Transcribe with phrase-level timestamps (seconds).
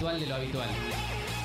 [0.00, 1.39] ritual de lo habitual.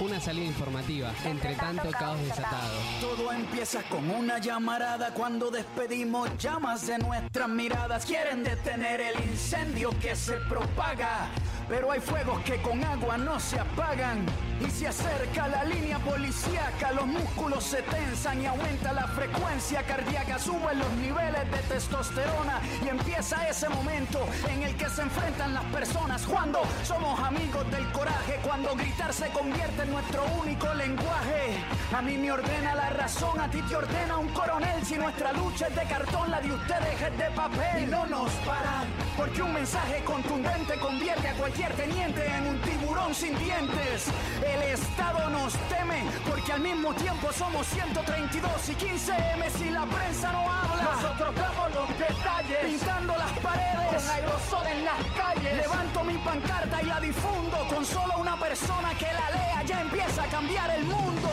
[0.00, 2.72] Una salida informativa, entre tanto caos desatado.
[3.02, 8.06] Todo empieza con una llamarada cuando despedimos llamas de nuestras miradas.
[8.06, 11.28] Quieren detener el incendio que se propaga,
[11.68, 14.24] pero hay fuegos que con agua no se apagan.
[14.66, 20.38] Y se acerca la línea policíaca, los músculos se tensan y aumenta la frecuencia cardíaca,
[20.38, 25.64] suben los niveles de testosterona y empieza ese momento en el que se enfrentan las
[25.64, 31.58] personas cuando somos amigos del coraje, cuando gritar se convierte en nuestro único lenguaje.
[31.92, 34.84] A mí me ordena la razón, a ti te ordena un coronel.
[34.84, 37.82] Si nuestra lucha es de cartón, la de ustedes es de papel.
[37.82, 43.14] Y no nos paran, porque un mensaje contundente convierte a cualquier teniente en un tiburón
[43.14, 44.06] sin dientes.
[44.46, 49.84] El Estado nos teme, porque al mismo tiempo somos 132 y 15 M si la
[49.86, 50.82] prensa no habla.
[50.94, 55.56] Nosotros damos los detalles, pintando las paredes, con aerosol en las calles.
[55.56, 59.62] Levanto mi pancarta y la difundo con solo una persona que la lea.
[59.66, 61.28] Ya empieza a cambiar el mundo.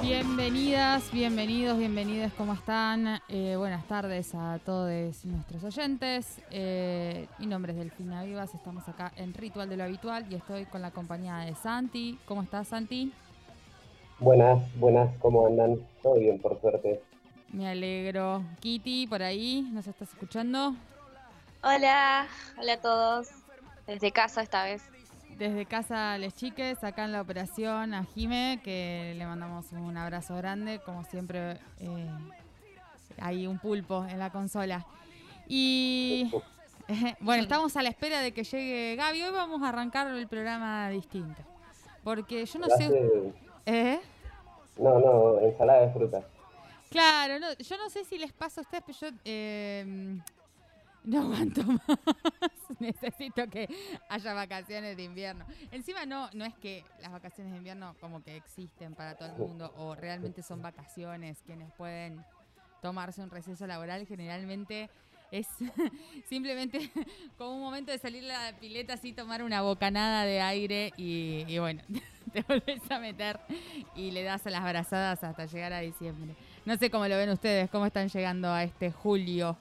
[0.00, 3.20] Bienvenidas, bienvenidos, bienvenidas, ¿cómo están?
[3.28, 6.40] Eh, buenas tardes a todos nuestros oyentes.
[6.50, 10.64] Eh, mi nombre es Delfina Vivas, estamos acá en Ritual de lo Habitual y estoy
[10.66, 12.18] con la compañía de Santi.
[12.26, 13.12] ¿Cómo estás, Santi?
[14.18, 15.78] Buenas, buenas, ¿cómo andan?
[16.02, 17.00] Todo bien, por suerte.
[17.52, 18.42] Me alegro.
[18.60, 20.74] Kitty, por ahí, ¿nos estás escuchando?
[21.62, 22.26] Hola,
[22.58, 23.28] hola a todos.
[23.86, 24.82] Desde casa esta vez.
[25.36, 30.34] Desde casa les chiques, acá en la operación a Jime, que le mandamos un abrazo
[30.36, 32.10] grande, como siempre eh,
[33.20, 34.86] hay un pulpo en la consola.
[35.46, 36.32] Y
[37.20, 39.22] bueno, estamos a la espera de que llegue Gaby.
[39.24, 41.42] Hoy vamos a arrancar el programa distinto.
[42.02, 42.90] Porque yo no sé...
[43.66, 44.00] ¿Eh?
[44.78, 46.24] No, no, ensalada de frutas.
[46.92, 50.20] Claro, no, yo no sé si les pasa a ustedes, pero yo eh,
[51.04, 51.98] no aguanto más.
[52.78, 53.68] Necesito que
[54.08, 55.44] haya vacaciones de invierno.
[55.70, 59.36] Encima no, no es que las vacaciones de invierno como que existen para todo el
[59.36, 62.24] mundo o realmente son vacaciones quienes pueden
[62.80, 64.06] tomarse un receso laboral.
[64.06, 64.90] Generalmente
[65.30, 65.48] es
[66.28, 66.90] simplemente
[67.38, 71.44] como un momento de salir a la pileta así, tomar una bocanada de aire y,
[71.48, 71.82] y bueno,
[72.32, 73.40] te volvés a meter
[73.94, 76.34] y le das a las brazadas hasta llegar a diciembre.
[76.64, 79.56] No sé cómo lo ven ustedes, cómo están llegando a este julio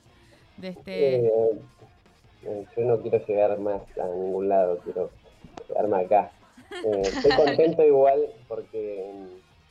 [0.57, 1.15] de este...
[1.15, 1.31] Eh,
[2.43, 5.09] eh, yo no quiero llegar más a ningún lado, quiero
[5.67, 6.31] quedarme acá.
[6.85, 9.11] Eh, estoy contento igual porque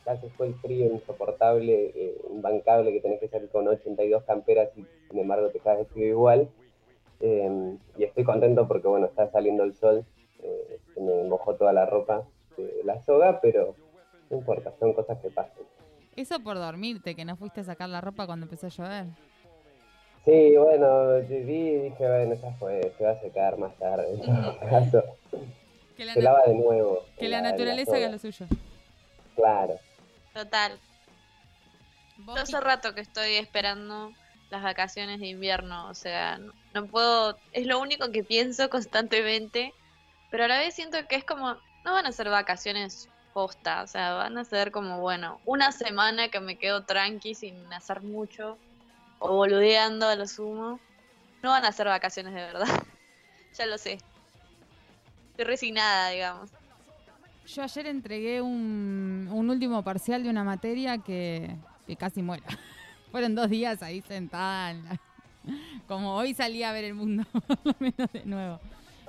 [0.05, 1.95] ya se fue el frío insoportable,
[2.33, 6.49] imbancable, que tenés que salir con 82 camperas y sin embargo te quedas frío igual.
[7.21, 10.05] y estoy contento porque bueno, está saliendo el sol,
[10.95, 12.25] se me mojó toda la ropa
[12.57, 13.77] de la soga, pero
[14.31, 15.65] no importa, son cosas que pasan.
[16.17, 19.07] Eso por dormirte, que no fuiste a sacar la ropa cuando empezó a llover.
[20.25, 24.59] Sí, bueno, vi dije, bueno, ya fue, se va a secar más tarde, en todo
[24.71, 25.05] caso.
[25.97, 27.05] se lava de nuevo.
[27.19, 28.47] Que la, naturaleza haga lo suyo.
[29.35, 29.79] Claro.
[30.35, 30.79] Total.
[32.27, 34.13] Yo hace rato que estoy esperando
[34.51, 36.39] las vacaciones de invierno, o sea,
[36.75, 39.73] no, puedo, es lo único que pienso constantemente,
[40.31, 41.55] pero a la vez siento que es como,
[41.85, 46.29] no van a ser vacaciones posta, o sea, van a ser como, bueno, una semana
[46.29, 48.59] que me quedo tranqui sin hacer mucho,
[49.19, 50.81] o boludeando a lo sumo.
[51.43, 52.67] No van a ser vacaciones de verdad,
[53.55, 53.99] ya lo sé.
[55.31, 56.51] Estoy resignada, digamos.
[57.47, 62.45] Yo ayer entregué un, un último parcial de una materia que, que casi muera.
[63.11, 64.77] Fueron dos días ahí sentada,
[65.89, 68.61] como hoy salí a ver el mundo, por lo menos de nuevo.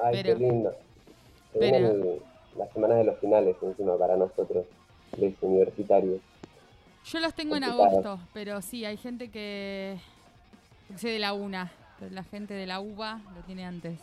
[0.04, 0.74] Ay, qué lindo.
[1.60, 4.66] Pero, las semanas de los finales encima para nosotros,
[5.18, 6.22] los universitarios.
[7.06, 9.98] Yo los tengo en agosto, pero sí, hay gente que
[11.02, 14.00] de la UNA, pero la gente de la UBA lo tiene antes.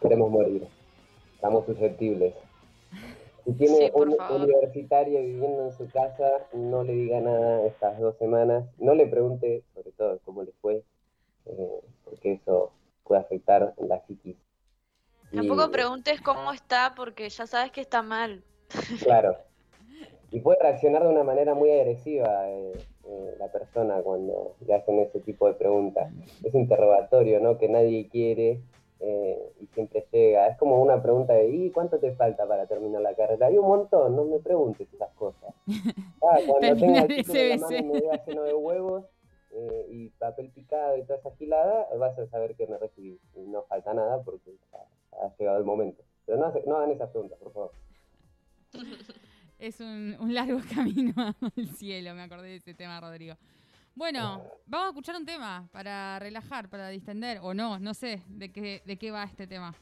[0.00, 0.66] Queremos morir,
[1.34, 2.34] estamos susceptibles.
[3.44, 8.64] Si tiene un universitario viviendo en su casa, no le diga nada estas dos semanas,
[8.78, 10.84] no le pregunte sobre todo cómo le fue,
[11.46, 12.72] eh, porque eso
[13.04, 14.36] puede afectar la psiquis
[15.34, 18.42] Tampoco preguntes cómo está porque ya sabes que está mal.
[19.02, 19.36] Claro.
[20.34, 22.72] Y puede reaccionar de una manera muy agresiva eh,
[23.04, 26.10] eh, la persona cuando le hacen ese tipo de preguntas.
[26.42, 27.58] Es interrogatorio, ¿no?
[27.58, 28.62] Que nadie quiere
[29.00, 30.48] eh, y siempre llega.
[30.48, 33.48] Es como una pregunta de, ¿y cuánto te falta para terminar la carrera?
[33.48, 35.54] Hay un montón, no me preguntes esas cosas.
[36.24, 39.04] Ah, cuando tenga el título en la mano y me vea lleno de huevos,
[39.88, 43.18] y papel picado y toda esa gilada, vas a saber que me recibí.
[43.34, 44.52] Y no falta nada porque
[45.12, 46.02] ha llegado el momento.
[46.26, 47.72] Pero no, no hagan esas preguntas, por favor.
[49.58, 53.36] Es un, un largo camino al cielo, me acordé de ese tema, Rodrigo.
[53.94, 58.50] Bueno, vamos a escuchar un tema para relajar, para distender, o no, no sé de
[58.50, 59.72] qué, de qué va este tema.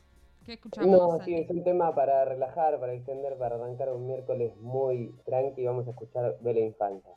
[0.44, 0.90] ¿Qué escuchamos?
[0.90, 5.64] No, sí, es un tema para relajar, para distender, para arrancar un miércoles muy tranqui.
[5.64, 7.12] Vamos a escuchar Bella Infancia.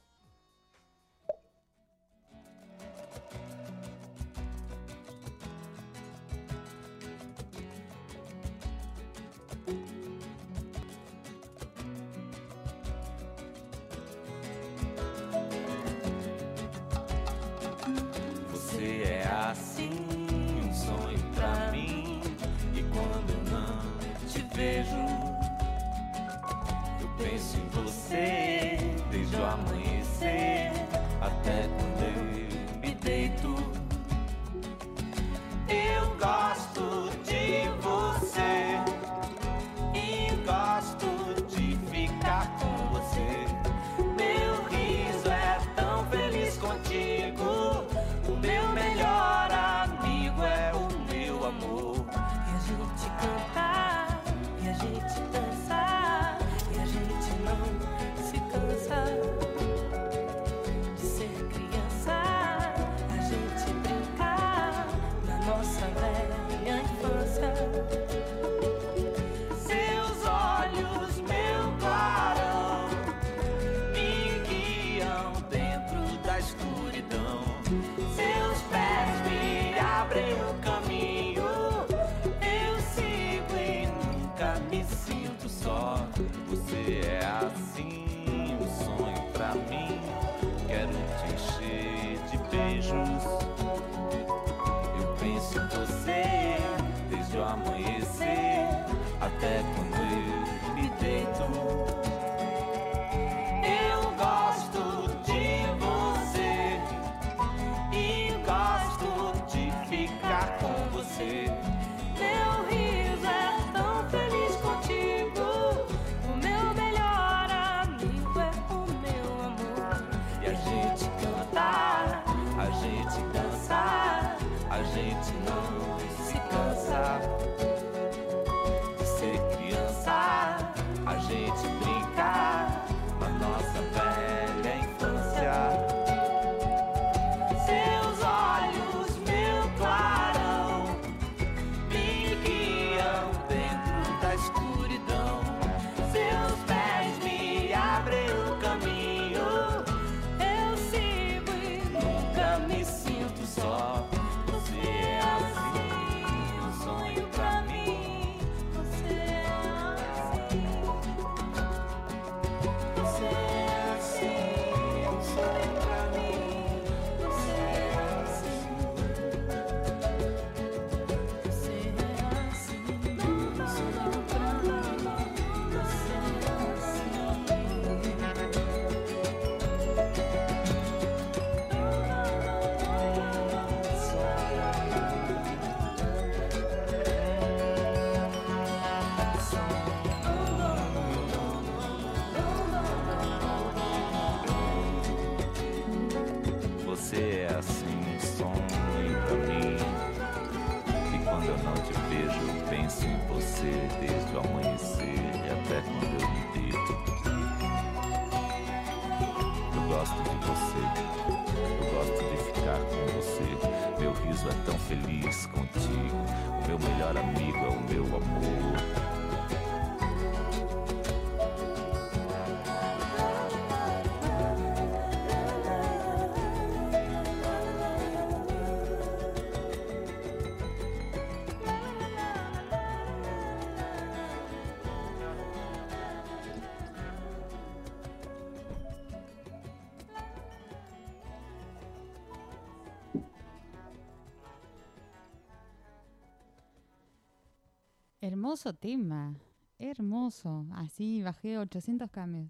[248.63, 249.36] hermoso tema,
[249.77, 250.65] hermoso.
[250.75, 252.48] Así bajé 800 cambios.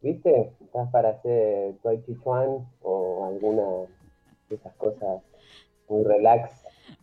[0.00, 0.52] ¿Viste?
[0.60, 3.64] Estás para hacer Toy Chuan o alguna
[4.48, 5.22] de esas cosas
[5.88, 6.52] muy relax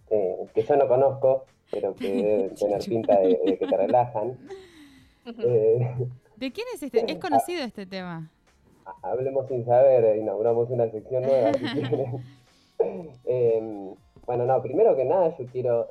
[0.09, 4.37] eh, que yo no conozco, pero que deben tener pinta de, que te relajan.
[5.25, 7.11] Eh, ¿De quién es este?
[7.11, 8.31] ¿Es conocido este tema?
[8.85, 11.51] Ah, hablemos sin saber, eh, inauguramos una sección nueva.
[11.53, 11.81] Si
[13.25, 15.89] eh, bueno, no, primero que nada yo quiero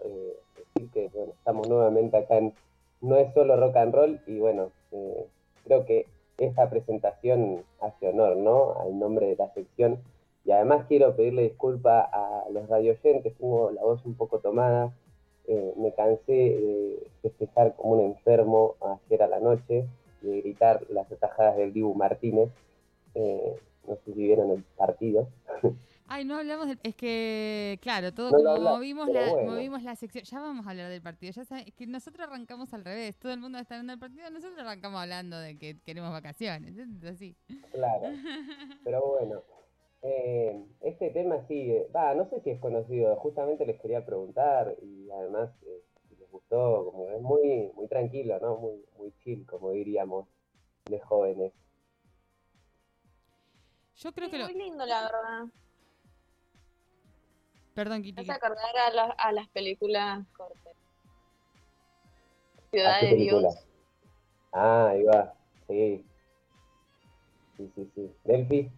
[0.91, 2.53] que bueno, estamos nuevamente acá en
[3.01, 5.27] No es solo rock and roll y bueno, eh,
[5.65, 6.07] creo que
[6.39, 8.75] esta presentación hace honor ¿no?
[8.81, 9.99] al nombre de la sección
[10.45, 14.93] y además quiero pedirle disculpa a los radioyentes, tengo la voz un poco tomada,
[15.47, 19.87] eh, me cansé de festejar como un enfermo ayer a la noche
[20.21, 22.51] de gritar las atajadas del Dibu Martínez,
[23.15, 25.29] eh, no sé si vieron el partido.
[26.15, 26.79] Ay, no hablamos del...
[26.83, 29.53] Es que, claro, todo No como habla- movimos la, bueno.
[29.53, 30.25] movimos la sección.
[30.25, 31.33] Ya vamos a hablar del partido.
[31.33, 33.17] Ya sabes, que nosotros arrancamos al revés.
[33.17, 34.29] Todo el mundo está hablando del partido.
[34.31, 36.77] Nosotros arrancamos hablando de que queremos vacaciones.
[36.77, 37.35] Es así.
[37.73, 38.09] Claro,
[38.85, 39.43] pero bueno.
[40.03, 45.09] eh, este tema eh, va, no sé si es conocido, justamente les quería preguntar y
[45.13, 48.57] además eh, si les gustó, como es muy, muy tranquilo, ¿no?
[48.59, 50.29] Muy, muy chill, como diríamos,
[50.91, 51.53] de jóvenes.
[53.97, 54.45] Yo creo Sí, que lo...
[54.45, 55.45] muy lindo, la verdad.
[57.75, 58.21] Perdón, Kitty.
[58.23, 60.75] hace acordar a, las- a las películas cortas.
[62.71, 63.41] Ciudad ¿A de película?
[63.41, 63.67] Dios.
[64.53, 65.35] Ah, ahí va,
[65.69, 66.05] sí.
[67.57, 68.11] Sí, sí, sí.
[68.25, 68.71] Delphi,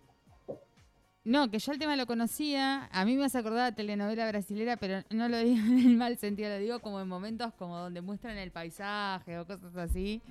[1.25, 2.89] No, que yo el tema lo conocía.
[2.93, 6.17] A mí me hace acordar a telenovela brasilera, pero no lo digo en el mal
[6.19, 10.23] sentido, lo digo como en momentos como donde muestran el paisaje o cosas así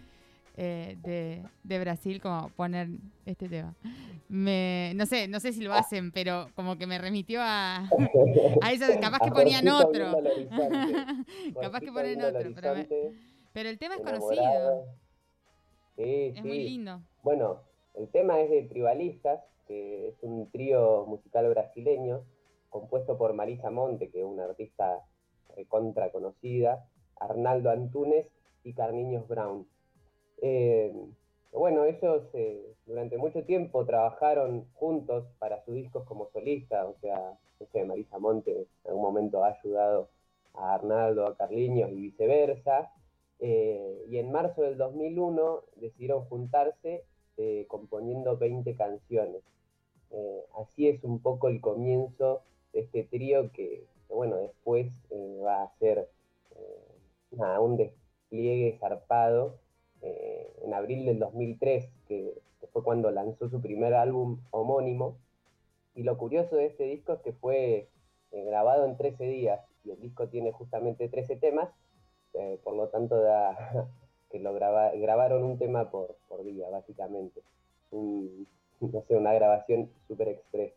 [0.56, 2.88] eh, de, de Brasil, como poner
[3.26, 3.76] este tema.
[4.30, 7.90] Me, no sé, no sé si lo hacen, pero como que me remitió a,
[8.62, 8.86] a eso.
[9.02, 10.06] Capaz que ponían otro.
[11.62, 13.14] Capaz que ponen otro, pero, me- horizonte,
[13.54, 14.86] pero el tema es conocido.
[15.96, 16.48] Sí, Es sí.
[16.48, 17.02] muy lindo.
[17.22, 17.62] Bueno,
[17.96, 22.24] el tema es de Tribalistas, que es un trío musical brasileño
[22.70, 25.02] compuesto por Marisa Monte, que es una artista
[25.56, 26.88] recontra conocida,
[27.20, 28.26] Arnaldo Antunes
[28.64, 29.68] y Carniños Brown.
[30.46, 30.94] Eh,
[31.54, 37.40] bueno, ellos eh, durante mucho tiempo trabajaron juntos para sus discos como solista, o sea,
[37.62, 40.10] no sé, Marisa Monte en algún momento ha ayudado
[40.54, 42.92] a Arnaldo, a Carliños y viceversa.
[43.40, 47.06] Eh, y en marzo del 2001 decidieron juntarse
[47.68, 49.42] componiendo 20 canciones.
[50.56, 54.92] Así es un poco el comienzo de este trío que, bueno, después
[55.44, 56.10] va a ser
[57.32, 59.63] un despliegue zarpado
[60.04, 62.34] eh, en abril del 2003, que,
[62.72, 65.18] fue cuando lanzó su primer álbum homónimo.
[65.96, 67.88] Y lo curioso de este disco es que fue
[68.32, 71.70] eh, grabado en 13 días y el disco tiene justamente 13 temas,
[72.34, 73.88] eh, por lo tanto da
[74.32, 77.42] que lo graba- grabaron un tema por, día, básicamente.
[77.92, 80.74] No sé, una grabación super express.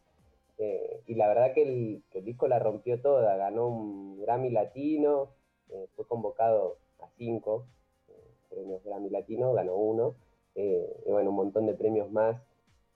[0.58, 4.50] Eh, y la verdad que el, que el disco la rompió toda, ganó un Grammy
[4.50, 5.30] Latino,
[5.96, 7.64] fue convocado a cinco
[8.48, 10.14] premios Grammy Latino, ganó uno,
[10.56, 12.40] eh, bueno, un montón de premios más.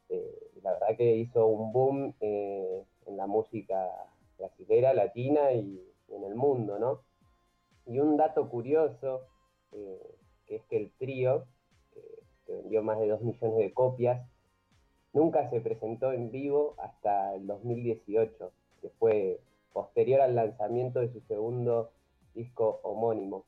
[0.08, 3.90] Eh, la verdad que hizo un boom eh, en la música
[4.38, 7.02] brasilera, latina y en el mundo, ¿no?
[7.86, 9.26] Y un dato curioso,
[9.70, 11.44] que es que el trío,
[11.92, 14.26] que, vendió más de 2 millones de copias,
[15.12, 19.40] nunca se presentó en vivo hasta el 2018, que fue
[19.72, 21.90] posterior al lanzamiento de su segundo
[22.34, 23.44] disco homónimo,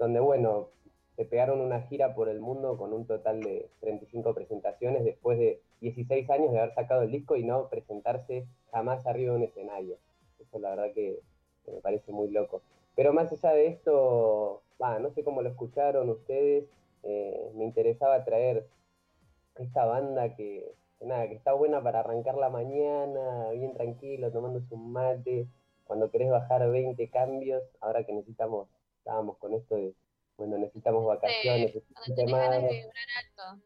[0.00, 0.70] donde, bueno,
[1.14, 5.60] se pegaron una gira por el mundo con un total de 35 presentaciones después de
[5.82, 9.98] 16 años de haber sacado el disco y no presentarse jamás arriba de un escenario.
[10.38, 11.20] Eso la verdad que,
[11.66, 12.62] me parece muy loco.
[12.96, 16.64] Pero más allá de esto, no sé cómo lo escucharon ustedes,
[17.02, 18.66] eh, me interesaba traer
[19.56, 24.74] esta banda que, que nada, que está buena para arrancar la mañana, bien tranquilo, tomándose
[24.74, 25.46] un mate,
[25.84, 28.68] cuando querés bajar 20 cambios, ahora que necesitamos,
[29.00, 29.94] estábamos con esto de,
[30.36, 33.62] bueno, necesitamos vacaciones, Cuando este tenés ganas de vibrar alto.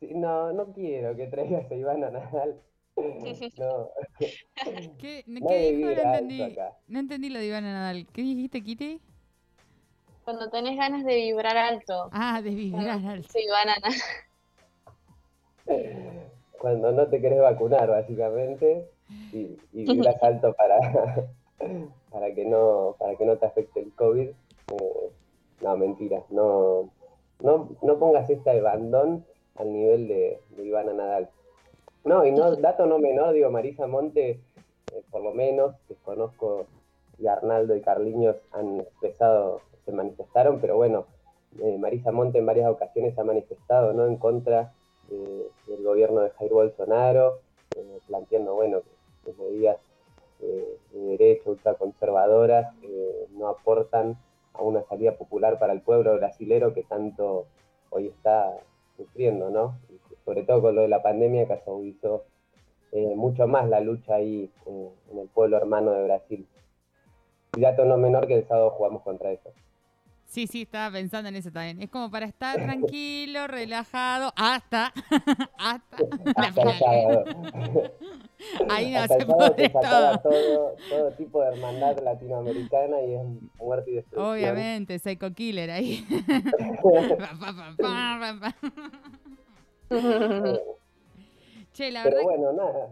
[0.00, 2.60] Sí, no, no quiero que traigas a Iván a Nadal.
[3.56, 4.34] No, ¿Qué,
[4.98, 5.90] ¿qué nadie dijo?
[5.90, 6.56] No entendí,
[6.88, 8.06] no entendí lo de Ivana Nadal.
[8.12, 9.00] ¿Qué dijiste, Kitty?
[10.24, 12.10] Cuando tenés ganas de vibrar alto.
[12.12, 13.28] Ah, de vibrar alto.
[13.32, 13.88] Sí, banana.
[16.58, 18.90] Cuando no te querés vacunar, básicamente,
[19.32, 21.30] y, y vibras alto para,
[22.12, 24.28] para, que no, para que no te afecte el COVID.
[24.28, 25.10] eh,
[25.62, 26.22] no, mentira.
[26.30, 26.90] No,
[27.40, 29.24] no, no pongas esta de bandón
[29.56, 31.30] al nivel de, de Ivana Nadal.
[32.04, 36.66] No, y no, dato no menor, digo, Marisa Monte, eh, por lo menos, desconozco
[37.18, 41.06] y Arnaldo y Carliños han expresado, se manifestaron, pero bueno,
[41.60, 44.06] eh, Marisa Monte en varias ocasiones ha manifestado ¿no?
[44.06, 44.72] en contra
[45.08, 47.38] de- del gobierno de Jair Bolsonaro,
[47.76, 48.80] eh, planteando bueno,
[49.24, 49.76] que medidas
[50.42, 54.18] eh, de derecha ultraconservadoras eh, no aportan
[54.52, 57.46] a una salida popular para el pueblo brasilero que tanto
[57.90, 58.58] hoy está
[58.96, 59.78] sufriendo, ¿no?
[59.88, 62.24] Y sobre todo con lo de la pandemia que agudizó
[62.92, 66.46] eh, mucho más la lucha ahí eh, en el pueblo hermano de Brasil.
[67.56, 69.54] Y dato no menor que el sábado jugamos contra ellos.
[70.32, 71.82] Sí, sí, estaba pensando en eso también.
[71.82, 74.90] Es como para estar tranquilo, relajado, hasta,
[75.58, 77.24] hasta la Hasta sábado.
[78.70, 79.26] Ahí no Hasta se
[79.70, 80.30] sacaba todo.
[80.30, 83.20] todo, todo tipo de hermandad latinoamericana y es
[83.58, 84.32] muerte y destrucción.
[84.32, 86.02] Obviamente, Psycho Killer ahí.
[91.74, 92.88] Che, la Pero verdad bueno, nada.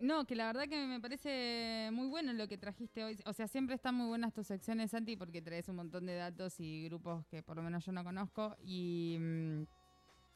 [0.00, 3.18] No, que la verdad que me parece muy bueno lo que trajiste hoy.
[3.26, 6.58] O sea, siempre están muy buenas tus secciones, Santi, porque traes un montón de datos
[6.60, 8.56] y grupos que por lo menos yo no conozco.
[8.64, 9.62] Y, mm,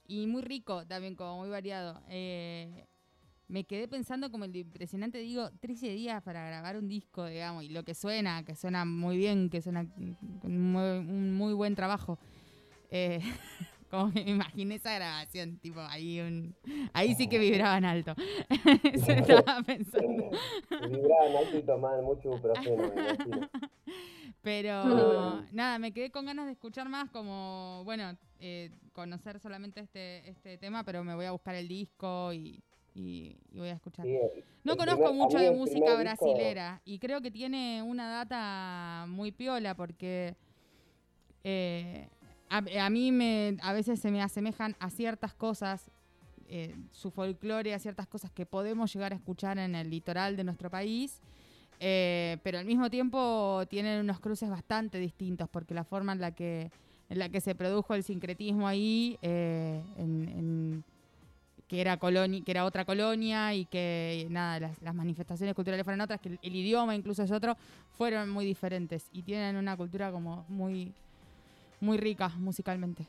[0.08, 2.02] y muy rico también, como muy variado.
[2.08, 2.86] Eh,
[3.48, 7.70] me quedé pensando como el impresionante, digo, 13 días para grabar un disco, digamos, y
[7.70, 9.86] lo que suena, que suena muy bien, que suena
[10.40, 12.18] con un muy, un muy buen trabajo.
[12.90, 13.20] Eh,
[13.90, 16.54] como me imaginé esa grabación, tipo, ahí un,
[16.92, 18.14] ahí sí que vibraban alto.
[18.92, 20.30] Eso estaba pensando.
[20.88, 22.92] Vibraban alto y tomaban mucho ibuprofeno.
[24.42, 30.28] Pero nada, me quedé con ganas de escuchar más, como, bueno, eh, conocer solamente este,
[30.28, 32.62] este tema, pero me voy a buscar el disco y,
[32.94, 34.04] y- y voy a escuchar.
[34.06, 37.82] Sí, el- No el conozco primer- mucho de música disco- brasilera y creo que tiene
[37.82, 40.36] una data muy piola porque
[41.44, 42.08] eh,
[42.50, 45.90] a, a mí me, a veces se me asemejan a ciertas cosas,
[46.48, 50.44] eh, su folclore, a ciertas cosas que podemos llegar a escuchar en el litoral de
[50.44, 51.20] nuestro país.
[51.80, 56.32] eh, pero al mismo tiempo tienen unos cruces bastante distintos porque la forma en la
[56.32, 56.70] que
[57.10, 60.84] en la que se produjo el sincretismo ahí eh, en-
[61.68, 66.00] que era colonia, que era otra colonia y que nada, las, las manifestaciones culturales fueron
[66.00, 67.56] otras, que el, el idioma incluso es otro,
[67.96, 70.92] fueron muy diferentes y tienen una cultura como muy,
[71.80, 73.04] muy rica musicalmente.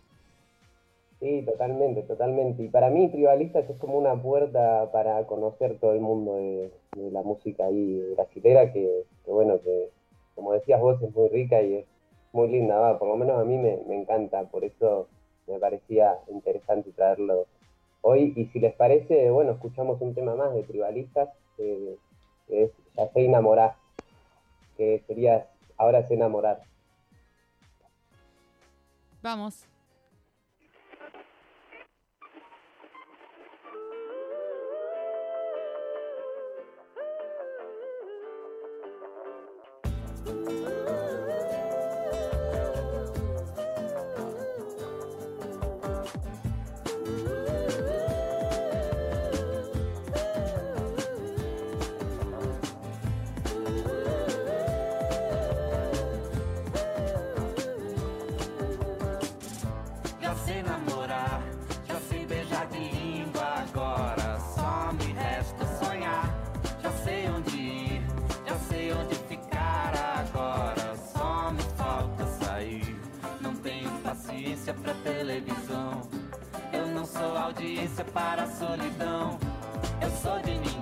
[1.19, 2.63] Sí, totalmente, totalmente.
[2.63, 6.71] Y para mí, Tribalistas es como una puerta para conocer todo el mundo de,
[7.11, 9.89] la música ahí brasilera, que, que bueno, que
[10.35, 11.85] como decías vos, es muy rica y es
[12.31, 15.07] muy linda, va, por lo menos a mí me, encanta, por eso
[15.47, 17.45] me parecía interesante traerlo
[18.01, 18.33] hoy.
[18.37, 21.97] Y si les parece, bueno, escuchamos un tema más de Tribalistas, eh,
[22.47, 23.75] que es Ya sé enamorar,
[24.77, 26.61] que sería Ahora sé enamorar.
[29.21, 29.67] Vamos.
[78.13, 79.37] Para a solidão.
[80.01, 80.78] Eu sou de ninguém,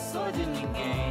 [0.00, 1.09] sou de ninguém,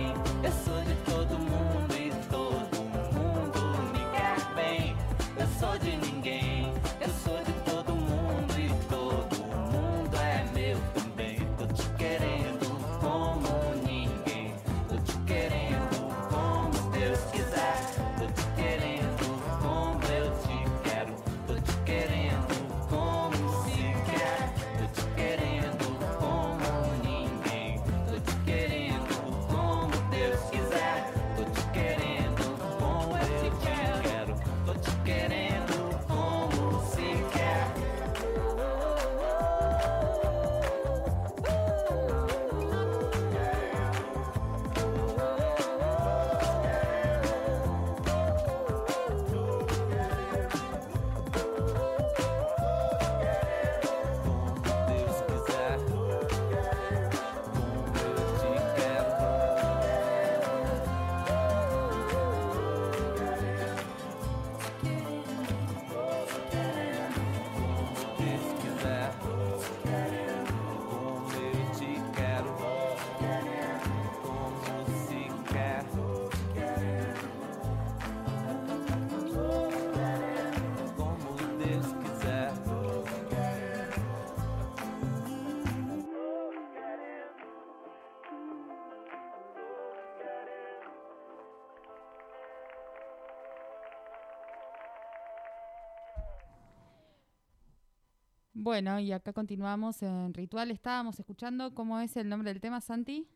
[98.81, 100.71] Bueno, y acá continuamos en Ritual.
[100.71, 103.27] Estábamos escuchando cómo es el nombre del tema, Santi,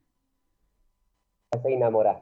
[1.61, 2.21] Se enamora.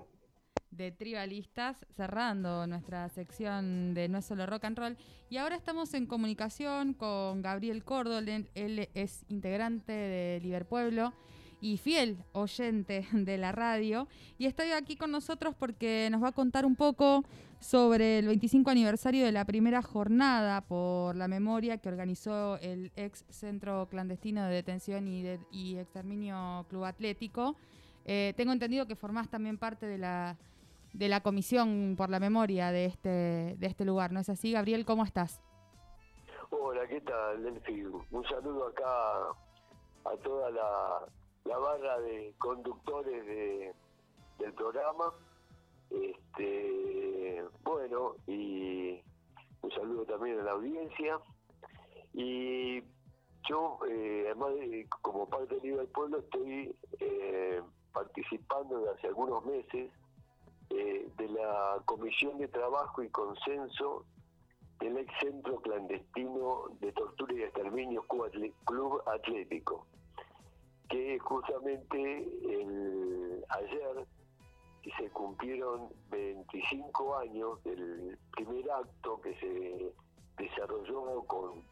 [0.71, 4.97] de Tribalistas, cerrando nuestra sección de No es solo rock and roll.
[5.29, 11.13] Y ahora estamos en comunicación con Gabriel Cordol, él, es integrante de Liberpueblo
[11.61, 14.07] y fiel oyente de la radio.
[14.37, 17.23] Y está aquí con nosotros porque nos va a contar un poco
[17.59, 23.23] sobre el 25 aniversario de la primera jornada por la memoria que organizó el ex
[23.29, 27.55] Centro Clandestino de Detención y, Exterminio Club Atlético.
[28.05, 30.37] Eh, tengo entendido que formás también parte de la,
[30.93, 34.51] de la comisión por la memoria de este, de este lugar, ¿no es así?
[34.53, 35.39] Gabriel, ¿cómo estás?
[36.49, 37.83] Hola, ¿qué tal, Delphi?
[37.83, 39.29] Un saludo acá
[40.03, 41.05] a toda la,
[41.45, 43.73] la barra de conductores de,
[44.39, 45.13] del programa.
[45.89, 49.01] Este, bueno, y
[49.61, 51.19] un saludo también a la audiencia.
[52.13, 52.81] Y
[53.47, 57.61] yo, eh, además de, como parte del del Pueblo, estoy eh,
[57.93, 59.91] participando desde hace algunos meses
[60.69, 64.05] eh, de la Comisión de Trabajo y Consenso
[64.79, 68.03] del ex centro clandestino de tortura y exterminio
[68.65, 69.85] Club Atlético,
[70.91, 71.97] que justamente
[72.43, 74.05] el, ayer
[74.97, 79.93] se cumplieron 25 años del primer acto que se
[80.37, 81.63] desarrolló con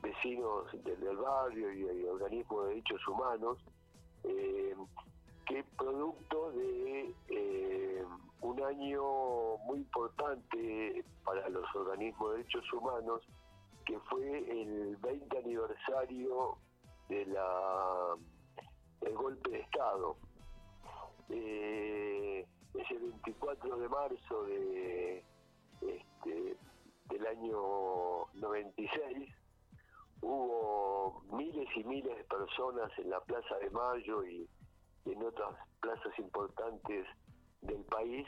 [0.00, 3.58] vecinos del, del barrio y, y organismos de derechos humanos,
[4.22, 4.76] eh,
[5.46, 8.04] que producto de eh,
[8.42, 13.22] un año muy importante para los organismos de derechos humanos,
[13.84, 16.58] que fue el 20 aniversario
[17.08, 18.16] de la
[19.00, 20.16] del golpe de Estado.
[21.28, 25.24] Eh, ese 24 de marzo de,
[25.80, 26.56] este,
[27.08, 29.28] del año 96
[30.22, 34.48] hubo miles y miles de personas en la Plaza de Mayo y
[35.04, 37.06] en otras plazas importantes
[37.62, 38.26] del país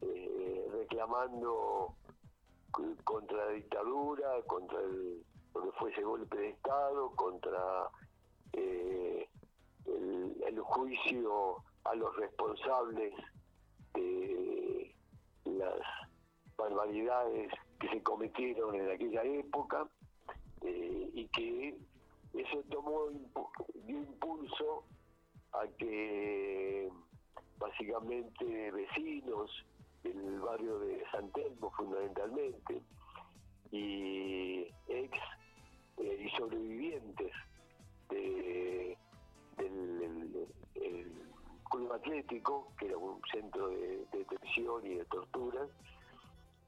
[0.00, 1.94] eh, reclamando
[3.04, 5.24] contra la dictadura, contra el,
[5.54, 7.90] lo que fue ese golpe de Estado, contra
[8.54, 9.28] eh,
[9.92, 13.12] el, juicio a los responsables
[13.94, 14.94] de
[15.44, 15.80] las
[16.56, 19.88] barbaridades que se cometieron en aquella época
[20.62, 21.76] eh, y que
[22.34, 23.50] eso tomó impu-
[23.86, 24.84] impulso
[25.52, 26.88] a que
[27.58, 29.50] básicamente vecinos
[30.02, 32.82] del barrio de San Telmo fundamentalmente
[33.70, 35.18] y ex
[35.98, 37.32] eh, y sobrevivientes
[38.08, 38.96] de-
[39.66, 41.28] el
[41.70, 45.66] club atlético que era un centro de, de detención y de tortura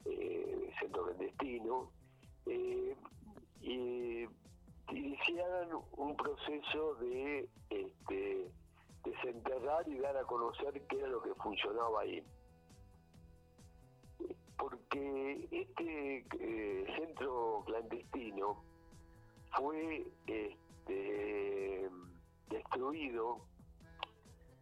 [0.06, 1.90] eh, centro clandestino
[2.46, 2.94] eh,
[3.62, 4.26] y
[4.90, 8.50] iniciaran un proceso de este,
[9.02, 12.22] desenterrar y dar a conocer qué era lo que funcionaba ahí.
[14.58, 18.62] Porque este eh, centro clandestino
[19.56, 21.88] fue este,
[22.54, 23.38] destruido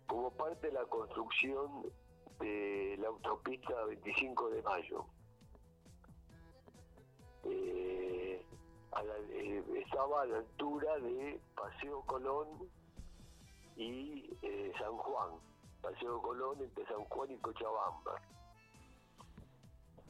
[0.07, 1.85] como parte de la construcción
[2.41, 5.05] de la autopista 25 de mayo.
[7.45, 8.45] Eh,
[8.93, 12.47] a la- eh, estaba a la altura de Paseo Colón
[13.77, 15.31] y eh, San Juan.
[15.81, 18.21] Paseo Colón entre San Juan y Cochabamba.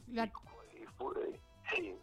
[0.07, 1.39] La- Y fue-
[1.75, 1.95] sí,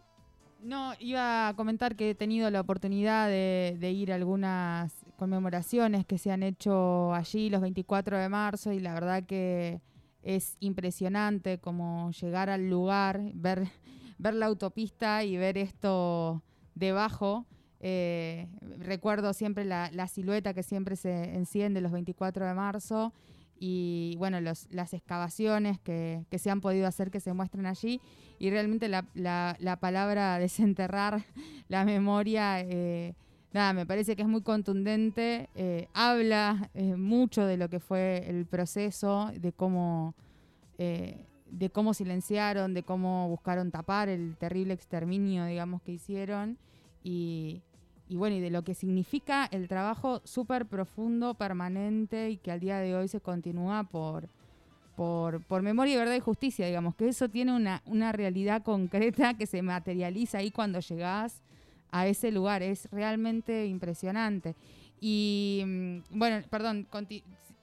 [0.62, 6.06] No, iba a comentar que he tenido la oportunidad de, de ir a algunas conmemoraciones
[6.06, 9.83] que se han hecho allí los 24 de marzo y la verdad que
[10.22, 13.68] es impresionante como llegar al lugar, ver,
[14.18, 16.42] ver la autopista y ver esto
[16.74, 17.44] debajo.
[17.80, 23.12] Eh, recuerdo siempre la, silueta que siempre se enciende los 24 de marzo
[23.59, 28.00] y bueno, las excavaciones que, que se han podido hacer que se muestran allí
[28.38, 31.24] y realmente la, la- la palabra desenterrar
[31.68, 33.14] la memoria, eh,
[33.52, 38.24] nada, me parece que es muy contundente, eh, habla eh, mucho de lo que fue
[38.28, 40.14] el proceso, de cómo,
[40.78, 46.58] eh, de cómo silenciaron, de cómo buscaron tapar el terrible exterminio, digamos, que hicieron.
[47.02, 47.62] Y,
[48.10, 52.78] bueno, y de lo que significa el trabajo súper profundo, permanente y que al día
[52.78, 54.28] de hoy se continúa por,
[54.96, 59.46] por, por memoria, verdad y justicia, digamos, que eso tiene una, una realidad concreta que
[59.46, 61.42] se materializa ahí cuando llegás
[61.90, 64.55] a ese lugar, es realmente impresionante.
[65.00, 66.87] Y mm, bueno, perdón,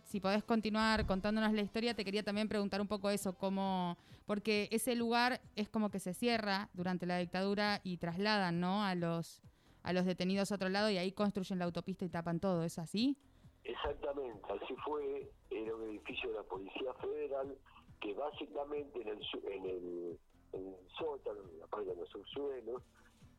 [0.04, 4.70] si podés continuar contándonos la historia, te quería también preguntar un poco eso, cómo, porque
[4.72, 8.84] ese lugar es como que se cierra durante la dictadura y trasladan, ¿no?
[8.84, 9.42] A los,
[9.84, 12.80] a los detenidos a otro lado y ahí construyen la autopista y tapan todo, ¿es
[12.80, 13.18] así?
[13.64, 17.58] Exactamente, así fue, era un edificio de la Policía Federal
[18.00, 19.20] que básicamente en el,
[19.52, 20.20] en el,
[20.54, 22.82] en el sótano, en la parte de los subsuelos,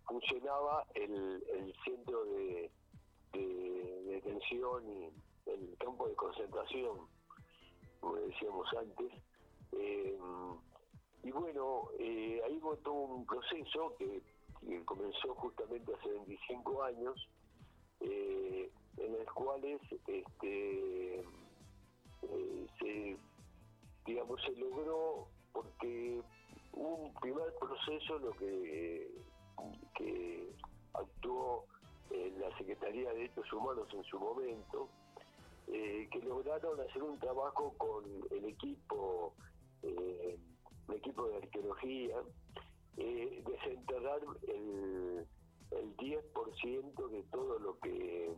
[0.08, 2.70] funcionaba el, el centro de,
[3.32, 5.12] de detención y
[5.50, 7.06] el campo de concentración,
[8.00, 9.12] como decíamos antes.
[9.72, 10.18] Eh,
[11.22, 14.22] y bueno, eh, ahí todo un proceso que,
[14.84, 17.28] comenzó justamente hace 25 años,
[18.00, 20.24] eh, en los cuales este,
[22.78, 23.16] se,
[24.04, 26.20] digamos, se logró porque
[26.72, 29.08] un primer proceso lo que,
[29.94, 30.52] que
[30.94, 31.66] actuó
[32.10, 34.88] en la Secretaría de Derechos Humanos en su momento,
[35.66, 39.34] eh, que lograron hacer un trabajo con el equipo,
[39.82, 40.38] eh,
[40.88, 42.16] el equipo de arqueología,
[42.96, 45.26] eh, desenterrar el,
[45.70, 48.32] el 10% de todo lo que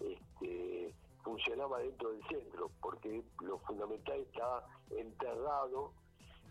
[0.00, 5.92] este, funcionaba dentro del centro, porque lo fundamental está enterrado,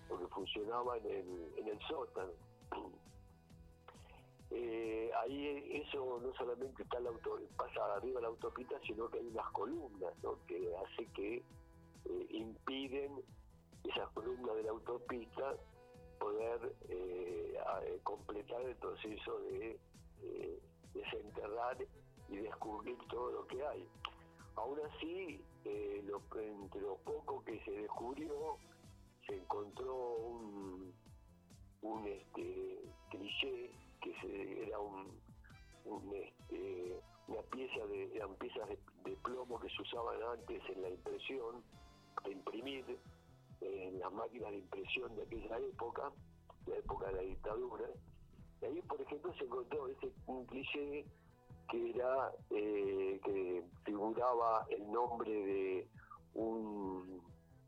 [0.07, 2.31] porque funcionaba en el, en el sótano.
[4.51, 9.27] Eh, ahí eso no solamente está la auto, pasa arriba la autopista, sino que hay
[9.27, 10.13] unas columnas
[10.47, 11.35] que hace que
[12.05, 13.21] eh, impiden
[13.83, 15.55] esas columnas de la autopista
[16.19, 17.53] poder eh,
[17.85, 19.79] eh, completar el proceso de
[20.23, 20.59] eh,
[20.93, 21.77] desenterrar
[22.27, 23.87] y descubrir todo lo que hay.
[24.55, 25.41] Aún así,
[26.03, 28.57] lo- entre lo poco que se descubrió,
[29.27, 30.93] se encontró un,
[31.83, 32.81] un este,
[33.11, 35.07] cliché que se- era un,
[36.13, 38.77] este, una pieza de, eran piezas de,
[39.23, 41.63] plomo que se usaban antes en la impresión,
[42.23, 42.99] de imprimir,
[43.61, 46.11] en las máquinas de impresión de aquella época,
[46.67, 47.85] la época de la dictadura.
[48.61, 51.05] Y ahí, por ejemplo, se encontró ese un cliché
[51.69, 55.87] que era eh, que figuraba el nombre de
[56.33, 57.21] un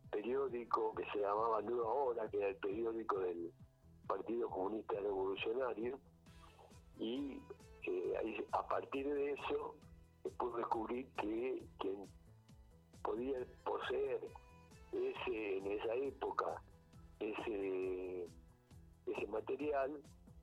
[0.10, 3.52] periódico que se llamaba Nueva Hora, que era el periódico del
[4.08, 6.00] Partido Comunista Revolucionario,
[7.02, 7.42] y
[7.88, 9.76] eh, a partir de eso
[10.22, 12.08] se pudo descubrir que quien
[13.04, 14.22] podía poseer
[14.94, 16.62] ese en esa época
[17.20, 18.28] ese
[19.08, 20.00] ese material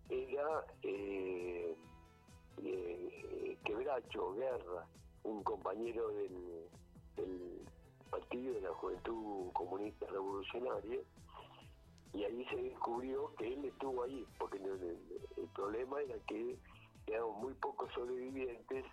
[0.08, 1.76] era eh,
[2.64, 4.86] eh, Quebracho Guerra,
[5.22, 7.64] un compañero del
[8.10, 11.00] Partido de la Juventud Comunista Revolucionaria,
[12.12, 16.56] y ahí se descubrió que él estuvo ahí, porque el, problema era que
[17.06, 18.84] quedaron muy pocos sobrevivientes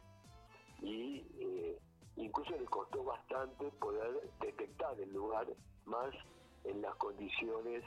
[0.81, 1.79] y eh,
[2.15, 5.47] incluso le costó bastante poder detectar el lugar,
[5.85, 6.13] más
[6.63, 7.83] en las condiciones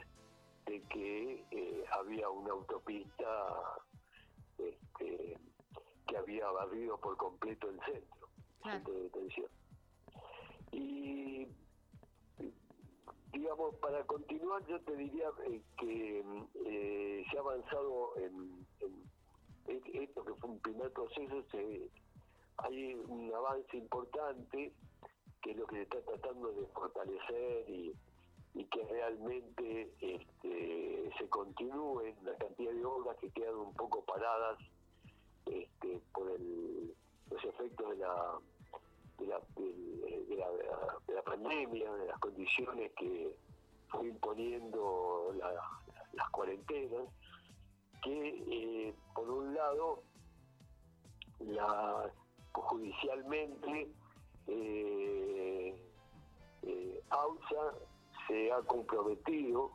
[0.65, 3.55] de que eh, había una autopista
[4.57, 5.37] este,
[6.07, 8.29] que había barrido por completo el centro,
[8.61, 8.77] Claro.
[8.77, 9.47] centro de detención.
[10.71, 11.47] Y
[13.31, 16.23] digamos, para continuar, yo te diría eh, que
[16.65, 18.65] eh, se ha avanzado en,
[19.67, 21.89] et- esto que fue un primer proceso, se,
[22.57, 24.73] hay un avance importante
[25.41, 27.93] que es lo que se está tratando de fortalecer y,
[28.55, 34.59] y que realmente este, se continúen la cantidad de obras que quedan un poco paradas
[35.45, 36.93] este, por el-
[37.31, 38.39] los efectos de la
[39.19, 40.47] de la, de, la,
[41.07, 43.35] de la pandemia, de las condiciones que
[43.89, 45.53] fue imponiendo la-
[46.13, 47.07] las cuarentenas,
[48.01, 50.03] que eh, por un lado
[51.39, 52.11] la
[52.53, 53.91] judicialmente
[54.47, 55.75] eh,
[56.63, 57.73] eh, AUSA
[58.27, 59.71] se ha comprometido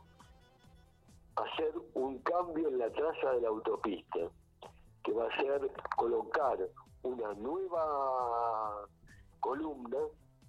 [1.35, 4.19] a hacer un cambio en la traza de la autopista,
[5.03, 6.57] que va a ser colocar
[7.03, 8.87] una nueva
[9.45, 9.99] columna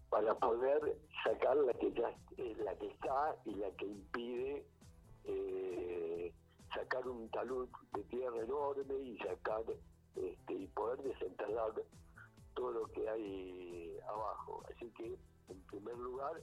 [0.08, 0.80] para poder
[1.22, 4.64] sacar la que ya eh, la que está y la que impide
[5.24, 6.32] eh,
[6.74, 9.64] sacar un talud de tierra enorme y sacar
[10.14, 11.72] este, y poder desenterrar
[12.54, 14.62] todo lo que hay abajo.
[14.70, 16.40] Así que, en primer lugar,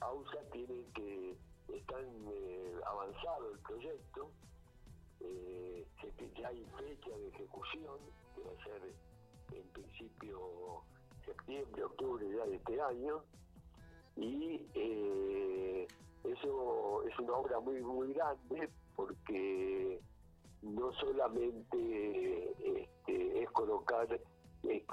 [0.00, 1.36] AUSA tiene que
[1.68, 4.30] estar eh, avanzado el proyecto,
[5.20, 5.86] eh,
[6.34, 7.98] ya hay fecha de ejecución,
[8.34, 8.94] que va a ser
[9.52, 10.84] en principio
[11.28, 13.22] septiembre, octubre ya de este año,
[14.16, 15.86] y eh,
[16.24, 20.00] eso es una obra muy muy grande porque
[20.62, 24.08] no solamente este, es colocar,
[24.64, 24.84] eh,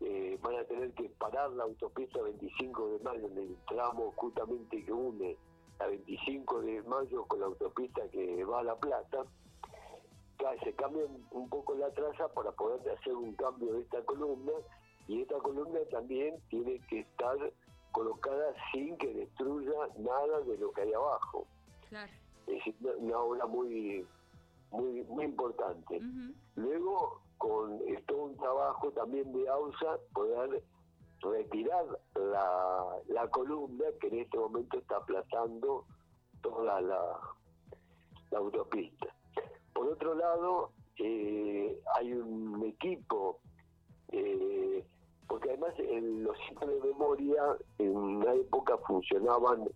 [0.00, 4.84] eh, van a tener que parar la autopista 25 de mayo en el tramo justamente
[4.84, 5.36] que une
[5.78, 9.24] la 25 de mayo con la autopista que va a La Plata,
[10.62, 14.52] se cambia un poco la traza para poder hacer un cambio de esta columna
[15.08, 17.36] y esta columna también tiene que estar
[17.92, 21.46] colocada sin que destruya nada de lo que hay abajo.
[21.88, 22.12] Claro.
[22.46, 22.62] Es
[22.98, 24.06] una, obra muy,
[24.70, 26.00] muy, muy importante.
[26.56, 30.62] Luego, con todo un trabajo también de AUSA, poder
[31.20, 35.86] retirar la, la columna que en este momento está aplazando
[36.42, 37.18] toda la,
[38.30, 39.06] la autopista.
[39.72, 43.40] Por otro lado, eh, hay un equipo,
[44.12, 44.84] eh,
[45.28, 47.42] porque además en los sitios de memoria
[47.78, 49.68] en una época funcionaban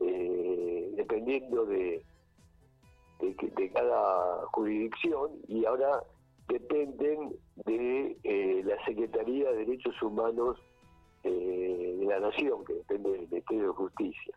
[0.00, 2.04] eh, dependiendo de,
[3.20, 6.02] de, cada jurisdicción y ahora
[6.48, 10.58] dependen de eh, la Secretaría de Derechos Humanos
[11.22, 14.34] eh, de la Nación, que depende del Ministerio de Justicia.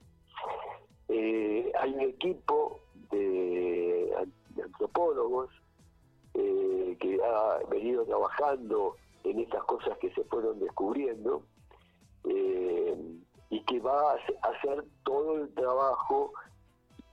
[1.09, 2.79] Eh, hay un equipo
[3.11, 4.13] de,
[4.55, 5.49] de antropólogos
[6.33, 8.95] eh, que ha venido trabajando
[10.55, 11.43] descubriendo
[12.25, 12.97] eh,
[13.49, 16.33] y que va a hace- hacer todo el trabajo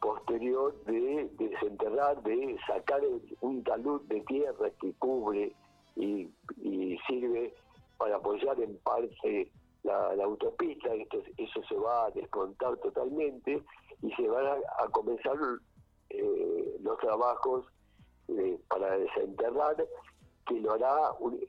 [0.00, 3.00] posterior de desenterrar, de sacar
[3.40, 5.54] un talud de tierra que cubre
[5.96, 6.28] y,
[7.06, 7.54] sirve
[7.98, 9.50] para apoyar en parte
[9.82, 13.62] la, autopista, Esto- eso se va a descontar totalmente
[14.02, 15.36] y se van a, a comenzar
[16.10, 17.66] eh, los trabajos
[18.28, 19.76] eh, para desenterrar,
[20.46, 21.40] que lo hará un-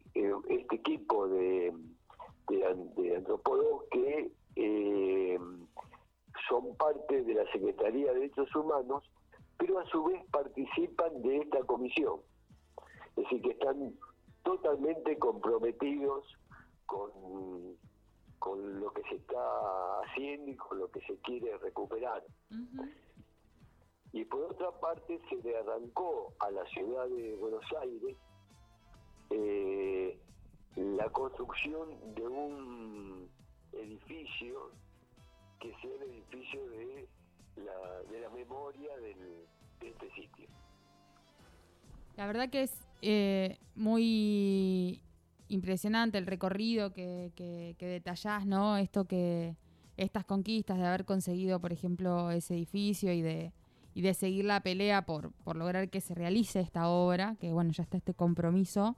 [42.35, 45.01] verdad que es eh, muy
[45.47, 48.77] impresionante el recorrido que, que, detallás, ¿no?
[48.77, 49.55] Esto que,
[49.95, 53.53] estas conquistas de haber conseguido, por ejemplo, ese edificio y de,
[53.93, 57.71] y de seguir la pelea por, por lograr que se realice esta obra, que bueno,
[57.71, 58.97] ya está este compromiso,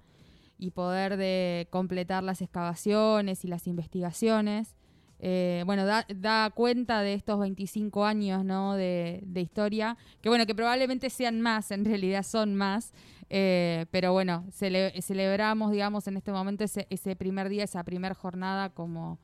[0.58, 4.76] y poder de completar las excavaciones y las investigaciones.
[5.20, 8.76] Eh, bueno, da, cuenta de estos 25 años ¿no?
[8.76, 12.94] de, de historia, que bueno, que probablemente sean más, en realidad son más,
[13.30, 18.70] eh, pero bueno, cele- celebramos, digamos, en este momento ese, primer día, esa primera jornada
[18.70, 19.18] como,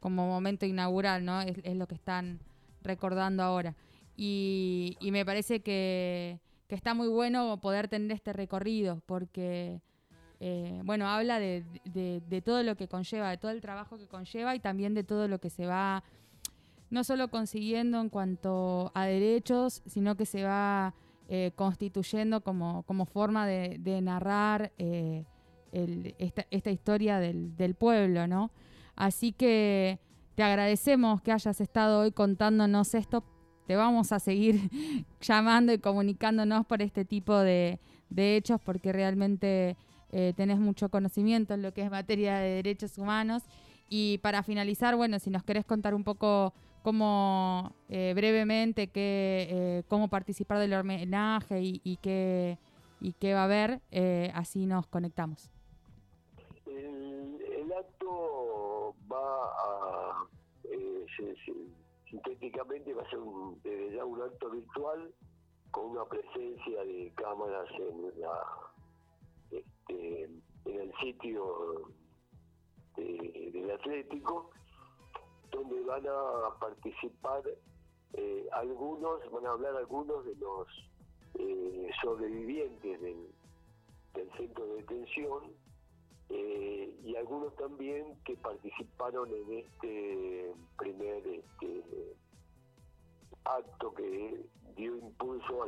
[0.00, 1.40] como momento inaugural, ¿no?
[1.42, 2.40] Es, es lo que están
[2.82, 3.74] recordando ahora.
[4.16, 9.80] Y, y me parece que, que está muy bueno poder tener este recorrido, porque,
[10.46, 14.60] eh, bueno, habla de, todo lo que conlleva, de todo el trabajo que conlleva y
[14.60, 16.04] también de todo lo que se va
[16.90, 20.92] no solo consiguiendo en cuanto a derechos, sino que se va
[21.30, 25.24] eh, constituyendo como, forma de, narrar eh,
[26.18, 28.50] esta, historia del, pueblo, ¿no?
[28.96, 29.98] Así que
[30.34, 33.24] te agradecemos que hayas estado hoy contándonos esto.
[33.66, 34.60] Te vamos a seguir
[35.22, 37.78] llamando y comunicándonos por este tipo de
[38.10, 39.78] hechos porque realmente
[40.14, 43.42] eh, tenés mucho conocimiento en lo que es materia de derechos humanos.
[43.88, 49.82] Y para finalizar, bueno, si nos querés contar un poco cómo, eh, brevemente, qué, eh,
[49.88, 52.58] cómo participar del homenaje y, y qué,
[53.00, 55.50] y qué va a haber, eh, así nos conectamos.
[56.66, 60.26] El, el acto va a,
[60.64, 63.60] eh, se- se- sintéticamente va a ser un,
[63.94, 65.12] ya un acto virtual
[65.70, 68.38] con una presencia de cámaras en la
[69.88, 71.88] este, en el sitio
[72.96, 74.50] de- del Atlético
[75.50, 77.42] donde van a participar
[78.14, 80.68] eh, algunos, van a hablar algunos de los
[81.38, 83.28] eh, sobrevivientes del,
[84.36, 85.52] centro de detención
[86.28, 92.16] eh, y algunos también que participaron en este primer este,
[93.44, 94.44] acto que
[94.76, 95.66] dio impulso a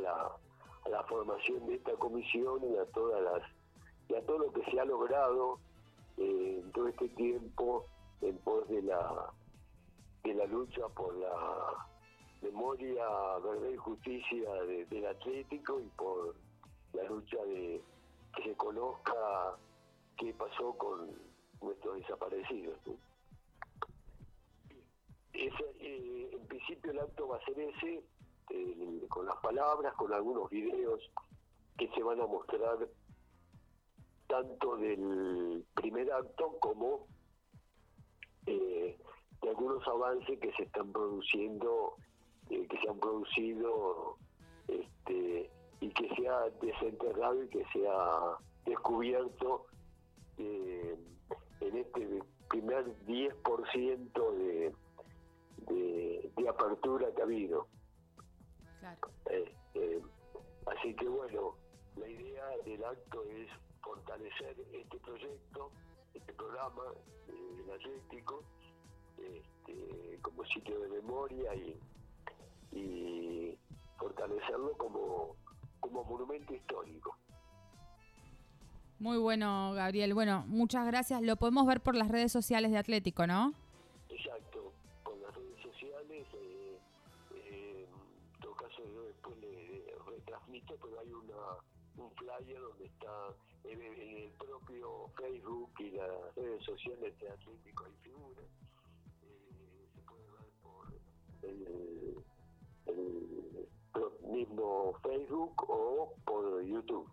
[0.88, 3.55] la formación de esta comisión y a todas las
[4.08, 5.58] y a todo lo que se ha logrado
[6.18, 7.86] eh, en todo este tiempo
[8.20, 9.32] en pos de la
[10.24, 11.86] de la lucha por la
[12.42, 13.04] memoria,
[13.38, 16.34] verdad y justicia de- del Atlético y por
[16.94, 17.80] la lucha de
[18.34, 19.56] que se conozca
[20.16, 21.10] qué pasó con
[21.60, 22.78] nuestros desaparecidos.
[25.78, 28.02] eh, en principio el acto va a ser ese,
[28.50, 31.00] eh, con las palabras, con algunos videos
[31.76, 32.88] que se van a mostrar
[34.26, 37.06] tanto del primer acto como
[38.46, 38.96] eh,
[39.42, 41.96] de algunos avances que se están produciendo,
[42.50, 44.16] eh, que se han producido
[44.68, 45.50] este,
[45.80, 49.66] y que se ha desenterrado y que se ha descubierto
[50.38, 50.96] eh,
[51.60, 54.74] en este primer 10% de,
[55.66, 57.66] de, de apertura que ha habido.
[58.80, 59.08] Claro.
[59.26, 60.00] Este,
[60.66, 61.54] así que bueno,
[61.96, 63.48] la idea del acto es
[63.86, 65.70] fortalecer este proyecto,
[66.12, 66.82] este programa
[67.28, 68.42] eh, el Atlético,
[69.16, 71.78] este, como sitio de memoria y,
[72.72, 73.58] y
[73.98, 75.36] fortalecerlo como,
[75.80, 77.16] como monumento histórico.
[78.98, 80.14] Muy bueno, Gabriel.
[80.14, 81.22] Bueno, muchas gracias.
[81.22, 83.52] Lo podemos ver por las redes sociales de Atlético, ¿no?
[84.08, 84.72] Exacto,
[85.02, 86.78] con las redes sociales, eh,
[87.34, 87.88] eh,
[88.34, 93.34] en todo caso yo después le retransmito, pero hay una, un flyer donde está
[93.70, 98.42] en el, propio Facebook y las redes sociales de Atlético y Figura.
[99.22, 100.92] Eh, se puede ver por
[101.42, 102.24] el,
[102.86, 107.08] el mismo Facebook o por YouTube.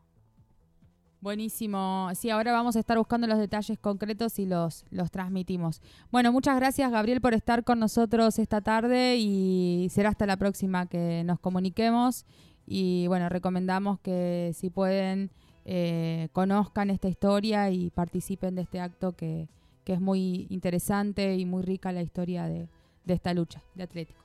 [1.24, 2.10] Buenísimo.
[2.16, 5.82] Sí, ahora vamos a estar buscando los detalles concretos y los, los transmitimos.
[6.12, 10.86] Bueno, muchas gracias, Gabriel, por estar con nosotros esta tarde y será hasta la próxima
[10.88, 12.26] que nos comuniquemos.
[12.66, 15.32] Y bueno, recomendamos que si pueden
[15.66, 19.48] eh, conozcan esta historia y participen de este acto que,
[19.86, 22.68] que es muy interesante y muy rica la historia de,
[23.06, 24.20] de esta lucha de Atlético.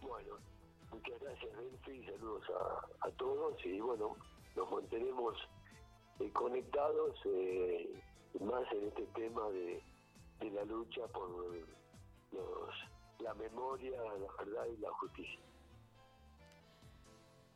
[0.00, 0.34] Bueno,
[0.92, 4.16] muchas gracias, Delphi, saludos a, a todos y bueno,
[4.56, 5.36] nos mantenemos
[6.20, 8.00] eh, conectados eh,
[8.40, 9.82] más en este tema de,
[10.40, 11.28] de la lucha por
[12.32, 12.74] los,
[13.18, 15.40] la memoria, la verdad y la justicia.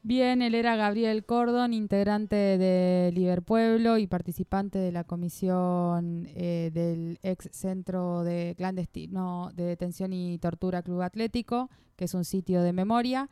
[0.06, 7.18] Bien, él era Gabriel Cordon, integrante de Liverpueblo y participante de la comisión eh, del
[7.22, 12.74] ex centro de clandestino de detención y tortura Club Atlético, que es un sitio de
[12.74, 13.30] memoria.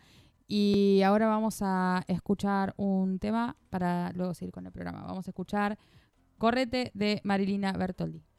[0.48, 5.04] Y ahora vamos a escuchar un tema para luego seguir con el programa.
[5.04, 5.78] Vamos a escuchar
[6.38, 8.32] Correte de Marilina Bertoldi.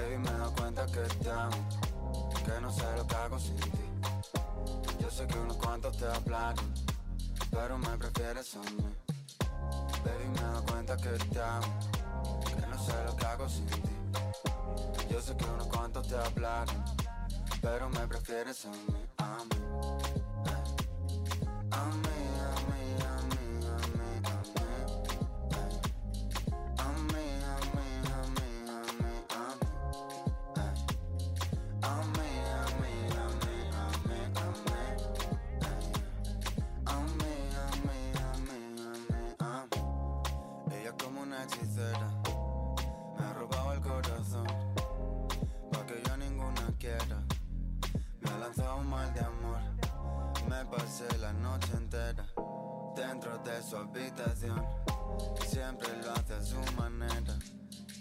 [0.00, 1.68] Baby, me doy cuenta que te amo,
[2.44, 3.70] que no sé lo que hago sin ti.
[4.98, 6.72] Yo sé que unos cuantos te hablaron,
[7.50, 8.76] pero me prefieres a mí.
[10.04, 11.66] Baby, me doy cuenta que te amo,
[12.46, 13.82] que no sé lo que hago sin ti.
[15.10, 16.82] Yo sé que unos cuantos te hablaron,
[17.60, 19.69] pero me prefieres a mí, a mí.
[55.70, 57.38] Siempre lo hace a su manera.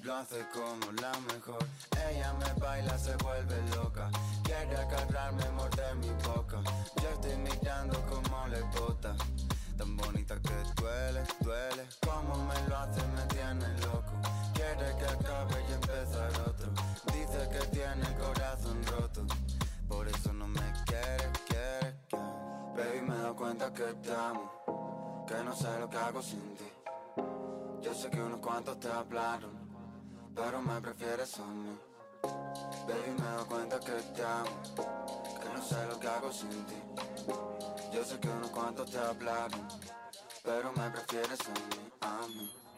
[0.01, 1.63] Lo hace como la mejor.
[2.09, 4.09] Ella me baila, se vuelve loca.
[4.43, 6.63] Quiere agarrarme, morder mi boca.
[6.99, 9.15] Yo estoy mirando como le bota.
[9.78, 11.88] Tan bonita que duele, duele.
[12.03, 14.13] Como me lo hace, me tiene loco.
[14.55, 16.72] Quiere que acabe y empezar otro.
[17.13, 19.28] Dice que tiene el corazón roto.
[19.88, 22.26] Por eso no me quiere, quiere, quiere.
[22.76, 25.26] Baby, me doy cuenta que te amo.
[25.28, 26.78] Que no sé lo que hago sin ti.
[27.82, 29.51] Yo sé que unos cuantos te hablaron,
[30.36, 31.77] pero me prefieres a mí.
[32.88, 34.61] Baby, me doy cuenta que te amo,
[35.41, 36.75] que no sé lo que hago sin ti.
[37.93, 39.67] Yo sé que unos cuantos te hablaron,
[40.43, 42.68] pero me prefieres a mí, a mí.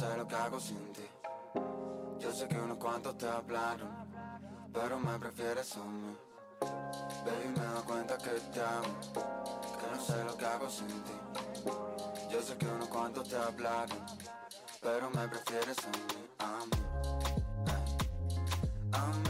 [0.00, 1.06] Sé lo que hago sin ti.
[2.20, 3.90] Yo sé que unos cuantos te hablaron,
[4.72, 6.16] pero me prefieres a mí.
[7.26, 8.94] Baby, me doy cuenta que te amo,
[9.78, 11.16] que no sé lo que hago sin ti.
[12.30, 13.98] Yo sé que unos cuantos te hablaron,
[14.80, 16.80] pero me prefieres a mí, a mí.
[18.92, 19.29] A mí,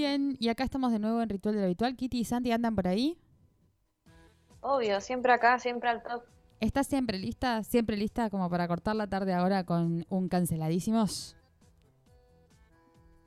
[0.00, 1.94] Bien, y acá estamos de nuevo en Ritual del Habitual.
[1.94, 3.18] Kitty y Santi andan por ahí.
[4.62, 6.22] Obvio, siempre acá, siempre al top.
[6.58, 7.62] ¿Estás siempre lista?
[7.64, 11.36] ¿Siempre lista como para cortar la tarde ahora con un canceladísimos?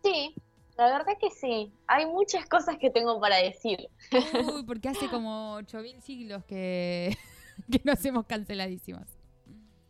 [0.04, 0.34] Sí,
[0.76, 1.72] la verdad que sí.
[1.86, 3.88] Hay muchas cosas que tengo para decir.
[4.12, 7.16] Uy, porque hace como 8000 siglos que,
[7.72, 9.06] que no hacemos canceladísimos.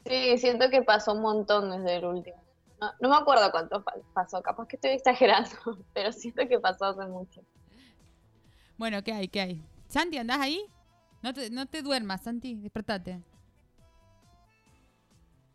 [0.05, 2.42] Sí, siento que pasó un montón desde el último.
[2.83, 5.49] No, no me acuerdo cuánto pa- pasó, capaz que estoy exagerando,
[5.93, 7.41] pero siento que pasó hace mucho.
[8.77, 9.27] Bueno, ¿qué hay?
[9.29, 9.65] ¿Qué hay?
[9.87, 10.65] Santi, ¿andás ahí?
[11.21, 13.21] No te, no te duermas, Santi, despertate.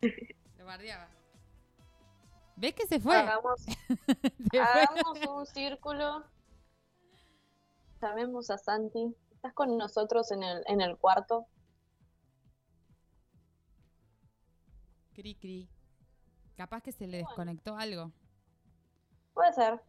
[0.58, 1.08] Lo bardeaba.
[2.56, 3.16] ¿Ves que se fue?
[3.16, 3.74] Hagamos, Se
[4.50, 4.58] fue.
[4.60, 6.24] hagamos un círculo.
[8.00, 9.14] Llamemos a Santi.
[9.32, 11.46] ¿Estás con nosotros en el, en el cuarto?
[15.14, 15.68] Cri, cri.
[16.58, 18.10] Capaz que se le desconectó algo.
[19.32, 19.80] Puede ser.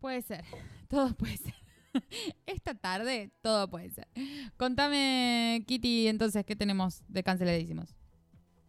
[0.00, 0.44] Puede ser.
[0.88, 1.54] Todo puede ser.
[2.46, 4.08] Esta tarde todo puede ser.
[4.56, 7.94] Contame, Kitty, entonces, ¿qué tenemos de canceladísimos?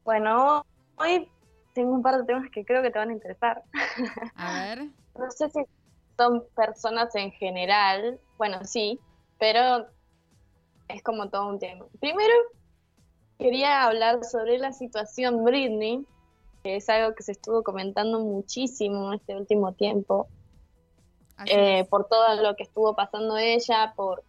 [0.03, 0.63] Bueno,
[0.97, 1.27] hoy
[1.73, 3.63] tengo un par de temas que creo que te van a interesar.
[4.35, 4.89] A ver.
[5.17, 5.61] No sé si
[6.17, 8.99] son personas en general, bueno, sí,
[9.39, 9.87] pero
[10.87, 11.85] es como todo un tema.
[11.99, 12.33] Primero,
[13.39, 16.05] quería hablar sobre la situación Britney,
[16.63, 20.27] es algo que se estuvo comentando muchísimo este último tiempo.
[21.45, 24.23] Eh, por todo lo que estuvo pasando ella, por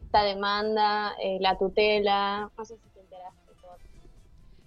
[0.00, 2.50] esta demanda, eh, la tutela.
[2.56, 3.52] No sé si te enteraste.
[3.60, 3.76] todo.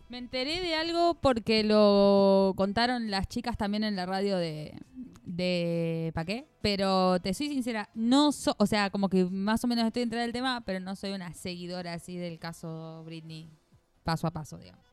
[0.09, 4.78] Me enteré de algo porque lo contaron las chicas también en la radio de,
[5.24, 6.47] de ¿pa' qué?
[6.61, 10.24] Pero te soy sincera, no so, o sea, como que más o menos estoy entrada
[10.24, 13.49] del tema, pero no soy una seguidora así del caso Britney
[14.03, 14.84] paso a paso, digamos.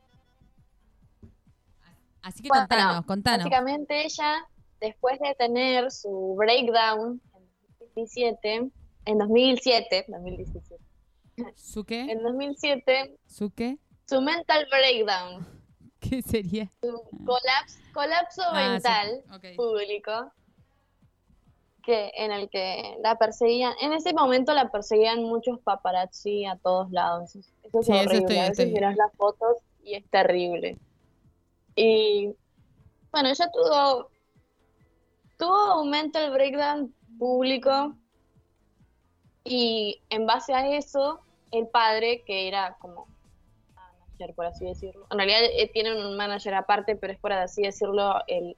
[2.23, 3.43] Así que Bueno, contanos, contanos.
[3.43, 4.47] Básicamente ella,
[4.79, 7.49] después de tener su breakdown en
[7.79, 8.71] 2017,
[9.05, 10.83] en 2007, 2017,
[11.55, 12.01] ¿Su qué?
[12.01, 13.77] en 2007, ¿Su qué?
[14.09, 15.45] su mental breakdown,
[15.99, 16.69] ¿Qué sería?
[16.81, 18.71] su colapso, colapso Ah, sí.
[18.71, 19.55] mental Ok.
[19.57, 20.31] público,
[21.83, 26.89] que en el que la perseguían, en ese momento la perseguían muchos paparazzi a todos
[26.91, 27.35] lados.
[27.35, 28.17] Eso es Sí, eso horrible.
[28.19, 30.77] estoy- a veces miras las fotos y es terrible.
[31.75, 32.35] Y
[33.11, 34.09] bueno, ella tuvo
[35.37, 37.95] tuvo un mental breakdown público
[39.43, 41.19] y en base a eso
[41.51, 43.07] el padre que era como
[43.75, 47.63] manager por así decirlo en realidad eh, tienen un manager aparte pero es por así
[47.63, 48.55] decirlo el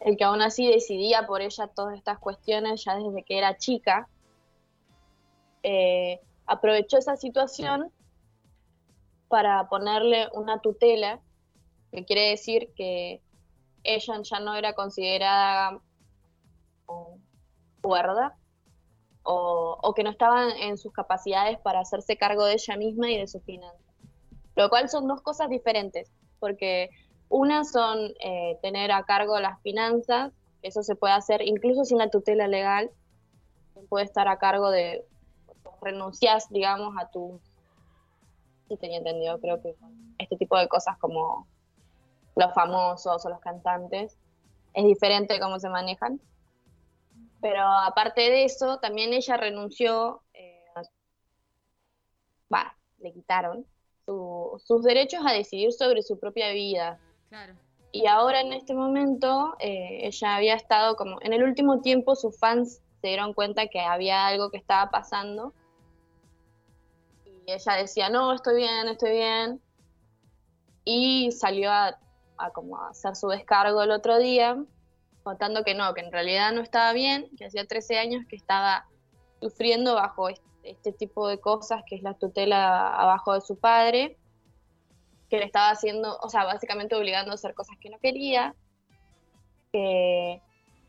[0.00, 4.08] el que aún así decidía por ella todas estas cuestiones ya desde que era chica
[5.62, 7.90] eh, aprovechó esa situación
[9.28, 11.20] para ponerle una tutela
[11.92, 13.20] que quiere decir que
[13.82, 15.80] ella ya no era considerada
[17.80, 18.36] cuerda
[19.22, 23.18] o, o que no estaba en sus capacidades para hacerse cargo de ella misma y
[23.18, 23.80] de sus finanzas.
[24.54, 26.10] Lo cual son dos cosas diferentes,
[26.40, 26.90] porque
[27.28, 30.32] una son eh, tener a cargo las finanzas,
[30.62, 32.90] eso se puede hacer incluso sin la tutela legal,
[33.88, 35.04] puede estar a cargo de,
[35.82, 37.40] renuncias, digamos, a tu,
[38.68, 39.74] si tenía entendido, creo que
[40.18, 41.46] este tipo de cosas como
[42.36, 44.16] los famosos o los cantantes,
[44.74, 46.20] es diferente cómo se manejan.
[47.40, 50.52] Pero aparte de eso, también ella renunció, eh,
[52.98, 53.66] le quitaron
[54.06, 56.98] su- sus derechos a decidir sobre su propia vida.
[57.28, 57.54] Claro.
[57.92, 62.38] Y ahora en este momento, eh, ella había estado como, en el último tiempo sus
[62.38, 65.52] fans se dieron cuenta que había algo que estaba pasando.
[67.24, 69.60] Y ella decía, no, estoy bien, estoy bien.
[70.84, 71.98] Y salió a,
[72.38, 74.56] a como hacer su descargo el otro día,
[75.22, 78.86] contando que no, que en realidad no estaba bien, que hacía 13 años que estaba
[79.40, 84.16] sufriendo bajo este, este tipo de cosas, que es la tutela abajo de su padre,
[85.28, 88.54] que le estaba haciendo, o sea, básicamente obligando a hacer cosas que no quería,
[89.72, 90.40] que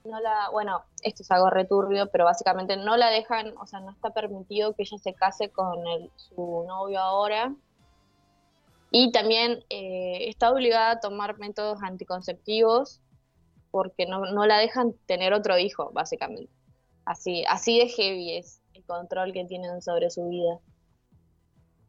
[0.05, 3.91] no la, bueno, esto es algo returbio, pero básicamente no la dejan, o sea, no
[3.91, 7.53] está permitido que ella se case con el- su novio ahora.
[8.91, 13.01] Y también eh, está obligada a tomar métodos anticonceptivos
[13.71, 16.51] porque no, la dejan tener otro hijo, básicamente.
[17.05, 20.59] Así, así de heavy es el control que tienen sobre su vida.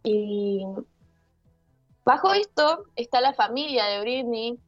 [0.02, 0.64] Y
[2.04, 4.58] bajo esto está la familia de Britney,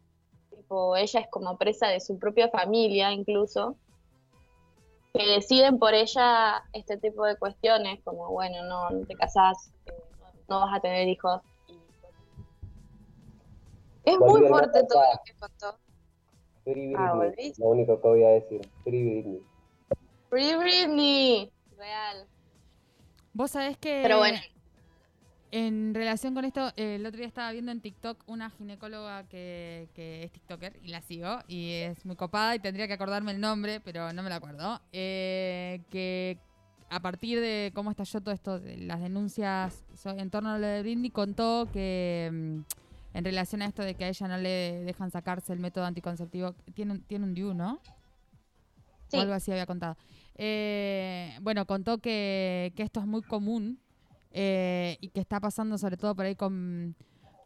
[0.50, 3.76] tipo, ella es como presa de su propia familia incluso,
[5.12, 9.92] que deciden por ella este tipo de cuestiones, como bueno, no, no te casás, eh,
[10.48, 11.40] no vas a tener hijos.
[14.12, 15.78] Es muy fuerte todo lo que contó.
[16.64, 18.60] Free Ah, Britney, lo único que voy a decir.
[18.84, 19.40] Free Britney.
[20.28, 22.26] Free Britney, real.
[23.32, 24.38] Vos sabés que Pero bueno.
[25.52, 29.88] en relación con esto, eh, el otro día estaba viendo en TikTok una ginecóloga que,
[29.94, 33.40] que es TikToker y la sigo y es muy copada y tendría que acordarme el
[33.40, 34.80] nombre, pero no me la acuerdo.
[34.92, 36.38] eh, que
[36.92, 40.82] a partir de cómo estalló todo esto, de las denuncias en torno a lo de
[40.82, 42.60] Britney, contó que mm,
[43.12, 46.54] en relación a esto de que a ella no le dejan sacarse el método anticonceptivo,
[46.74, 47.80] tiene tiene un DIU, ¿no?
[49.08, 49.16] Sí.
[49.16, 49.96] O algo así había contado.
[50.36, 53.80] Eh, bueno, contó que, que esto es muy común
[54.30, 56.94] eh, y que está pasando sobre todo por ahí con,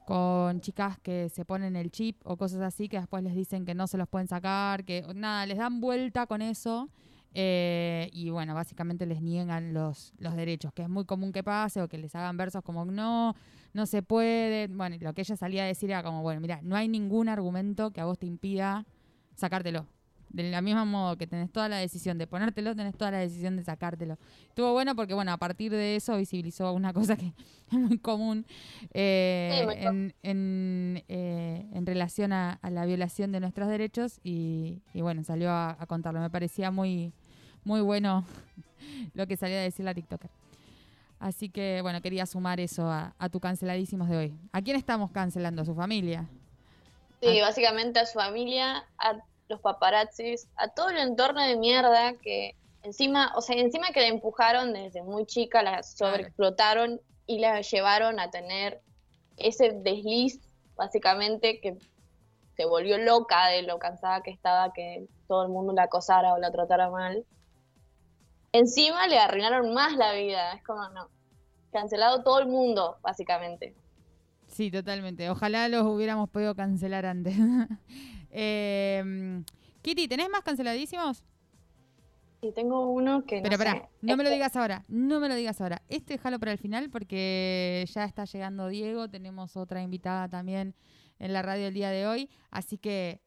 [0.06, 3.74] con chicas que se ponen el chip o cosas así que después les dicen que
[3.74, 6.90] no se los pueden sacar, que nada, les dan vuelta con eso
[7.32, 11.80] eh, y bueno, básicamente les niegan los, los derechos, que es muy común que pase
[11.82, 13.34] o que les hagan versos como no,
[13.74, 14.68] no se puede.
[14.68, 17.90] Bueno, lo que ella salía a decir era como, bueno, mira, no hay ningún argumento
[17.90, 18.86] que a vos te impida
[19.34, 19.86] sacártelo.
[20.30, 23.56] De la misma modo que tenés toda la decisión de ponértelo, tenés toda la decisión
[23.56, 24.18] de sacártelo.
[24.48, 27.32] Estuvo bueno porque, bueno, a partir de eso visibilizó una cosa que
[27.70, 28.44] es muy común
[28.92, 34.18] eh, Sí, muy en, en, eh, en relación a, a la violación de nuestros derechos
[34.24, 36.20] y, y bueno, salió a, a contarlo.
[36.20, 37.12] Me parecía muy,
[37.64, 38.24] muy bueno
[39.14, 40.30] lo que salió a decir la TikToker.
[41.24, 44.34] Así que, bueno, quería sumar eso a, a tu canceladísimos de hoy.
[44.52, 45.62] ¿A quién estamos cancelando?
[45.62, 46.28] ¿A su familia?
[47.22, 49.14] Sí, básicamente a su familia, a
[49.48, 54.08] los paparazzis, a todo el entorno de mierda que encima, o sea, encima que la
[54.08, 58.82] empujaron desde muy chica, la sobreexplotaron y la llevaron a tener
[59.38, 60.42] ese desliz,
[60.76, 61.78] básicamente, que
[62.54, 66.38] se volvió loca de lo cansada que estaba que todo el mundo la acosara o
[66.38, 67.24] la tratara mal.
[68.52, 71.08] Encima le arruinaron más la vida, es como, no,
[71.74, 73.74] cancelado todo el mundo, básicamente.
[74.46, 75.28] Sí, totalmente.
[75.28, 77.34] Ojalá los hubiéramos podido cancelar antes.
[78.36, 79.44] Eh,
[79.82, 81.22] Kitty, ¿tenés más canceladísimos?
[82.40, 85.20] Y tengo uno que no Pero pará, sé, no me lo este- digas ahora, no
[85.20, 85.82] me lo digas ahora.
[85.88, 90.74] Este déjalo para el final porque ya está llegando Diego, tenemos otra invitada también
[91.20, 93.20] en la radio el día de hoy, así que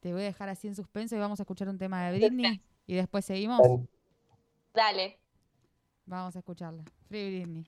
[0.00, 2.62] te voy a dejar así en suspenso y vamos a escuchar un tema de Britney
[2.86, 3.60] y después seguimos.
[4.72, 5.18] Dale.
[6.06, 6.84] Vamos a escucharla.
[7.06, 7.66] Free Britney.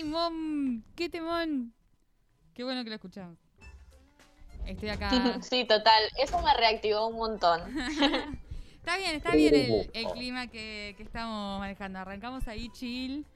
[0.00, 0.82] Timón!
[0.96, 1.74] ¡Qué timón!
[2.54, 3.36] Qué bueno que lo escuchamos.
[4.66, 5.10] Estoy acá.
[5.42, 6.02] Sí, total.
[6.18, 7.60] Eso me reactivó un montón.
[8.80, 11.98] Está bien, está bien el, el clima que, que estamos manejando.
[11.98, 13.26] Arrancamos ahí chill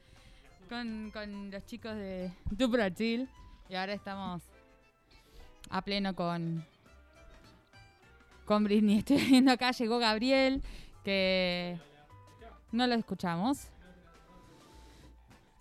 [0.71, 3.29] con, con los chicos de Dupra Chill
[3.69, 4.43] y ahora estamos
[5.69, 6.65] a pleno con,
[8.47, 9.01] con Britney.
[9.01, 10.62] Estoy viendo acá, llegó Gabriel,
[11.05, 11.79] que
[12.73, 13.69] no lo escuchamos.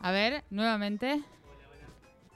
[0.04, 1.24] A ver, nuevamente.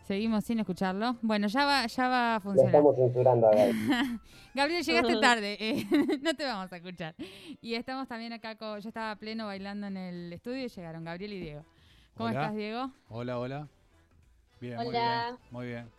[0.03, 1.17] Seguimos sin escucharlo.
[1.21, 2.67] Bueno, ya va, ya va a Lo funcionar.
[2.75, 3.73] estamos censurando a Gaby.
[4.55, 5.85] Gabriel, llegaste tarde, eh,
[6.21, 7.13] no te vamos a escuchar.
[7.61, 11.33] Y estamos también acá con, yo estaba pleno bailando en el estudio y llegaron Gabriel
[11.33, 11.65] y Diego.
[12.15, 12.41] ¿Cómo Hola.
[12.43, 12.91] estás, Diego?
[13.09, 13.67] Hola, hola.
[14.61, 15.25] Bien, muy Hola.
[15.27, 15.39] bien.
[15.51, 15.89] Muy bien.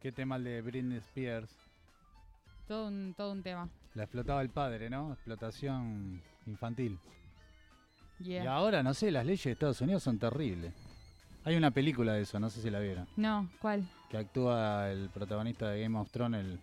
[0.00, 1.54] ¿Qué tema el de Britney Spears?
[2.66, 3.68] Todo un, todo un tema.
[3.94, 5.12] La explotaba el padre, ¿no?
[5.12, 6.98] Explotación infantil.
[8.20, 8.44] Yeah.
[8.44, 10.72] Y ahora, no sé, las leyes de Estados Unidos son terribles.
[11.44, 13.06] Hay una película de eso, no sé si la vieron.
[13.16, 13.88] No, ¿cuál?
[14.10, 16.60] Que actúa el protagonista de Game of Thrones, el,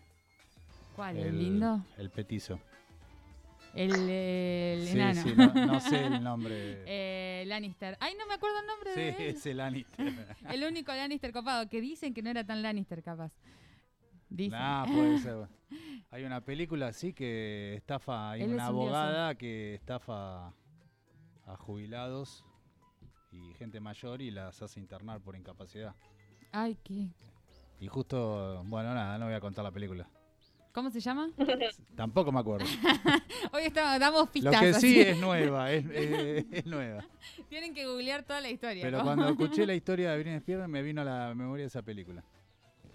[0.95, 1.18] ¿Cuál?
[1.18, 1.84] ¿El, lindo?
[1.97, 2.60] el petizo.
[3.74, 5.22] El, el Sí, enano.
[5.22, 6.84] sí, no, no sé el nombre.
[6.86, 7.97] Eh, Lannister.
[7.99, 9.36] Ay, no me acuerdo el nombre sí, de él.
[9.36, 10.14] es el Lannister.
[10.49, 13.32] El único Lannister copado, que dicen que no era tan Lannister capaz.
[14.30, 14.58] Dicen.
[14.60, 15.47] Nah, puede ser.
[16.12, 18.70] Hay una película así que estafa, hay Él una dioso.
[18.82, 20.53] abogada que estafa
[21.46, 22.43] a jubilados
[23.32, 25.96] y gente mayor y las hace internar por incapacidad.
[26.52, 27.10] Ay, ¿qué?
[27.80, 30.08] Y justo, bueno, nada, no voy a contar la película.
[30.72, 31.30] ¿Cómo se llama?
[31.96, 32.66] Tampoco me acuerdo.
[33.54, 34.60] Hoy estamos, damos Lo pistas.
[34.62, 37.06] que sí es nueva, es, es- es nueva.
[37.50, 38.82] Tienen que googlear toda la historia.
[38.84, 39.04] Pero ¿no?
[39.06, 42.24] cuando escuché la historia de Britney Spears me vino a la memoria esa película.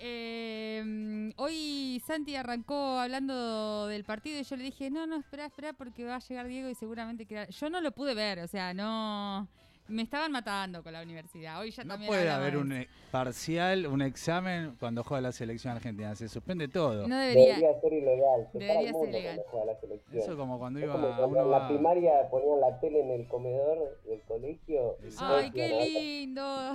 [0.03, 5.73] Eh, hoy Santi arrancó hablando del partido y yo le dije, no, no, espera, espera,
[5.75, 7.47] porque va a llegar Diego y seguramente que...
[7.51, 9.47] Yo no lo pude ver, o sea, no...
[9.89, 11.59] Me estaban matando con la universidad.
[11.61, 15.75] Hoy ya No también puede haber un e- parcial, un examen cuando juega la selección
[15.75, 16.15] argentina.
[16.15, 17.09] Se suspende todo.
[17.09, 17.57] No debería...
[17.57, 18.49] Debería ser ilegal.
[18.53, 19.35] Se Debería ser mundo ilegal.
[19.37, 20.23] cuando juega la selección.
[20.23, 23.01] Eso como cuando Es iba como cuando uno en la va- primaria ponían la tele
[23.01, 24.97] en el comedor del colegio.
[25.03, 25.13] y.
[25.19, 26.73] Ay, qué lindo.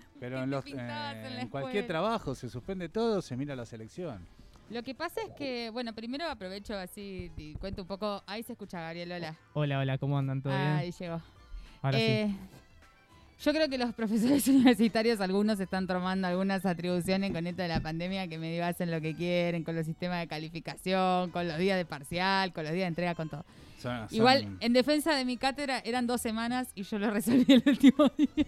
[0.20, 0.86] Pero en, los, eh, en
[1.36, 4.26] la en cualquier trabajo se suspende todo, se mira la selección.
[4.68, 8.22] Lo que pasa es que, bueno, primero aprovecho así y cuento un poco.
[8.26, 9.36] Ahí se escucha Gabriel, hola.
[9.52, 10.42] Hola, hola, ¿cómo andan?
[10.42, 10.92] ¿Todo Ahí bien?
[10.98, 11.22] llegó.
[11.82, 12.34] Ahora Eh,
[13.44, 17.80] Yo creo que los profesores universitarios, algunos están tomando algunas atribuciones con esto de la
[17.80, 21.76] pandemia que medio hacen lo que quieren, con los sistemas de calificación, con los días
[21.76, 23.44] de parcial, con los días de entrega, con todo.
[23.78, 27.44] Son- son- Igual, en defensa de mi cátedra, eran dos semanas y yo lo resolví
[27.52, 28.46] el último día.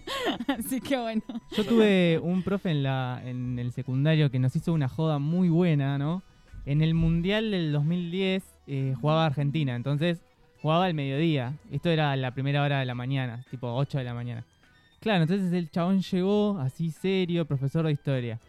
[0.48, 1.22] Así que bueno.
[1.54, 5.50] Yo tuve un profe en, la, en el secundario que nos hizo una joda muy
[5.50, 6.22] buena, ¿no?
[6.64, 10.22] En el Mundial del 2010 eh, jugaba Argentina, entonces
[10.62, 11.52] jugaba al mediodía.
[11.70, 14.44] Esto era la primera hora de la mañana, tipo 8 de la mañana.
[15.00, 18.40] Claro, entonces el chabón llegó así serio, profesor de historia.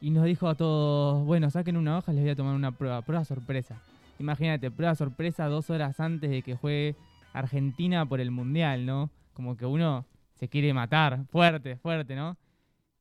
[0.00, 3.02] Y nos dijo a todos, bueno, saquen una hoja, les voy a tomar una prueba,
[3.02, 3.80] prueba sorpresa.
[4.18, 6.96] Imagínate, prueba sorpresa dos horas antes de que juegue
[7.32, 9.10] Argentina por el Mundial, ¿no?
[9.34, 12.36] Como que uno se quiere matar, fuerte, fuerte, ¿no?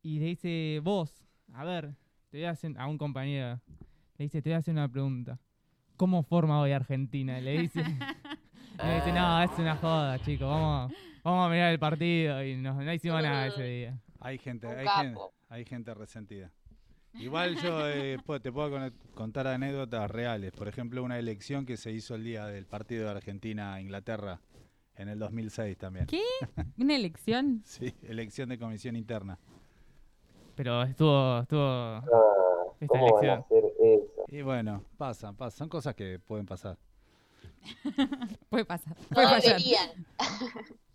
[0.04, 1.96] Y le dice, vos, a ver,
[2.30, 3.60] te voy a hacer, a un compañero,
[4.18, 5.40] le dice, te voy a hacer una pregunta.
[5.96, 7.40] ¿Cómo forma hoy Argentina?
[7.40, 7.80] Le dice,
[8.84, 10.92] le dice, no, es una joda, chicos, vamos,
[11.24, 12.44] vamos a mirar el partido.
[12.44, 14.00] Y no, no hicimos nada ese día.
[14.20, 15.20] Hay gente, hay gente,
[15.50, 16.52] hay gente resentida.
[17.16, 20.52] Igual yo eh, te puedo con- contar anécdotas reales.
[20.54, 24.40] Por ejemplo, una elección que se hizo el día del partido de Argentina-Inglaterra
[24.96, 26.06] en el 2006 también.
[26.06, 26.22] ¿Qué?
[26.78, 27.62] ¿Una elección?
[27.66, 29.38] Sí, elección de comisión interna.
[30.56, 32.02] Pero estuvo, estuvo Ah,
[32.80, 33.40] esta ¿Cómo van a elección.
[33.40, 34.26] hacer eso?
[34.28, 35.58] Y bueno, pasan, pasan.
[35.58, 36.78] Son cosas que pueden pasar.
[38.50, 38.96] Puede pasar.
[38.98, 39.58] No Puede pasar.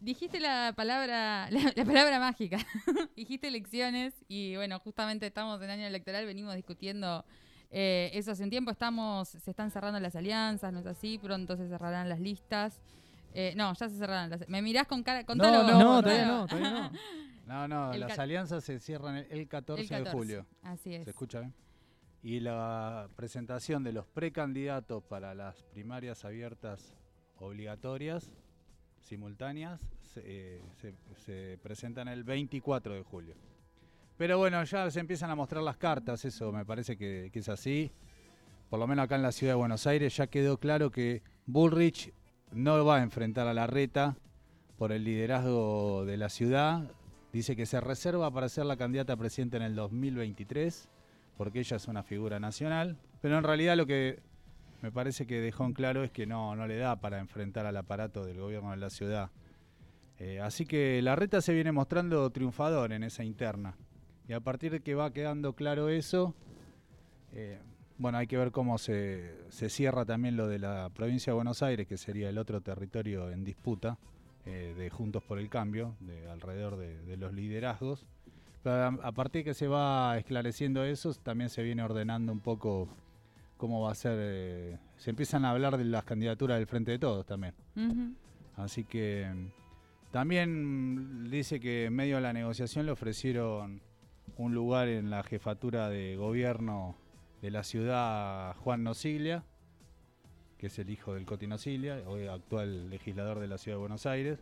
[0.00, 2.58] Dijiste la palabra, la, la palabra mágica.
[3.16, 7.24] Dijiste elecciones y bueno, justamente estamos en año electoral, venimos discutiendo
[7.70, 8.70] eh, eso hace un tiempo.
[8.70, 11.18] Estamos, se están cerrando las alianzas, ¿no es así?
[11.18, 12.80] Pronto se cerrarán las listas.
[13.32, 14.30] Eh, no, ya se cerraron.
[14.30, 16.90] Las, me mirás con cara, contalo No, No, todavía no, todavía no.
[17.46, 20.46] No, no, El las alianzas se cierran el, el 14, El 14, de julio.
[20.62, 21.02] Así es.
[21.02, 21.52] ¿Se escucha bien?
[22.22, 26.94] Y la presentación de los precandidatos para las primarias abiertas
[27.38, 28.30] obligatorias,
[29.00, 30.62] simultáneas, se, eh,
[31.16, 33.34] se presentan el 24 de julio.
[34.16, 37.48] Pero bueno, ya se empiezan a mostrar las cartas, eso me parece que, que es
[37.48, 37.90] así.
[38.68, 42.12] Por lo menos acá en la ciudad de Buenos Aires ya quedó claro que Bullrich
[42.52, 44.16] no va a enfrentar a la reta
[44.76, 46.90] por el liderazgo de la ciudad.
[47.32, 50.88] Dice que se reserva para ser la candidata a presidente en el 2023,
[51.36, 52.98] porque ella es una figura nacional.
[53.20, 54.20] Pero en realidad lo que
[54.82, 57.76] me parece que dejó en claro es que no, no le da para enfrentar al
[57.76, 59.30] aparato del gobierno de la ciudad.
[60.18, 63.76] Eh, así que la reta se viene mostrando triunfador en esa interna.
[64.28, 66.34] Y a partir de que va quedando claro eso,
[67.32, 67.58] eh,
[67.98, 71.62] bueno, hay que ver cómo se, se cierra también lo de la provincia de Buenos
[71.62, 73.98] Aires, que sería el otro territorio en disputa
[74.46, 78.06] eh, de Juntos por el Cambio, de alrededor de, de los liderazgos.
[78.62, 82.88] Pero a, a partir que se va esclareciendo eso, también se viene ordenando un poco
[83.60, 84.16] cómo va a ser.
[84.18, 87.54] eh, se empiezan a hablar de las candidaturas del Frente de Todos también.
[88.56, 89.30] Así que
[90.10, 93.82] también dice que en medio de la negociación le ofrecieron
[94.38, 96.96] un lugar en la jefatura de gobierno
[97.42, 99.44] de la ciudad a Juan Nosiglia,
[100.56, 104.06] que es el hijo del Coti Nosiglia, hoy actual legislador de la ciudad de Buenos
[104.06, 104.38] Aires.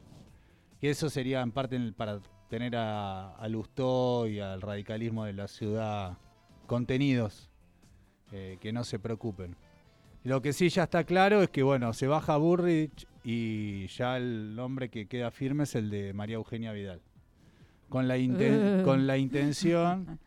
[0.81, 5.49] Y eso sería en parte para tener a, a Lustó y al radicalismo de la
[5.49, 6.19] ciudad
[6.66, 7.48] contenidos,
[8.33, 9.57] eh, que no se preocupen.
[10.24, 14.59] Lo que sí ya está claro es que, bueno, se baja Burrich y ya el
[14.59, 17.01] hombre que queda firme es el de María Eugenia Vidal.
[17.89, 20.18] Con la, inten- con la intención...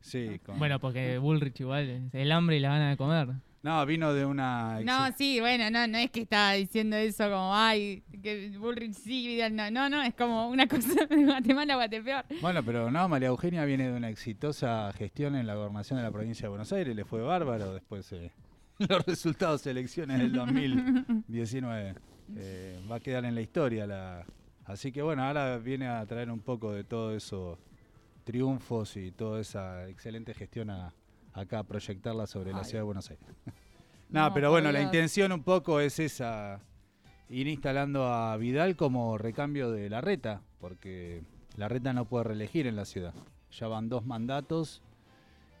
[0.00, 3.28] Sí, con- Bueno, porque Bullrich igual es el hambre y la gana de comer.
[3.62, 4.80] No, vino de una...
[4.80, 9.26] No, sí, bueno, no, no es que está diciendo eso como, ay, que Bullrich sí,
[9.26, 12.24] Vidal no, no, no, es como una cosa de Guatemala, Guatepeor.
[12.40, 16.12] Bueno, pero no, María Eugenia viene de una exitosa gestión en la gobernación de la
[16.12, 18.30] provincia de Buenos Aires, le fue bárbaro después eh,
[18.78, 21.94] los resultados de elecciones del 2019.
[22.36, 23.86] Eh, va a quedar en la historia.
[23.86, 24.26] La...
[24.66, 27.58] Así que bueno, ahora viene a traer un poco de todos esos
[28.24, 30.92] triunfos y toda esa excelente gestión a,
[31.40, 33.24] acá, a proyectarla sobre la ciudad de Buenos Aires.
[34.10, 36.60] no, No, pero bueno, la intención un poco es esa,
[37.28, 41.22] ir instalando a Vidal como recambio de la reta, porque
[41.56, 43.14] la reta no puede reelegir en la ciudad.
[43.50, 44.82] Ya van dos mandatos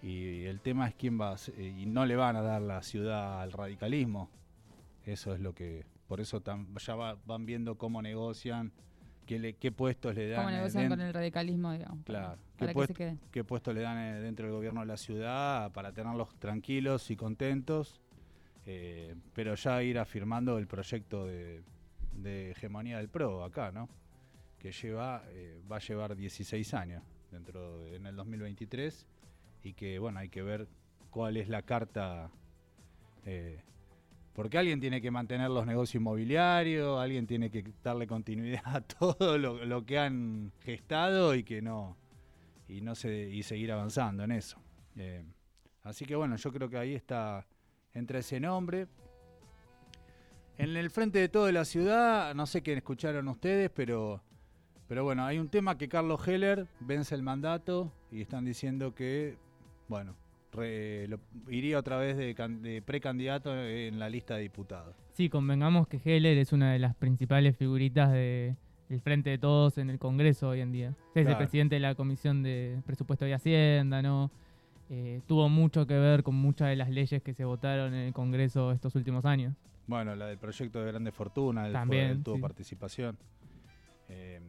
[0.02, 2.82] y el tema es quién va a ser- y no le van a dar la
[2.82, 4.30] ciudad al radicalismo.
[5.04, 8.72] Eso es lo que, por eso tam- ya va- van viendo cómo negocian,
[9.28, 10.38] qué, le- qué puestos le dan.
[10.38, 12.04] Cómo eh, negocian con el radicalismo, digamos.
[12.04, 13.18] para- Claro, Para, ¿qué, que se puest- quede.
[13.30, 17.16] qué puesto le dan eh, dentro del gobierno de la ciudad para tenerlos tranquilos y
[17.16, 18.00] contentos,
[18.66, 21.62] eh, pero ya ir afirmando el proyecto de,
[22.12, 23.88] de hegemonía del PRO acá, ¿no?
[24.58, 25.22] Que lleva,
[25.70, 29.06] va a llevar 16 años dentro de- en el 2023
[29.62, 30.66] y que, bueno, hay que ver
[31.10, 32.30] cuál es la carta.
[34.38, 39.36] Porque alguien tiene que mantener los negocios inmobiliarios, alguien tiene que darle continuidad a todo
[39.36, 41.96] lo, lo que han gestado y que no
[42.68, 44.62] y no se y seguir avanzando en eso.
[44.94, 45.24] Eh,
[45.82, 47.48] así que bueno, yo creo que ahí está
[47.94, 48.86] entre ese nombre.
[50.56, 54.22] En el frente de toda la ciudad, no sé qué escucharon ustedes, pero
[54.86, 59.36] pero bueno, hay un tema que Carlos Heller vence el mandato y están diciendo que
[59.88, 60.14] bueno,
[60.52, 64.94] re- lo- iría otra vez de, can- de precandidato en la lista de diputados.
[65.12, 68.54] Sí, convengamos que Heller es una de las principales figuritas de,
[68.88, 70.88] del Frente de Todos en el Congreso hoy en día.
[71.14, 71.38] Es el Claro.
[71.38, 74.30] presidente de la Comisión de Presupuesto y Hacienda, ¿no?
[74.90, 78.12] Eh, tuvo mucho que ver con muchas de las leyes que se votaron en el
[78.14, 79.54] Congreso estos últimos años.
[79.86, 82.42] Bueno, la del proyecto de Grande Fortuna, él, fue- También, él tuvo sí.
[82.42, 83.18] participación.
[84.08, 84.40] Eh,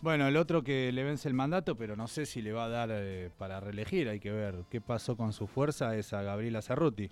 [0.00, 2.68] bueno, el otro que le vence el mandato, pero no sé si le va a
[2.68, 6.62] dar eh, para reelegir, hay que ver qué pasó con su fuerza, es a Gabriela
[6.62, 7.10] Cerruti.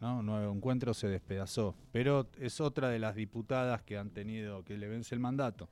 [0.00, 0.22] ¿no?
[0.22, 4.88] Nuevo encuentro se despedazó, pero es otra de las diputadas que han tenido, que le
[4.88, 5.68] vence el mandato.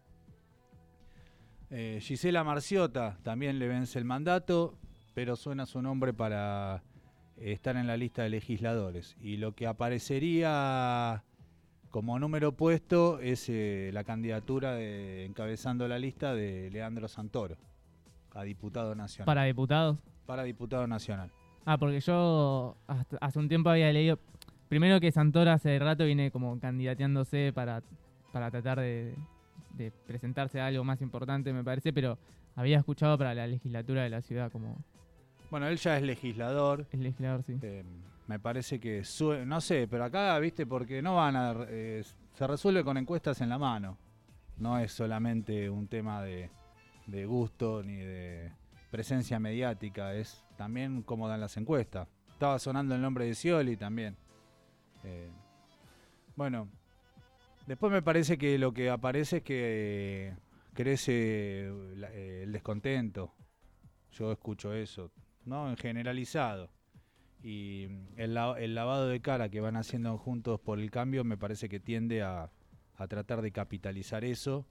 [1.71, 4.79] Eh, Gisela Marciota también le vence el mandato,
[5.15, 6.83] pero suena su nombre para
[7.37, 9.17] eh, estar en la lista de legisladores.
[9.21, 11.25] Y lo que aparecería
[11.91, 17.57] como número opuesto es eh, la candidatura de, encabezando la lista de Leandro Santoro
[18.35, 19.27] a diputado nacional.
[19.27, 19.99] Para diputados.
[20.27, 21.31] Para diputado nacional.
[21.65, 24.19] Ah, porque yo hasta- hace un tiempo había leído.
[24.69, 27.83] Primero que Santoro hace rato viene como candidateándose para,
[28.33, 29.15] para tratar de,
[29.75, 32.19] de presentarse a algo más importante, me parece, pero
[32.57, 34.77] había escuchado para la legislatura de la ciudad como.
[35.51, 36.87] Bueno, él ya es legislador.
[36.93, 37.57] Es legislador, sí.
[37.63, 37.85] Eh,
[38.27, 39.03] me parece que,
[39.47, 41.55] no sé, pero acá, viste, porque no van a...
[41.69, 42.03] eh,
[42.37, 43.97] se resuelve con encuestas en la mano.
[44.59, 46.51] No es solamente un tema de,
[47.27, 48.53] gusto ni de
[48.91, 52.09] presencia mediática, es también cómo dan las encuestas.
[52.33, 54.17] Estaba sonando el nombre de Scioli también.
[55.05, 55.31] Eh,
[56.37, 56.69] bueno,
[57.67, 60.37] después me parece que lo que aparece es que eh,
[60.75, 63.33] crece eh, el descontento.
[64.13, 65.11] Yo escucho eso,
[65.45, 65.71] ¿no?
[65.71, 66.69] En generalizado.
[67.49, 67.85] Y
[68.17, 71.79] el, el lavado de cara que van haciendo juntos por el cambio me parece que
[71.79, 72.51] tiende a,
[72.97, 74.67] a tratar de capitalizar eso,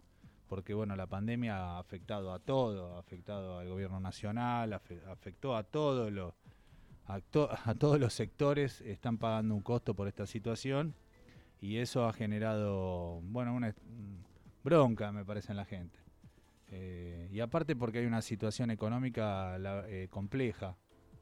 [0.50, 5.56] porque bueno, la pandemia ha afectado a todo, ha afectado al gobierno nacional, afe- afectó
[5.56, 6.34] a todos los
[7.08, 10.94] a, to- a todos los sectores, están pagando un costo por esta situación
[11.62, 15.98] y eso ha generado, bueno, una mm, bronca, me parece, en la gente.
[16.72, 19.56] Eh, y aparte porque hay una situación económica
[19.88, 20.76] eh, compleja,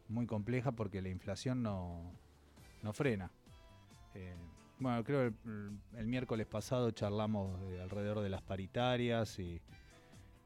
[0.10, 2.12] muy compleja porque la inflación no,
[2.82, 3.32] no frena.
[4.16, 4.36] Eh,
[4.80, 5.36] bueno, creo que
[5.98, 9.62] el, miércoles pasado charlamos de alrededor de las paritarias y,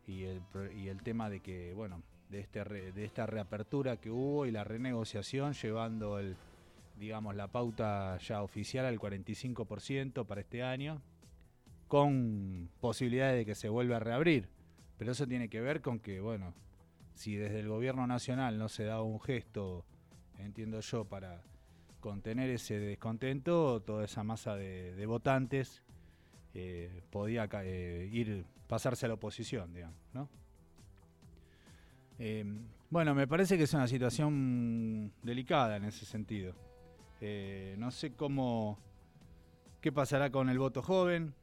[0.06, 0.42] y, el,
[0.76, 4.52] y el tema de que, bueno, de, este re- de esta reapertura que hubo y
[4.52, 6.36] la renegociación llevando el,
[6.98, 11.02] digamos, la pauta ya oficial al 45% para este año,
[11.88, 14.50] con posibilidades de que se vuelva a reabrir.
[14.98, 16.54] Pero eso tiene que ver con que, bueno,
[17.18, 19.84] si desde el gobierno nacional no se da un gesto,
[20.38, 21.42] entiendo yo, para
[22.00, 25.84] contener ese descontento, toda esa masa de, votantes
[26.54, 29.98] eh, podía eh, ir pasarse a la oposición, digamos.
[32.20, 32.46] Eh,
[32.90, 36.54] bueno, me parece que es una situación delicada en ese sentido.
[37.78, 38.78] No sé cómo,
[39.82, 41.34] qué pasará con el voto joven.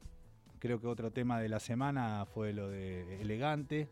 [0.59, 3.89] Creo que otro tema de la semana fue lo de elegante.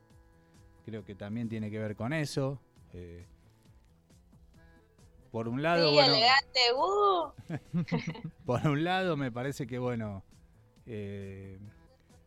[0.86, 2.60] Creo que también tiene que ver con eso.
[2.94, 3.26] Eh,
[5.32, 8.32] por un lado, Sí, bueno, elegante, uh.
[8.46, 10.24] por un lado, me parece que, bueno,
[10.86, 11.58] eh,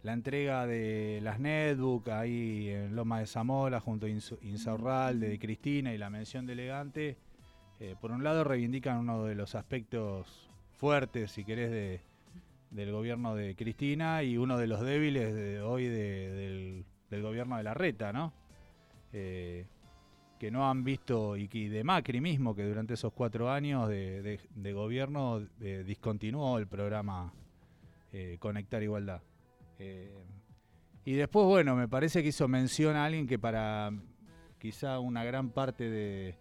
[0.03, 5.93] la entrega de las netbook ahí en Loma de Zamora junto a Insaurralde, de Cristina
[5.93, 7.17] y la mención de Elegante,
[7.79, 12.01] eh, por un lado reivindican uno de los aspectos fuertes, si querés, de,
[12.71, 17.57] del gobierno de Cristina y uno de los débiles de hoy de- del, del gobierno
[17.57, 18.33] de la reta, ¿no?
[19.13, 19.67] Eh,
[20.39, 24.39] que no han visto, y que de Macri mismo, que durante esos cuatro años de,
[24.75, 27.33] gobierno eh, discontinuó el programa
[28.13, 29.23] eh, Conectar Igualdad.
[31.05, 33.93] Y después, bueno, me parece que hizo mención a alguien que para
[34.59, 36.35] quizá una gran parte de,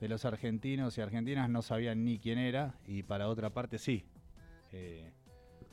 [0.00, 4.04] de los argentinos y argentinas no sabían ni quién era, y para otra parte sí.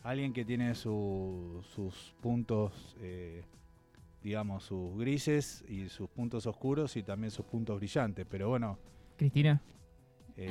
[0.01, 2.97] Alguien que tiene su- sus puntos,
[4.23, 8.79] digamos, sus grises y sus puntos oscuros y también sus puntos brillantes, pero bueno.
[9.17, 9.61] Cristina.
[10.37, 10.49] eh,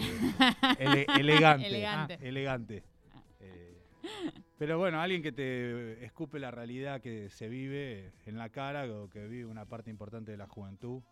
[0.79, 1.67] ele- elegante.
[1.67, 2.15] Elegante.
[2.15, 2.85] ah, elegante.
[3.41, 3.79] Eh,
[4.59, 9.09] pero bueno, alguien que te escupe la realidad que se vive en la cara o
[9.09, 11.03] que vive una parte importante de la juventud,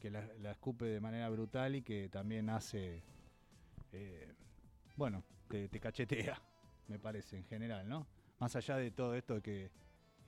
[0.00, 3.02] que la, la escupe de manera brutal y que también hace,
[3.92, 4.26] eh,
[4.96, 6.40] bueno, te, te cachetea,
[6.88, 8.06] me parece, en general, ¿no?
[8.38, 9.70] Más allá de todo esto de que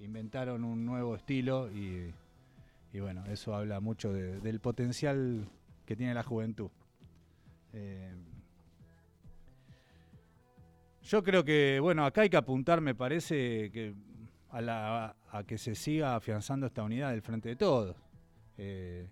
[0.01, 2.13] inventaron un nuevo estilo y,
[2.99, 5.49] bueno, eso habla mucho de- del potencial
[5.87, 6.71] que tiene la juventud.
[7.73, 8.15] Eh,
[11.03, 13.95] yo creo que, bueno, acá hay que apuntar, me parece, que
[14.51, 15.15] a,
[15.47, 17.97] que se siga afianzando esta unidad del frente de todos.
[18.59, 19.07] Eh,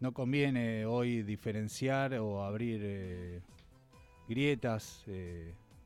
[0.00, 3.42] no conviene hoy diferenciar o abrir eh,
[4.28, 5.04] grietas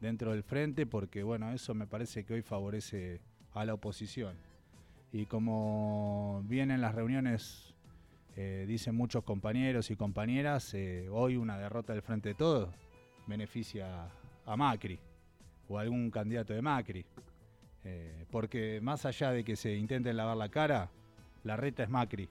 [0.00, 3.20] dentro del frente porque, bueno, eso me parece que hoy favorece
[3.58, 4.36] a la oposición.
[5.12, 7.74] Y como vienen las reuniones,
[8.36, 12.68] eh, dicen muchos compañeros y compañeras, eh, hoy una derrota del frente de todos
[13.26, 14.08] beneficia
[14.46, 14.98] a Macri
[15.68, 17.04] o a algún candidato de Macri.
[17.84, 20.90] Eh, porque más allá de que se intenten lavar la cara,
[21.44, 22.28] la reta es Macri.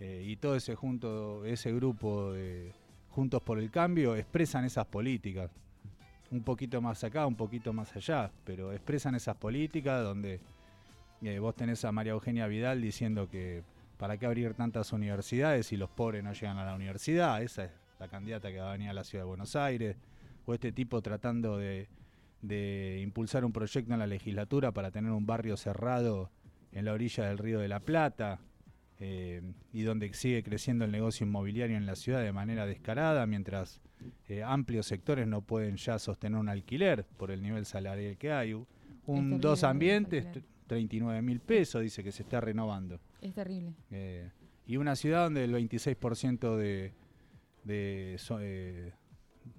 [0.00, 2.72] Y todo ese junto, ese grupo de
[3.10, 5.50] Juntos por el Cambio expresan esas políticas.
[6.30, 10.40] Un poquito más acá, un poquito más allá, pero expresan esas políticas donde
[11.22, 13.64] eh, vos tenés a María Eugenia Vidal diciendo que
[13.98, 17.42] para qué abrir tantas universidades si los pobres no llegan a la universidad.
[17.42, 19.96] Esa es la candidata que va a venir a la ciudad de Buenos Aires.
[20.46, 21.88] O este tipo tratando de,
[22.42, 26.30] de impulsar un proyecto en la legislatura para tener un barrio cerrado
[26.72, 28.40] en la orilla del río de la Plata
[29.00, 29.40] eh,
[29.72, 33.80] y donde sigue creciendo el negocio inmobiliario en la ciudad de manera descarada, mientras
[34.28, 38.52] eh, amplios sectores no pueden ya sostener un alquiler por el nivel salarial que hay.
[38.52, 38.66] Un
[39.06, 40.44] terrible dos ambientes, alquiler.
[40.66, 43.00] 39 mil pesos, dice que se está renovando.
[43.20, 43.72] Es terrible.
[43.90, 44.30] Eh,
[44.66, 46.92] y una ciudad donde el 26% de,
[47.64, 48.38] de so-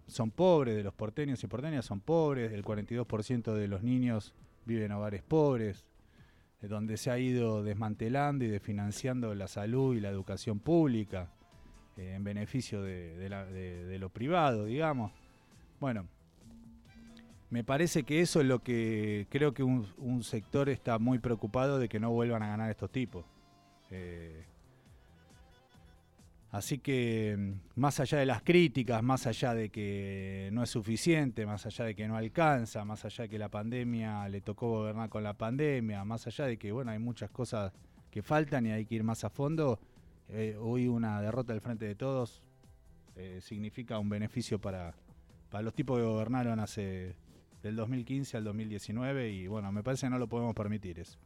[0.07, 4.33] son pobres, de los porteños y porteñas son pobres, el 42% de los niños
[4.65, 5.85] viven en hogares pobres,
[6.69, 11.29] donde se ha ido desmantelando y desfinanciando la salud y la educación pública
[11.97, 15.11] eh, en beneficio de- de lo privado, digamos.
[15.79, 16.05] Bueno,
[17.49, 21.79] me parece que eso es lo que creo que un, un sector está muy preocupado
[21.79, 23.25] de que no vuelvan a ganar estos tipos.
[23.89, 24.45] Eh,
[26.51, 31.45] así que mm, más allá de las críticas, más allá de que no es suficiente,
[31.45, 35.09] más allá de que no alcanza, más allá de que la pandemia le tocó gobernar
[35.09, 37.73] con la pandemia, más allá de que bueno hay muchas cosas
[38.09, 39.79] que faltan y hay que ir más a fondo,
[40.27, 42.41] eh, hoy una derrota del frente de todos
[43.15, 44.93] eh, significa un beneficio para,
[45.49, 47.15] para los tipos que gobernaron hace
[47.61, 51.19] del 2015 al 2019 y bueno, me parece que no lo podemos permitir eso.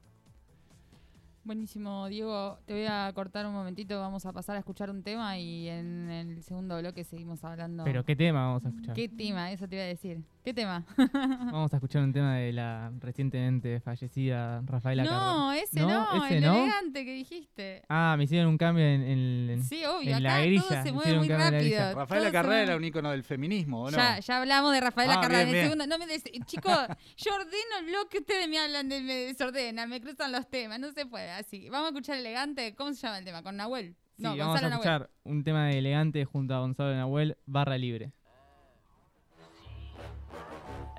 [1.46, 2.58] Buenísimo, Diego.
[2.66, 4.00] Te voy a cortar un momentito.
[4.00, 7.84] Vamos a pasar a escuchar un tema y en el segundo bloque seguimos hablando.
[7.84, 8.96] Pero qué tema vamos a escuchar.
[8.96, 9.52] ¿Qué tema?
[9.52, 10.24] Eso te iba a decir.
[10.46, 10.86] ¿Qué tema?
[10.96, 16.44] Vamos a escuchar un tema de la recientemente fallecida Rafaela no, ese no, ese el
[16.44, 16.56] no.
[16.56, 17.82] elegante que dijiste.
[17.90, 20.84] Ah, me hicieron un cambio en, en- en- Sí, obvio, en acá la todo grilla.
[20.84, 21.80] se me mueve muy en rápido.
[21.96, 23.98] Rafaela Todo se Carrera era un ícono del feminismo, ¿o no?
[23.98, 25.38] Ya, ya hablamos de Rafaela Ah, Carrá.
[25.38, 25.66] bien, de bien.
[25.66, 26.72] segunda- no me des- chicos,
[27.18, 30.92] yo ordeno lo que ustedes me hablan de me desordenan, me cruzan los temas, no
[30.92, 31.70] se puede así.
[31.72, 32.76] Vamos a escuchar elegante.
[32.76, 33.42] ¿Cómo se llama el tema?
[33.42, 33.96] ¿Con Nahuel?
[34.16, 34.74] Sí, No, vamos a Nahuel.
[34.74, 38.12] escuchar un tema de elegante junto a Gonzalo Nahuel, barra libre.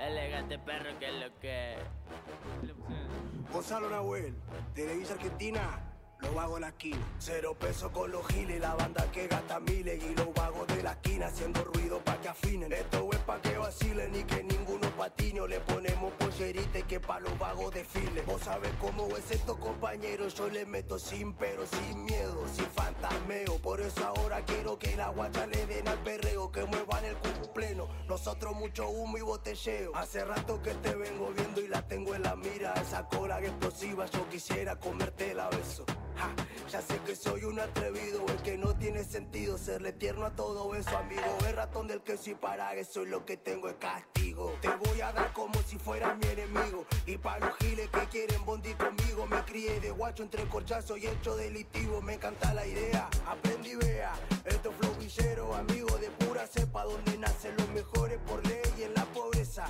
[0.07, 1.75] Elegante perro que es lo que.
[3.53, 4.35] Gonzalo Nahuel,
[4.75, 5.81] Televisa Argentina,
[6.21, 7.09] los vagos de la esquina.
[7.19, 10.93] Cero pesos con los giles, la banda que gasta miles y los vagos de la
[10.93, 12.73] esquina haciendo ruido pa' que afinen.
[12.73, 15.27] Esto es pa' que vacilen y que ninguno patine.
[15.47, 18.23] Le ponemos pollerita y que pa' los vagos desfile.
[18.23, 20.35] Vos sabés cómo es esto, compañeros.
[20.35, 23.59] Yo le meto sin pero, sin miedo, sin fantasmeo.
[23.59, 27.53] Por eso ahora quiero que la guacha le den al perreo, que muevan el culo
[27.53, 27.89] pleno.
[28.09, 29.95] Nosotros mucho humo y botelleo.
[29.95, 32.73] Hace rato que te vengo viendo y la tengo en la mira.
[32.75, 35.85] Esa cola explosiva, yo quisiera comértela a beso.
[36.71, 40.75] Ya sé que soy un atrevido, el que no tiene sentido serle tierno a todo
[40.75, 41.23] eso, amigo.
[41.47, 44.53] El ratón del queso y para eso es lo que tengo es castigo.
[44.61, 46.85] Te voy a dar como si fueras mi enemigo.
[47.07, 51.07] Y para los giles que quieren bondi conmigo, me crié de guacho entre corchazo y
[51.07, 52.03] hecho delictivo.
[52.03, 54.13] Me encanta la idea, aprendí vea.
[54.45, 58.95] Esto es flow villero, amigo de pura cepa, donde nacen los mejores por ley en
[58.95, 59.67] la pobreza.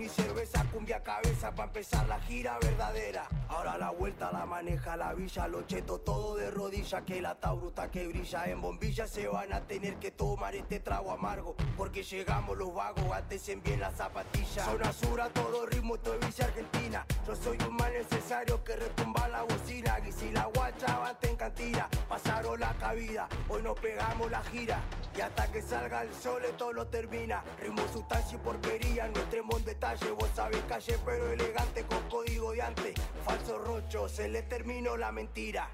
[0.00, 3.28] Vino y cerveza, cumbia cabeza, pa' empezar la gira verdadera.
[3.48, 7.90] Ahora la vuelta la maneja la villa, lo cheto todo de rodilla, que la tauruta
[7.90, 12.56] que brilla en bombilla se van a tener que tomar este trago amargo, porque llegamos
[12.56, 14.64] los vagos, antes en bien las zapatillas.
[14.64, 17.06] Son azura, todo ritmo, esto es Villa Argentina.
[17.26, 21.36] Yo soy un mal necesario que retumba la bocina, y si la guacha bate en
[21.36, 24.80] cantina, pasaron la cabida, hoy nos pegamos la gira.
[25.14, 29.58] Y hasta que salga el sol esto lo termina Ritmo, sustancia y porquería, no entremos
[29.58, 32.94] en detalle Vos sabés calle pero elegante con código de antes
[33.24, 35.68] Falso rocho, se le terminó la mentira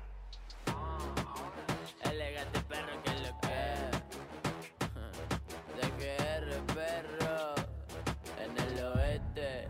[2.02, 3.48] Elegante perro que es lo que.
[5.76, 6.16] De que
[6.74, 7.54] perro.
[8.38, 9.68] En el oeste.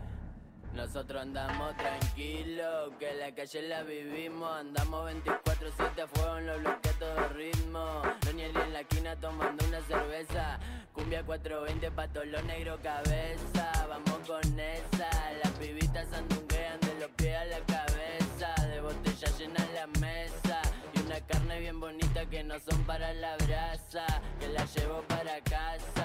[0.73, 6.99] Nosotros andamos tranquilos, que la calle la vivimos, andamos 24-7 a fuego en los bloques
[6.99, 8.01] todo ritmo.
[8.21, 10.59] Doniel en la esquina tomando una cerveza,
[10.97, 15.09] cumbia 420 pa' todos los negros cabeza, vamos con esa,
[15.43, 20.61] las pibitas andunguean de los pies a la cabeza, de botella llena la mesa,
[20.95, 24.05] y una carne bien bonita que no son para la brasa,
[24.39, 25.96] que la llevo para casa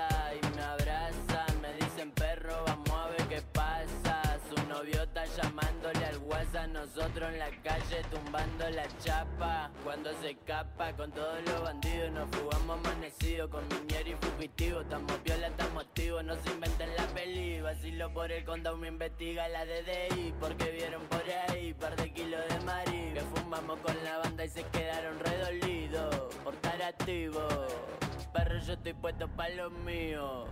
[6.42, 9.70] WhatsApp, nosotros en la calle tumbando la chapa.
[9.84, 14.80] Cuando se escapa con todos los bandidos, nos fugamos amanecidos con miniero y fugitivo.
[14.80, 17.60] Estamos viola, estamos activos, no se inventen la peli.
[17.60, 20.34] Vacilo por el condado, me investiga la DDI.
[20.40, 23.12] Porque vieron por ahí par de kilos de mari.
[23.14, 28.01] Que fumamos con la banda y se quedaron redolidos por estar activos.
[28.32, 30.46] Perro, yo estoy puesto pa' lo mío.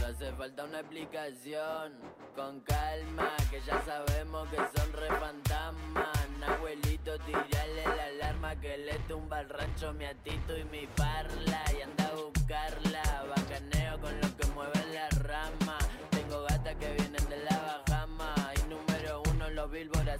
[0.00, 1.92] No hace falta una explicación,
[2.34, 6.08] con calma, que ya sabemos que son re fantasmas.
[6.46, 11.62] Abuelito, tirale la alarma que le tumba al rancho mi atito y mi parla.
[11.78, 15.78] Y anda a buscarla, bacaneo con lo que mueven la rama.
[16.10, 17.01] Tengo gatas que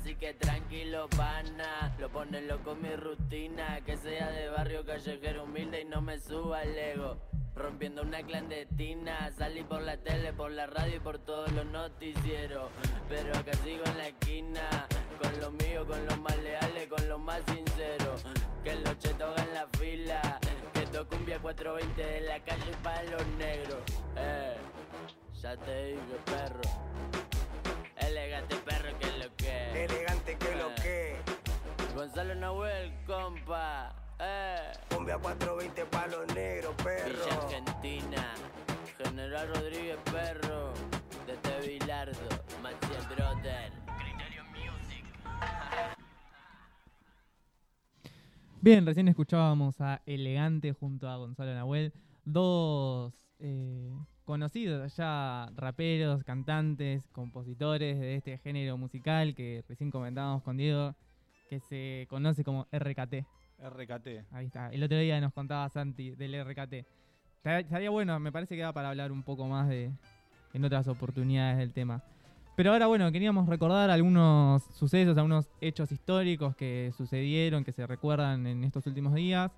[0.03, 1.95] así que tranquilo, pana.
[1.99, 6.63] Lo pone loco mi rutina, que sea de barrio callejero humilde y no me suba
[6.63, 7.19] el ego.
[7.55, 12.71] Rompiendo una clandestina, salí por la tele, por la radio y por todos los noticieros.
[13.09, 14.87] Pero acá sigo en la esquina,
[15.23, 18.25] con lo mío, con los más leales, con los más sinceros.
[18.65, 20.41] Que los chetos hagan la fila,
[20.73, 23.79] que esto cumbia 420 de la calle para los negros.
[24.17, 24.57] Eh,
[25.41, 26.61] ya te dije, perro.
[27.97, 29.12] Elegante perro que
[29.43, 29.85] que.
[29.85, 31.17] Elegante que lo que.
[31.95, 33.95] Gonzalo Nahuel, compa.
[34.19, 34.73] Eh.
[34.89, 37.25] Cumbia 420 pa' los negros, perro.
[37.25, 38.35] Villa Argentina.
[38.99, 40.73] General Rodríguez Perro.
[41.27, 42.29] Desde Bilardo.
[42.63, 43.73] Maciel Brother.
[43.99, 45.05] Criterio Music.
[48.61, 51.93] Bien, recién escuchábamos a Elegante junto a Gonzalo Nahuel,
[52.25, 53.91] dos eh,
[54.25, 60.95] conocidos ya raperos, cantantes, compositores de este género musical que recién comentábamos con Diego,
[61.49, 63.25] que se conoce como RKT.
[63.61, 64.25] RKT.
[64.33, 64.71] Ahí está.
[64.71, 66.85] El otro día nos contaba Santi del RKT.
[67.45, 69.91] Estaría- bueno, me parece que da para hablar un poco más de
[70.55, 72.03] en otras oportunidades del tema.
[72.55, 78.47] Pero ahora, bueno, queríamos recordar algunos sucesos, algunos hechos históricos que sucedieron, que se recuerdan
[78.47, 79.51] en estos últimos días.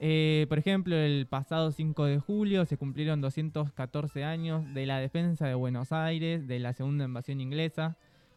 [0.00, 5.46] Eh, por ejemplo, el pasado 5 de julio se cumplieron 214 años de la defensa
[5.46, 7.96] de Buenos Aires, de la segunda invasión inglesa,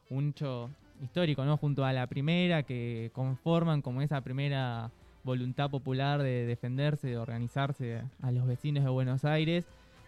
[0.09, 0.71] un hecho
[1.01, 1.57] histórico, ¿no?
[1.57, 4.91] Junto a la primera, que conforman como esa primera
[5.23, 9.65] voluntad popular de defenderse, de organizarse a los vecinos de Buenos Aires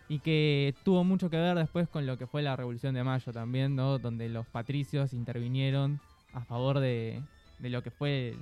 [0.10, 3.32] y que tuvo mucho que ver después con lo que fue la Revolución de Mayo
[3.32, 4.00] también, ¿no?
[4.00, 6.00] Donde los patricios intervinieron
[6.34, 7.22] a favor de,
[7.60, 8.36] de lo que fue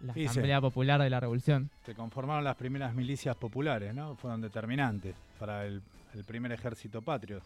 [0.00, 0.26] la Sí, sí.
[0.26, 1.70] Asamblea Popular de la Revolución.
[1.84, 4.16] Se conformaron las primeras milicias populares, ¿no?
[4.16, 5.82] Fueron determinantes para el,
[6.14, 7.40] el primer ejército patrio.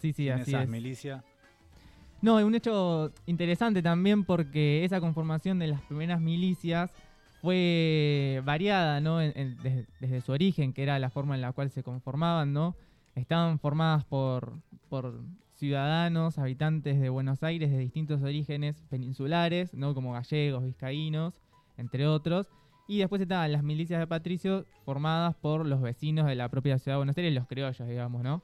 [0.00, 0.68] Sí, sí, En así esas es.
[0.68, 1.22] milicias.
[2.20, 6.90] No, y un hecho interesante también porque esa conformación de las primeras milicias
[7.42, 9.20] fue variada, ¿no?
[9.20, 12.52] En- en- desde, desde su origen, que era la forma en la cual se conformaban,
[12.52, 12.74] ¿no?
[13.14, 14.54] Estaban formadas por,
[14.88, 15.20] por
[15.54, 19.94] ciudadanos, habitantes de Buenos Aires de distintos orígenes peninsulares, ¿no?
[19.94, 21.40] Como gallegos, vizcaínos,
[21.76, 22.48] entre otros.
[22.86, 26.94] Y después estaban las milicias de patricios formadas por los vecinos de la propia ciudad
[26.96, 28.42] de Buenos Aires, los criollos, digamos, ¿no?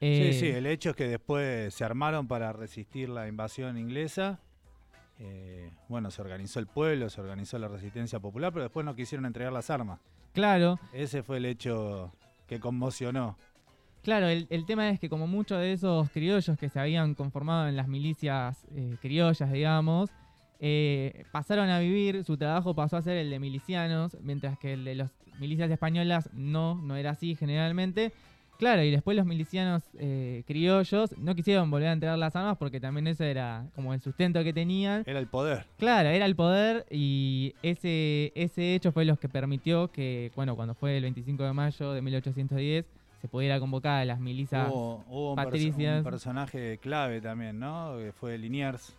[0.00, 4.40] Eh, Sí, sí, el hecho es que después se armaron para resistir la invasión inglesa.
[5.18, 9.24] Eh, bueno, se organizó el pueblo, se organizó la resistencia popular, pero después no quisieron
[9.24, 10.00] entregar las armas.
[10.32, 10.78] Claro.
[10.92, 12.12] Ese fue el hecho
[12.48, 13.38] que conmocionó.
[14.02, 17.68] Claro, el, el tema es que como muchos de esos criollos que se habían conformado
[17.68, 20.10] en las milicias eh, criollas, digamos,
[20.64, 24.84] eh, pasaron a vivir, su trabajo pasó a ser el de milicianos, mientras que el
[24.84, 25.10] de las
[25.40, 28.12] milicias españolas no, no era así generalmente.
[28.58, 32.78] Claro, y después los milicianos eh, criollos no quisieron volver a entregar las armas porque
[32.78, 35.02] también eso era como el sustento que tenían.
[35.04, 35.66] Era el poder.
[35.78, 40.74] Claro, era el poder y ese, ese hecho fue lo que permitió que, bueno, cuando
[40.76, 42.84] fue el 25 de mayo de 1810
[43.20, 45.98] se pudiera convocar a las milicias Hubo, hubo un, perso- patricias.
[45.98, 47.96] un personaje clave también, ¿no?
[47.98, 48.96] Que fue Liniers,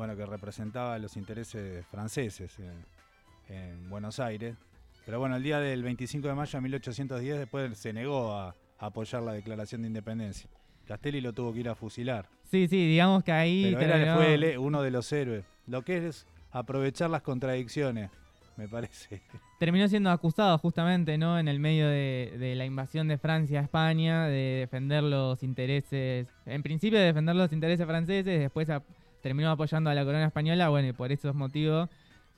[0.00, 4.56] bueno, que representaba los intereses franceses en, en Buenos Aires.
[5.04, 8.48] Pero bueno, el día del 25 de mayo de 1810 después se negó a,
[8.78, 10.48] a apoyar la declaración de independencia.
[10.86, 12.24] Castelli lo tuvo que ir a fusilar.
[12.50, 15.44] Sí, sí, digamos que ahí Pero era, fue el- uno de los héroes.
[15.66, 18.10] Lo que es aprovechar las contradicciones,
[18.56, 19.20] me parece.
[19.58, 21.38] terminó siendo acusado justamente, ¿no?
[21.38, 26.26] En el medio de, de la invasión de Francia a España, de defender los intereses,
[26.46, 28.82] en principio de defender los intereses franceses, después a-
[29.22, 31.88] terminó apoyando a la corona española, bueno, y por esos motivos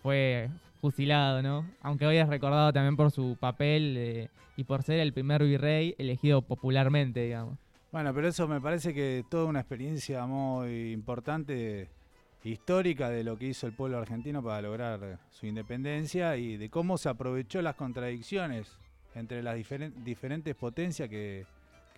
[0.03, 0.51] fue
[0.81, 1.65] fusilado, ¿no?
[1.81, 5.95] Aunque hoy es recordado también por su papel eh, y por ser el primer virrey
[5.99, 7.57] elegido popularmente, digamos.
[7.93, 11.89] Bueno, pero eso me parece que es toda una experiencia muy importante,
[12.43, 16.99] histórica, de lo que hizo el pueblo argentino para lograr su independencia y de cómo
[16.99, 18.77] se aprovechó las contradicciones
[19.15, 21.47] entre las diferen- diferentes potencias que,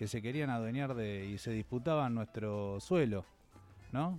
[0.05, 3.24] se querían adueñar de y se disputaban nuestro suelo,
[3.93, 4.19] ¿no?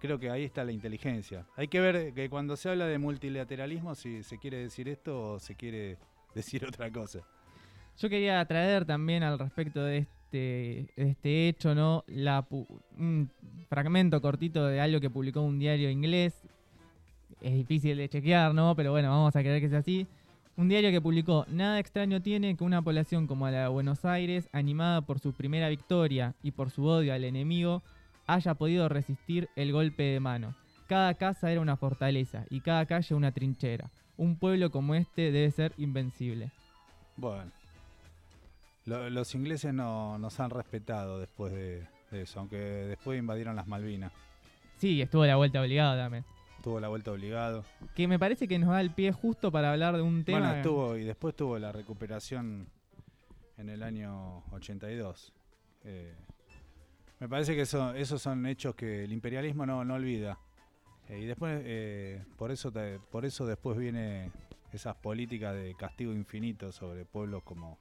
[0.00, 1.46] Creo que ahí está la inteligencia.
[1.56, 5.38] Hay que ver que cuando se habla de multilateralismo si se quiere decir esto o
[5.38, 5.98] se quiere
[6.34, 7.20] decir otra cosa.
[7.98, 12.04] Yo quería traer también al respecto de este, de este hecho, ¿no?
[12.06, 13.30] La, un
[13.68, 16.34] fragmento cortito de algo que publicó un diario inglés.
[17.40, 18.74] Es difícil de chequear, ¿no?
[18.76, 20.06] Pero bueno, vamos a creer que sea así.
[20.56, 24.48] Un diario que publicó, nada extraño tiene que una población como la de Buenos Aires,
[24.52, 27.82] animada por su primera victoria y por su odio al enemigo,
[28.26, 30.54] haya podido resistir el golpe de mano.
[30.88, 33.90] Cada casa era una fortaleza y cada calle una trinchera.
[34.16, 36.50] Un pueblo como este debe ser invencible.
[37.16, 37.50] Bueno,
[38.84, 43.66] lo- los ingleses no nos han respetado después de, de eso, aunque después invadieron las
[43.66, 44.12] Malvinas.
[44.78, 46.24] Sí, estuvo la vuelta obligada también.
[46.62, 47.64] Tuvo la vuelta obligado.
[47.94, 50.38] Que me parece que nos da el pie justo para hablar de un tema.
[50.40, 52.68] Bueno, estuvo y después tuvo la recuperación
[53.56, 55.32] en el año 82.
[55.84, 56.14] Eh,
[57.20, 60.38] me parece que eso- esos son hechos que el imperialismo no, no olvida.
[61.08, 64.30] Eh, y después, eh, por, eso te- por eso después viene
[64.72, 67.78] esas políticas de castigo infinito sobre pueblos como,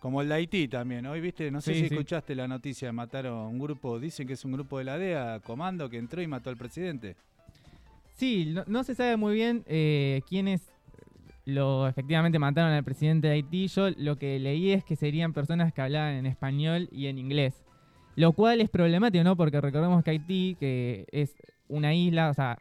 [0.00, 1.06] como el de Haití también.
[1.06, 1.94] Hoy, viste, no sé Sí, si sí.
[1.94, 5.88] escuchaste la noticia, mataron un grupo, dicen que es un grupo de la DEA, comando,
[5.88, 7.16] que entró y mató al presidente.
[8.14, 10.70] Sí, no, no se sabe muy bien eh, quiénes
[11.44, 13.66] lo efectivamente mataron al presidente de Haití.
[13.68, 17.61] Yo lo que leí es que serían personas que hablaban en español y en inglés.
[18.16, 19.36] Lo cual es problemático, ¿no?
[19.36, 21.34] Porque recordemos que Haití, que es
[21.68, 22.58] una isla, o sea,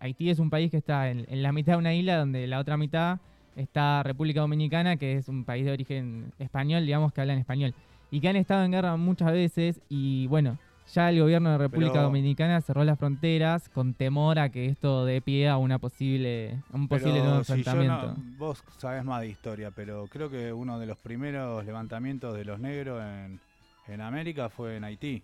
[0.00, 2.58] Haití es un país que está en, en la mitad de una isla donde la
[2.58, 3.18] otra mitad
[3.54, 7.74] está República Dominicana, que es un país de origen español, digamos que habla en español.
[8.10, 10.58] Y que han estado en guerra muchas veces y bueno,
[10.92, 15.04] ya el gobierno de República Pero- Dominicana cerró las fronteras con temor a que esto
[15.04, 18.08] dé pie a una posible, a un posible nuevo si enfrentamiento.
[18.08, 22.44] no- vos sabés más de historia, pero creo que uno de los primeros levantamientos de
[22.44, 23.40] los negros en,
[23.88, 25.22] en América fue en Haití.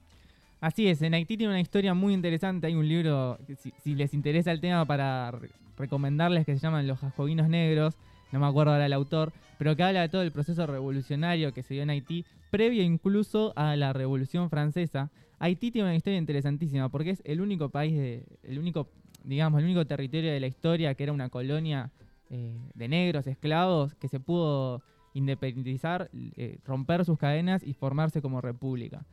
[0.60, 2.68] Así es, en Haití tiene una historia muy interesante.
[2.68, 3.38] Hay un libro,
[3.82, 7.96] si, les interesa el tema, para re- recomendarles que se llaman Los Jacobinos Negros,
[8.30, 11.62] no me acuerdo ahora el autor, pero que habla de todo el proceso revolucionario que
[11.62, 15.10] se dio en Haití, previo incluso a la Revolución Francesa.
[15.40, 18.88] Haití tiene una historia interesantísima porque es el único país, de, el único,
[19.24, 21.90] digamos, el único territorio de la historia que era una colonia
[22.30, 24.80] eh, de negros, esclavos, que se pudo
[25.14, 29.04] independizar, eh, romper sus cadenas y formarse como república.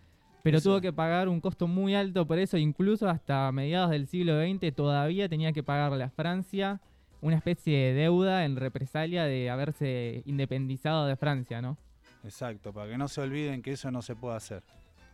[0.43, 0.69] Pero Eso.
[0.69, 4.73] tuvo que pagar un costo muy alto por eso, incluso hasta mediados del siglo XX
[4.73, 6.79] todavía tenía que pagarle a Francia
[7.21, 11.77] una especie de deuda en represalia de haberse independizado de Francia, ¿no?
[12.23, 14.63] Exacto, para que no se olviden que eso no se puede hacer.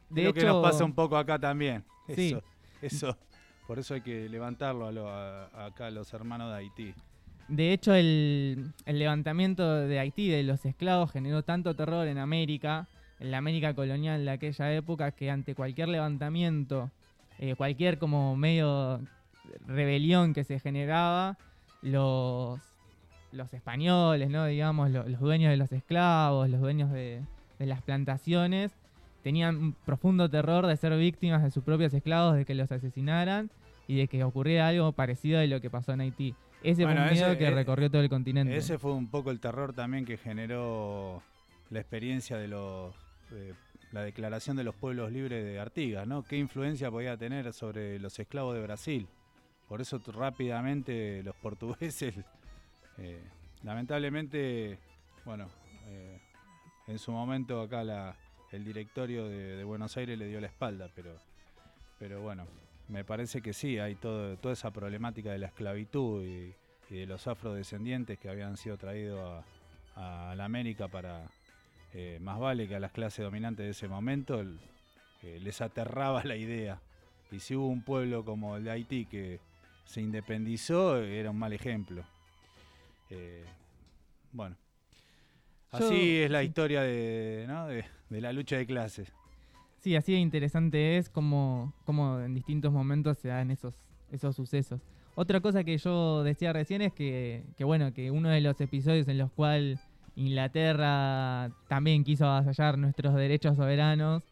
[0.10, 1.84] De Creo que nos pasa un poco acá también.
[2.16, 2.28] Sí.
[2.28, 2.44] Eso,
[2.84, 3.18] eso.
[3.66, 6.94] Por eso hay que levantarlo a lo- a- acá a los hermanos de Haití.
[7.48, 12.88] De hecho, el, levantamiento de Haití de los esclavos generó tanto terror en América,
[13.20, 16.90] en la América colonial de aquella época, que ante cualquier levantamiento,
[17.38, 19.00] eh, cualquier como medio
[19.68, 21.38] rebelión que se generaba,
[21.84, 22.60] los,
[23.32, 24.46] los españoles, ¿no?
[24.48, 27.22] digamos, lo- los dueños de los esclavos, los dueños de,
[27.60, 28.72] de las plantaciones,
[29.22, 33.52] tenían un profundo terror de ser víctimas de sus propios esclavos, de que los asesinaran
[33.88, 36.34] y de que ocurriera algo parecido a lo que pasó en Haití.
[36.72, 38.56] Ese Bueno, fue un miedo ese- que eh, recorrió todo el continente.
[38.58, 41.22] Ese fue un poco el terror también que generó
[41.70, 42.96] la experiencia de los
[43.32, 43.54] eh,
[43.92, 46.24] la declaración de los pueblos libres de Artigas, ¿no?
[46.24, 49.08] ¿Qué influencia podía tener sobre los esclavos de Brasil?
[49.70, 52.14] Por eso rápidamente los portugueses,
[52.98, 53.22] eh,
[53.64, 54.78] lamentablemente,
[55.24, 55.48] bueno,
[55.88, 56.20] eh,
[56.88, 58.16] en su momento acá la,
[58.52, 61.20] el directorio de, de Buenos Aires le dio la espalda, pero,
[61.98, 62.46] pero bueno,
[62.88, 66.54] me parece que sí, hay todo, toda esa problemática de la esclavitud y,
[66.90, 69.44] y de los afrodescendientes que habían sido traídos
[69.96, 71.28] a, a la América para,
[71.94, 74.60] eh, más vale que a las clases dominantes de ese momento, el-
[75.24, 76.80] eh, les aterraba la idea.
[77.32, 79.40] Y si hubo un pueblo como el de Haití que
[79.86, 82.04] se independizó, era un mal ejemplo.
[83.10, 83.44] Eh,
[84.32, 84.56] bueno,
[85.72, 87.68] Yo- así es la historia de, ¿no?
[87.68, 89.12] de, de la lucha de clases.
[89.86, 93.76] Sí, así de interesante es como, como en distintos momentos se dan esos,
[94.12, 94.82] esos sucesos.
[95.14, 99.20] Otra cosa que yo decía recién es que, bueno, que uno de los episodios en
[99.20, 99.80] los cuales
[100.16, 104.24] Inglaterra también quiso avasallar nuestros derechos soberanos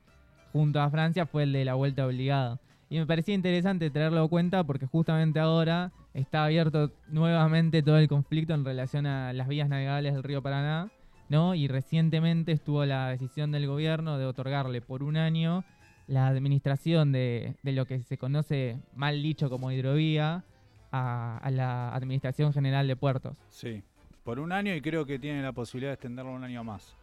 [0.53, 2.59] junto a Francia fue el de la vuelta obligada.
[2.89, 8.07] Y me parecía interesante traerlo a cuenta porque justamente ahora está abierto nuevamente todo el
[8.07, 10.89] conflicto en relación a las vías navegables del río Paraná,
[11.33, 15.63] Y recientemente estuvo la decisión del gobierno de otorgarle por un año
[16.05, 20.43] la administración de, de lo que se conoce mal dicho como hidrovía
[20.91, 23.35] a, a la Administración General de Puertos.
[23.49, 23.81] Sí,
[24.23, 26.95] por un año y creo que tiene la posibilidad de extenderlo un año más.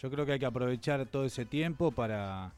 [0.00, 2.52] Yo creo que hay que aprovechar todo ese tiempo para,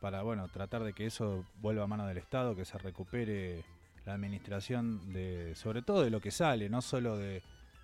[0.00, 3.64] para bueno, tratar de que eso vuelva a mano del Estado, que se recupere
[4.06, 7.42] la administración de, sobre todo de lo que sale, no solo de,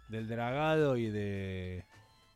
[0.09, 1.85] del dragado y de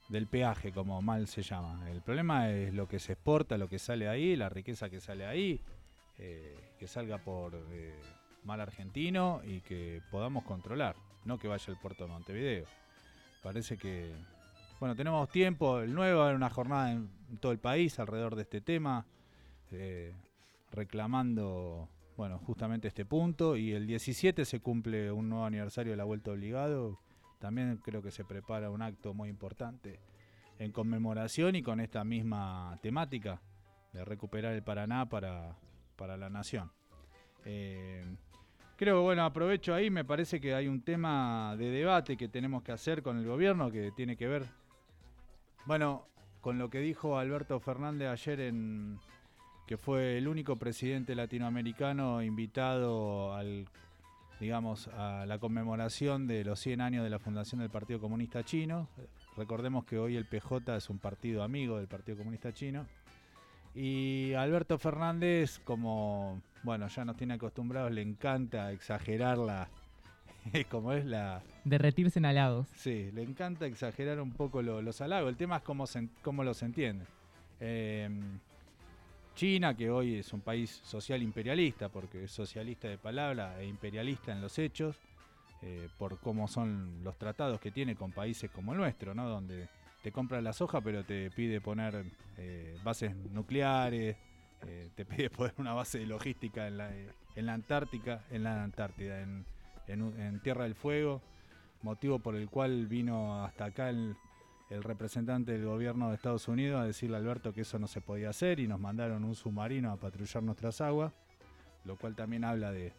[0.08, 1.88] del peaje, como mal se llama.
[1.90, 5.26] El problema es lo que se exporta, lo que sale ahí, la riqueza que sale
[5.26, 5.60] ahí,
[6.18, 7.94] eh, que salga por eh,
[8.44, 12.66] mal argentino y que podamos controlar, no que vaya al puerto de Montevideo.
[13.42, 14.12] Parece que,
[14.78, 17.10] bueno, tenemos tiempo, el 9 va a haber una jornada en,
[17.40, 19.06] todo el país alrededor de este tema,
[19.72, 20.14] eh,
[20.70, 26.04] reclamando, bueno, justamente este punto, y el 17 se cumple un nuevo aniversario de la
[26.04, 27.00] Vuelta Obligado,
[27.44, 30.00] también creo que se prepara un acto muy importante
[30.58, 33.42] en conmemoración y con esta misma temática
[33.92, 35.54] de recuperar el Paraná para,
[35.94, 36.72] para la nación.
[37.44, 38.02] Eh,
[38.76, 42.72] creo bueno, aprovecho ahí, me parece que hay un tema de debate que tenemos que
[42.72, 44.46] hacer con el gobierno que tiene que ver,
[45.66, 46.06] bueno,
[46.40, 48.98] con lo que dijo Alberto Fernández ayer en
[49.66, 53.68] que fue el único presidente latinoamericano invitado al
[54.44, 58.88] digamos a la conmemoración de los 100 años de la fundación del Partido Comunista Chino.
[59.38, 62.84] Recordemos que hoy el PJ es un partido amigo del Partido Comunista Chino.
[63.74, 69.68] Y Alberto Fernández, como bueno, ya nos tiene acostumbrados, le encanta exagerar la
[70.70, 72.68] como es la Derretirse en halagos.
[72.76, 75.30] Sí, le encanta exagerar un poco lo- los halagos.
[75.30, 77.06] El tema es cómo, se, cómo los entiende.
[77.60, 78.10] Eh,
[79.34, 84.32] China, que hoy es un país social imperialista, porque es socialista de palabra e imperialista
[84.32, 84.96] en los hechos,
[85.62, 89.28] eh, por cómo son los tratados que tiene con países como el nuestro, ¿no?
[89.28, 89.68] Donde
[90.02, 92.04] te compra la soja, pero te pide poner
[92.36, 94.16] eh, bases nucleares,
[94.66, 96.90] eh, te pide poner una base de logística en la,
[97.34, 99.44] en Antártica, en la Antártida, en,
[99.88, 101.20] en Tierra del Fuego,
[101.82, 104.16] motivo por el cual vino hasta acá el,
[104.74, 108.00] el representante del gobierno de Estados Unidos a decirle a Alberto que eso no se
[108.00, 111.12] podía hacer y nos mandaron un submarino a patrullar nuestras aguas,
[111.84, 112.92] lo cual también habla de,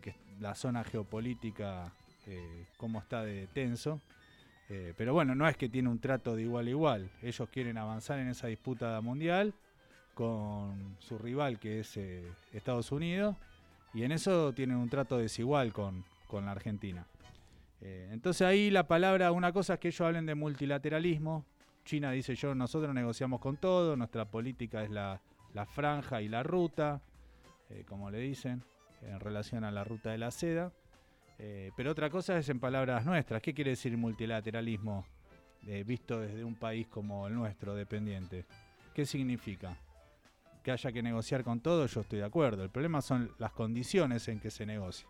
[0.00, 1.92] que la zona geopolítica,
[2.26, 4.00] eh, cómo está de tenso.
[4.68, 7.10] Eh, pero bueno, no es que tiene un trato de igual a igual.
[7.20, 9.54] Ellos quieren avanzar en esa disputa mundial
[10.14, 12.22] con su rival que es eh,
[12.52, 13.36] Estados Unidos
[13.92, 17.06] y en eso tienen un trato desigual con, con la Argentina.
[17.84, 21.44] Eh, entonces ahí la palabra, una cosa es que ellos hablen de multilateralismo.
[21.84, 25.20] China dice yo, nosotros negociamos con todo, nuestra política es la,
[25.52, 27.02] la franja y la ruta,
[27.70, 28.62] eh, como le dicen,
[29.02, 30.72] en relación a la ruta de la seda.
[31.38, 33.42] Eh, pero otra cosa es en palabras nuestras.
[33.42, 35.04] ¿Qué quiere decir multilateralismo
[35.84, 38.44] visto desde un país como el nuestro, dependiente?
[38.94, 39.76] ¿Qué significa?
[40.62, 42.62] Que haya que negociar con todo, yo estoy de acuerdo.
[42.62, 45.08] El problema son las condiciones en que se negocia.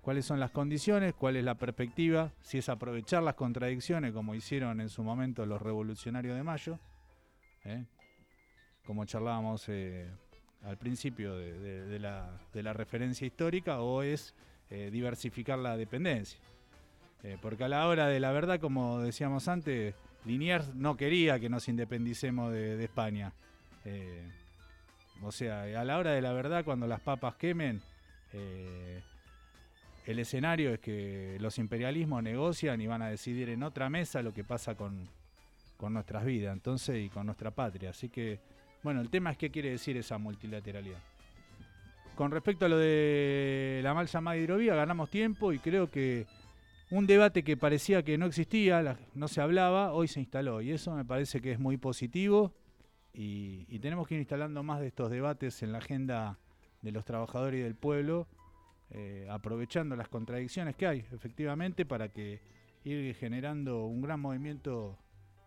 [0.00, 1.12] ¿Cuáles son las condiciones?
[1.14, 2.32] ¿Cuál es la perspectiva?
[2.40, 6.78] Si es aprovechar las contradicciones como hicieron en su momento los revolucionarios de Mayo,
[7.64, 7.84] ¿eh?
[8.86, 10.08] como charlábamos eh,
[10.64, 14.34] al principio de, la, referencia histórica, o es
[14.70, 16.40] eh, diversificar la dependencia.
[17.42, 19.94] Porque a la hora de la verdad, como decíamos antes,
[20.24, 23.34] Liniers no quería que nos independicemos de, España.
[25.22, 27.82] O sea, a la hora de la verdad, cuando las papas quemen,
[30.06, 34.32] el escenario es que los imperialismos negocian y van a decidir en otra mesa lo
[34.32, 35.08] que pasa con,
[35.76, 37.90] con nuestras vidas, entonces, y con nuestra patria.
[37.90, 38.40] Así que,
[38.82, 40.98] bueno, el tema es qué quiere decir esa multilateralidad.
[42.14, 46.26] Con respecto a lo de la mal llamada hidrovía, ganamos tiempo y creo que
[46.90, 50.94] un debate que parecía que no existía, no se hablaba, hoy se instaló y eso
[50.94, 52.52] me parece que es muy positivo
[53.14, 56.38] y, y tenemos que ir instalando más de estos debates en la agenda
[56.82, 58.26] de los trabajadores y del pueblo,
[58.92, 62.40] eh, aprovechando las contradicciones que hay, efectivamente, para que
[62.84, 64.98] ir generando un gran movimiento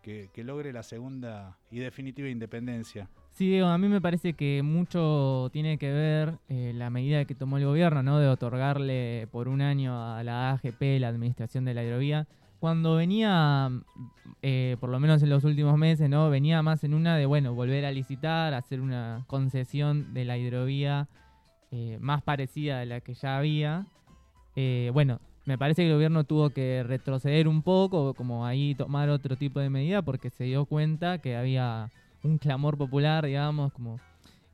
[0.02, 3.10] que, logre la segunda y definitiva independencia.
[3.32, 7.34] Sí, Diego, a mí me parece que mucho tiene que ver eh, la medida que
[7.34, 8.20] tomó el gobierno, ¿no?
[8.20, 12.28] De otorgarle por un año a la AGP la administración de la hidrovía.
[12.60, 13.72] Cuando venía,
[14.42, 16.30] eh, por lo menos en los últimos meses, ¿no?
[16.30, 21.08] Venía más en una de, bueno, volver a licitar, hacer una concesión de la hidrovía
[21.76, 23.88] eh, más parecida a la que ya había.
[24.56, 29.10] Eh, bueno, me parece que el gobierno tuvo que retroceder un poco, como ahí tomar
[29.10, 31.90] otro tipo de medida, porque se dio cuenta que había
[32.22, 34.00] un clamor popular, digamos, como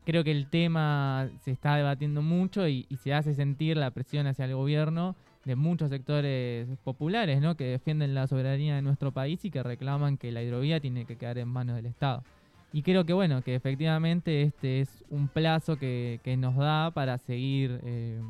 [0.06, 4.26] creo que el tema se está debatiendo mucho y, y se hace sentir la presión
[4.26, 7.56] hacia el gobierno de muchos sectores populares, ¿no?
[7.56, 11.18] Que defienden la soberanía de nuestro país y que reclaman que la hidrovía tiene que
[11.18, 12.24] quedar en manos del Estado.
[12.72, 17.18] Y creo que bueno, que efectivamente este es un plazo que, que nos da para
[17.18, 18.22] seguir eh,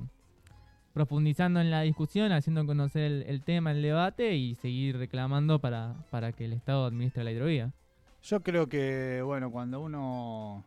[0.94, 6.32] profundizando en la discusión, haciendo conocer el, tema, el debate y seguir reclamando para, para
[6.32, 7.74] que el Estado administre la hidrovía.
[8.24, 10.66] Yo creo que, bueno, cuando uno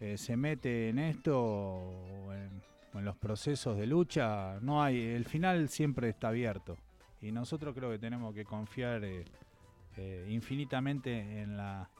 [0.00, 2.62] eh, se mete en esto o en,
[3.04, 6.76] los procesos de lucha, no hay, el final siempre está abierto.
[7.20, 11.90] Y nosotros creo que tenemos que confiar eh, infinitamente en, la,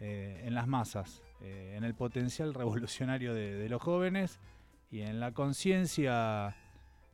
[0.00, 4.38] eh, en las masas, eh, en el potencial revolucionario de, de los jóvenes
[4.90, 6.56] y en la conciencia,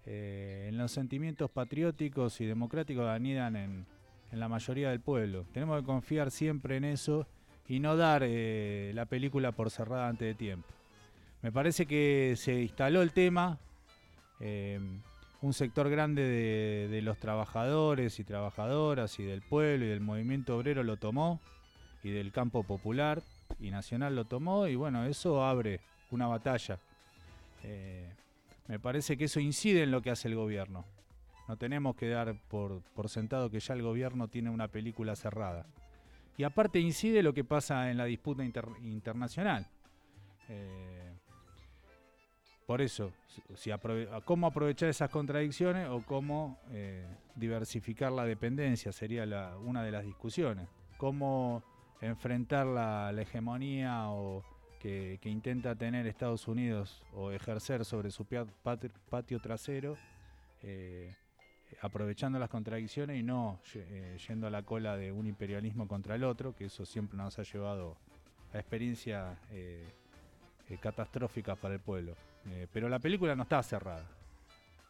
[0.05, 3.87] eh, en los sentimientos patrióticos y democráticos que anidan en,
[4.31, 5.47] en la mayoría del pueblo.
[5.53, 7.27] Tenemos que confiar siempre en eso
[7.69, 10.69] y no dar eh, la película por cerrada antes de tiempo.
[11.43, 13.59] Me parece que se instaló el tema,
[14.41, 14.81] eh,
[15.41, 20.57] un sector grande de, de los trabajadores y trabajadoras y del pueblo y del movimiento
[20.57, 21.41] obrero lo tomó
[22.03, 23.23] y del campo popular
[23.61, 25.81] y nacional lo tomó y bueno, eso abre
[26.11, 26.79] una batalla.
[27.63, 28.09] Eh,
[28.69, 30.85] me parece que eso incide en lo que hace el gobierno.
[31.49, 35.67] No tenemos que dar por, por sentado que ya el gobierno tiene una película cerrada.
[36.39, 39.67] Y aparte incide lo que pasa en la disputa inter- internacional.
[40.49, 41.13] Eh,
[42.67, 43.13] por eso,
[43.55, 43.71] si-
[44.25, 49.25] cómo aprovechar esas contradicciones o cómo eh, diversificar la dependencia sería
[49.59, 50.69] una de las discusiones.
[50.97, 51.63] Cómo
[52.03, 54.45] enfrentar la, hegemonía o
[54.81, 58.27] que, intenta tener Estados Unidos o ejercer sobre su
[59.11, 59.97] patio trasero,
[60.63, 61.15] eh,
[61.81, 66.25] aprovechando las contradicciones y no eh, yendo a la cola de un imperialismo contra el
[66.25, 67.97] otro, que eso siempre nos ha llevado
[68.53, 69.87] a experiencias eh,
[70.81, 72.17] catastróficas para el pueblo.
[72.73, 74.05] Pero la película no está cerrada.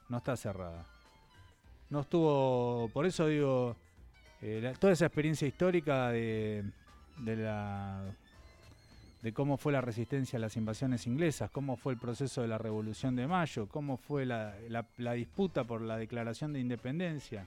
[0.09, 0.87] No está cerrada.
[1.91, 2.89] No estuvo.
[2.95, 3.77] Por eso digo.
[4.81, 6.65] toda esa experiencia histórica de,
[7.19, 8.03] de la.
[9.23, 12.59] de cómo fue la resistencia a las invasiones inglesas, cómo fue el proceso de la
[12.59, 17.47] Revolución de Mayo, cómo fue la, la- disputa por la declaración de independencia,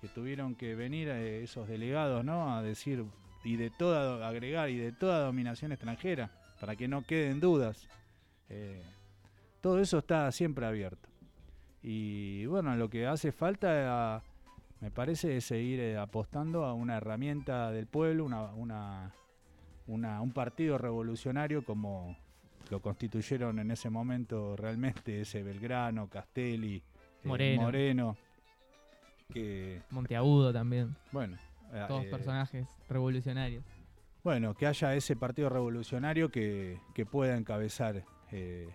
[0.00, 2.54] que tuvieron que venir eh, esos delegados, ¿no?
[2.56, 3.04] A decir
[3.44, 7.88] y de toda agregar y de toda dominación extranjera para que no queden dudas.
[8.48, 8.82] Eh,
[9.60, 11.08] todo eso está siempre abierto.
[11.82, 14.22] Y bueno, lo que hace falta
[14.82, 19.14] me parece, es seguir eh, apostando a una herramienta del pueblo, una, una,
[19.86, 22.16] una- un partido revolucionario como
[22.68, 26.82] lo constituyeron en ese momento realmente ese Belgrano, Castelli, eh,
[27.28, 27.62] Moreno.
[27.62, 28.16] Moreno,
[29.32, 30.94] que Monteagudo también.
[31.12, 31.36] bueno,
[31.72, 33.64] eh, Todos personajes revolucionarios.
[34.24, 38.68] Bueno, que haya ese partido revolucionario que, que pueda encabezar eh,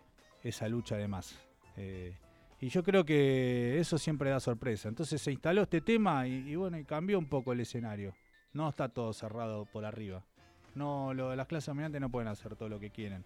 [0.44, 1.38] esa lucha de más.
[1.78, 2.16] Eh,
[2.60, 4.90] y yo creo que eso siempre da sorpresa.
[4.90, 8.16] Entonces se instaló este tema y, bueno, y cambió un poco el escenario.
[8.54, 10.24] No está todo cerrado por arriba.
[10.74, 13.24] No, lo, las clases dominantes no pueden hacer todo lo que quieren.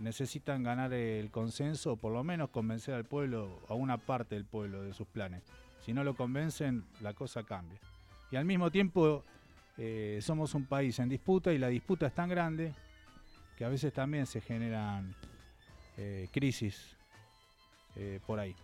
[0.00, 4.44] Necesitan ganar el consenso o por lo menos convencer al pueblo, a una parte del
[4.44, 5.42] pueblo, de sus planes.
[5.80, 7.78] Si no lo convencen, la cosa cambia.
[8.32, 9.22] Y al mismo tiempo
[9.78, 12.74] eh, somos un país en disputa y la disputa es tan grande
[13.56, 15.14] que a veces también se generan
[15.96, 16.95] eh, crisis
[17.96, 18.54] eh, por ahí.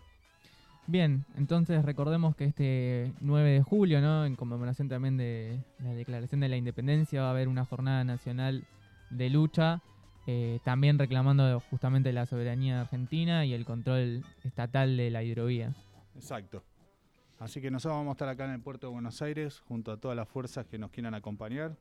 [0.86, 4.26] Bien, entonces recordemos que este 9 de julio, ¿no?
[4.26, 8.64] En conmemoración también de la Declaración de la Independencia, va a haber una jornada nacional
[9.10, 9.80] de lucha,
[10.26, 15.72] eh, también reclamando justamente la soberanía argentina y el control estatal de la hidrovía.
[16.16, 16.64] Exacto.
[17.38, 19.96] Así que nosotros vamos a estar acá en el puerto de Buenos Aires junto a
[19.96, 21.76] todas las fuerzas que nos quieran acompañar,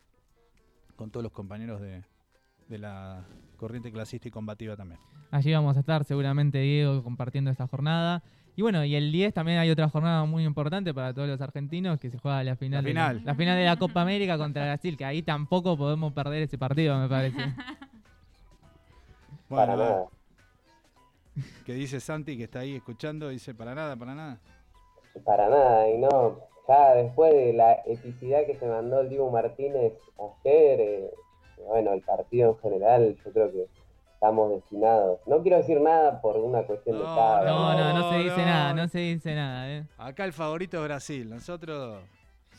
[0.96, 2.04] con todos los compañeros de,
[2.68, 3.26] de la
[3.62, 5.00] corriente clasista y combativa también.
[5.32, 8.22] Allí vamos a estar seguramente Diego compartiendo esta jornada.
[8.58, 11.98] Y bueno, y el 10 también hay otra jornada muy importante para todos los argentinos
[12.00, 13.22] que se juega la final, La de final.
[13.24, 17.00] la final de la Copa América contra Brasil, que ahí tampoco podemos perder ese partido,
[17.00, 17.38] me parece.
[19.48, 20.06] Para Bueno, nada.
[21.66, 24.40] que dice Santi que está ahí escuchando, dice para nada, para nada.
[25.26, 29.94] Para nada, y no, ya después de la epicidad que se mandó el Dibu Martínez
[30.44, 31.12] ayer, eh,
[31.68, 33.68] bueno, el partido en general, yo creo que
[34.14, 35.20] estamos destinados.
[35.26, 37.46] No quiero decir nada por una cuestión de estado.
[37.46, 38.46] No, no, no se dice no.
[38.46, 39.70] nada, no se dice nada.
[39.72, 39.84] ¿eh?
[39.98, 42.00] Acá el favorito es Brasil, nosotros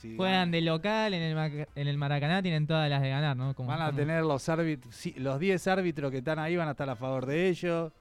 [0.01, 3.55] si Juegan de local en el, en el Maracaná, tienen todas las de ganar, ¿no?
[3.55, 6.66] Como- Van a como- tener los árbitros, sí, los 10 árbitros que están ahí van
[6.66, 7.93] a estar a favor de ellos,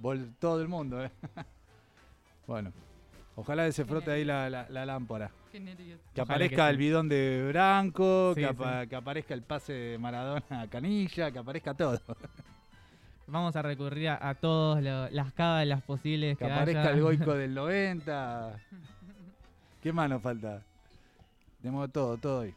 [0.00, 1.10] vol- todo el mundo, ¿eh?
[2.46, 2.72] bueno,
[3.34, 5.30] ojalá que se frote ahí la, la- la lámpara.
[5.52, 5.98] Qué nervios.
[6.14, 6.78] Que Ojalá aparezca que el sí.
[6.80, 8.52] bidón de Branco, Sí, que, sí.
[8.54, 12.00] apa- que aparezca el pase de Maradona a Canilla, que aparezca todo.
[13.26, 16.90] Vamos a recurrir a, a todas las cábalas posibles Que que, aparezca haya.
[16.92, 18.58] el Goico del 90.
[19.82, 20.62] ¿Qué más nos falta?
[21.60, 22.54] Tenemos todo, todo hoy.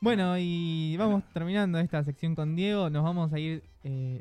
[0.00, 2.88] Bueno, y vamos terminando esta sección con Diego.
[2.88, 3.62] Nos vamos a ir.
[3.84, 4.20] eh,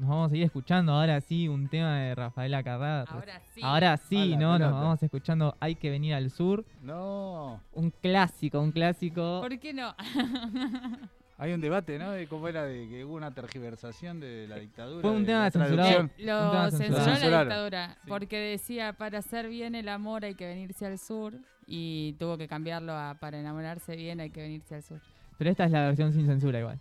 [0.00, 3.02] nos vamos a ir escuchando ahora sí un tema de Rafaela Carrá.
[3.02, 3.60] Ahora sí.
[3.62, 4.58] Ahora sí, ¿no?
[4.58, 6.64] Nos vamos escuchando Hay que venir al sur.
[6.82, 7.60] No.
[7.74, 9.40] Un clásico, un clásico.
[9.42, 9.94] ¿Por qué no?
[11.36, 12.10] Hay un debate, ¿no?
[12.12, 15.02] De cómo era de que hubo una tergiversación de la dictadura.
[15.02, 16.10] Fue un de tema la censurado.
[16.18, 18.08] Lo censuró la dictadura Sí.
[18.08, 21.34] porque decía para hacer bien el amor hay que venirse al sur
[21.66, 25.00] y tuvo que cambiarlo a para enamorarse bien hay que venirse al sur.
[25.38, 26.80] Pero esta es la versión sin censura igual.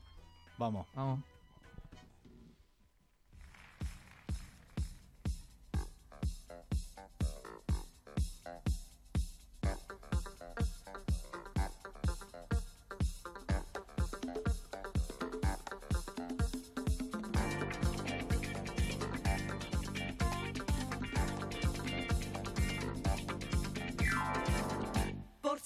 [0.57, 0.87] Vamos.
[0.93, 1.19] Vamos.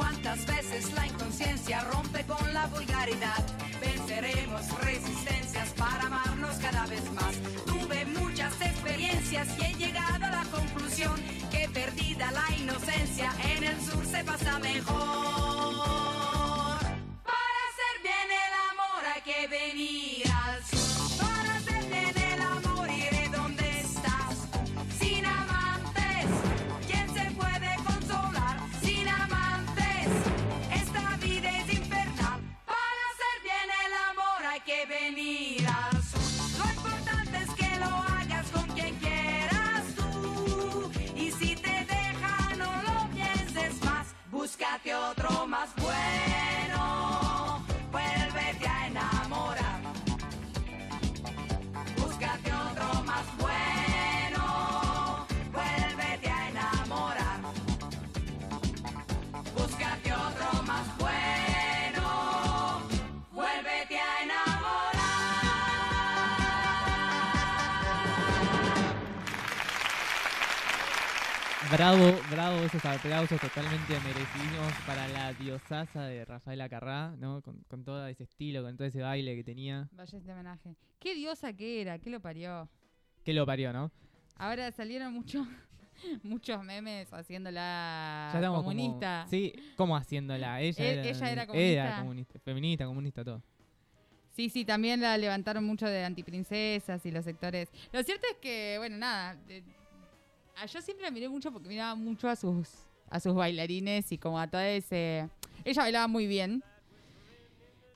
[0.00, 3.44] ¿Cuántas veces la inconsciencia rompe con la vulgaridad?
[3.82, 7.36] Venceremos resistencias para amarnos cada vez más.
[7.66, 11.12] Tuve muchas experiencias y he llegado a la conclusión
[11.50, 15.29] que perdida la inocencia en el sur se pasa mejor.
[71.70, 77.42] Bravo, bravo, esos aplausos totalmente merecidos para la diosaza de Rafaela Carrá, ¿no?
[77.42, 79.88] Con, con todo ese estilo, con todo ese baile que tenía.
[79.92, 80.74] Vaya este homenaje.
[80.98, 82.68] Qué diosa que era, qué lo parió.
[83.24, 83.92] Que lo parió, ¿no?
[84.36, 85.46] Ahora salieron muchos
[86.24, 89.26] muchos memes haciéndola Ya como- comunista.
[89.30, 90.60] sí, ¿cómo haciéndola?
[90.60, 91.98] Ella, E- era, ella era Era comunista.
[92.00, 93.42] comunista, feminista, comunista, todo.
[94.30, 97.68] Sí, sí, también la levantaron mucho de antiprincesas y los sectores.
[97.92, 99.36] Lo cierto es que, bueno, nada.
[100.60, 102.68] De- a- yo siempre la miré mucho porque miraba mucho a sus,
[103.08, 105.28] a sus bailarines y como a todo ese.
[105.64, 106.62] Ella bailaba muy bien.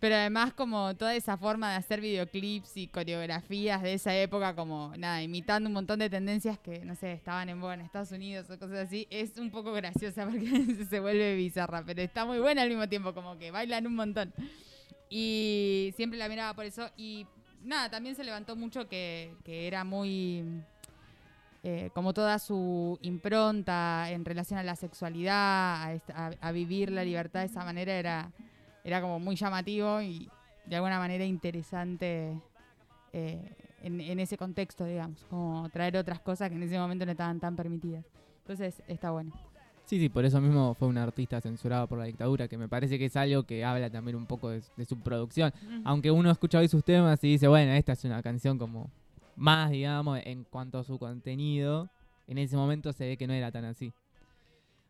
[0.00, 4.92] Pero además como toda esa forma de hacer videoclips y coreografías de esa época, como
[4.98, 8.58] nada, imitando un montón de tendencias que, no sé, estaban en en Estados Unidos o
[8.58, 12.68] cosas así, es un poco graciosa porque se vuelve bizarra, pero está muy buena al
[12.68, 14.34] mismo tiempo, como que bailan un montón.
[15.08, 16.90] Y siempre la miraba por eso.
[16.98, 17.26] Y
[17.62, 20.44] nada, también se levantó mucho que, que era muy.
[21.66, 26.92] Eh, como toda su impronta en relación a la sexualidad, a, esta- a- a vivir
[26.92, 28.30] la libertad de esa manera, era,
[28.84, 30.28] era como muy llamativo y
[30.66, 32.38] de alguna manera interesante
[33.12, 33.50] eh,
[33.82, 35.24] en, en ese contexto, digamos.
[35.30, 38.04] Como traer otras cosas que en ese momento no estaban tan permitidas.
[38.42, 39.32] Entonces está bueno.
[39.86, 42.98] Sí, sí, por eso mismo fue una artista censurada por la dictadura, que me parece
[42.98, 45.52] que es algo que habla también un poco de, de su producción.
[45.84, 48.90] Aunque uno escucha hoy sus temas y dice, bueno, esta es una canción como
[49.36, 51.88] más, digamos, en cuanto a su contenido,
[52.26, 53.92] en ese momento se ve que no era tan así.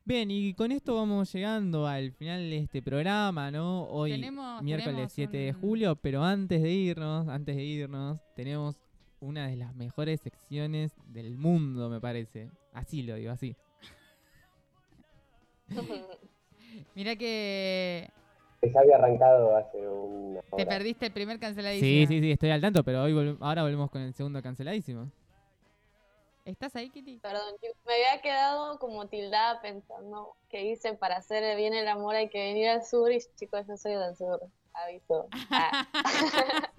[0.07, 3.85] Bien, y con esto vamos llegando al final de este programa, ¿no?
[3.85, 8.77] Hoy, Tenemos- miércoles tenemos 7 de julio, pero antes de irnos, antes de irnos, tenemos
[9.21, 12.51] una de las mejores secciones del mundo, me parece.
[12.75, 13.57] Así lo digo, así.
[16.95, 18.11] Mira que
[18.65, 20.65] Que ya había arrancado hace una te hora.
[20.66, 21.86] perdiste el primer canceladísimo.
[21.89, 25.11] Sí, sí, sí, estoy al tanto, pero hoy ahora volvemos con el segundo canceladísimo.
[26.45, 27.19] ¿Estás ahí, Kitty?
[27.20, 27.55] Perdón,
[27.86, 32.39] me había quedado como tildada pensando que dicen para hacer bien el amor hay que
[32.39, 34.41] venir al sur y chicos, yo soy del sur,
[34.74, 35.27] aviso.
[35.51, 35.86] Ah.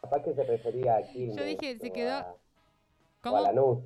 [0.00, 1.00] Capaz que se refería a.
[1.12, 2.34] Yo dije, se quedó- a-
[3.22, 3.36] ¿Cómo?
[3.36, 3.78] O a Lanús.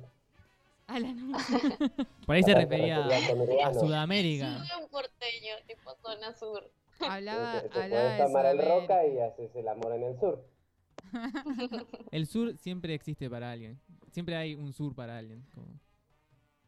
[0.87, 0.93] A
[2.25, 3.79] Por ahí se refería a urbano.
[3.79, 4.57] Sudamérica.
[4.59, 6.69] Soy un porteño, tipo zona sur.
[6.99, 8.81] Hablaba, Te, te hablaba podés de tomar el Sudamérica.
[8.95, 10.45] roca y haces el amor en el sur.
[12.11, 13.79] El sur siempre existe para alguien.
[14.11, 15.45] Siempre hay un sur para alguien.
[15.53, 15.79] como-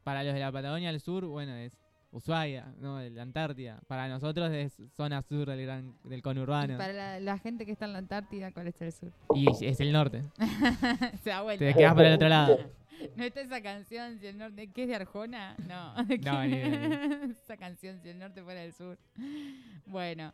[0.03, 1.77] Para los de la Patagonia, el sur, bueno, es
[2.11, 3.01] Ushuaia, ¿no?
[3.01, 3.81] La Antártida.
[3.87, 6.77] Para nosotros es zona sur del, gran, del Y conurbano.
[6.77, 9.11] para la, la gente que está en la Antártida, ¿cuál es el sur?
[9.35, 10.23] Y es el norte.
[11.23, 11.65] Se da vuelta.
[11.65, 12.57] Te quedas por el otro lado.
[13.15, 15.55] ¿No está esa canción, si el norte, que es de Arjona?
[15.67, 15.95] No.
[16.21, 18.97] No, ni idea, esa canción, si el norte fuera del sur.
[19.85, 20.33] Bueno.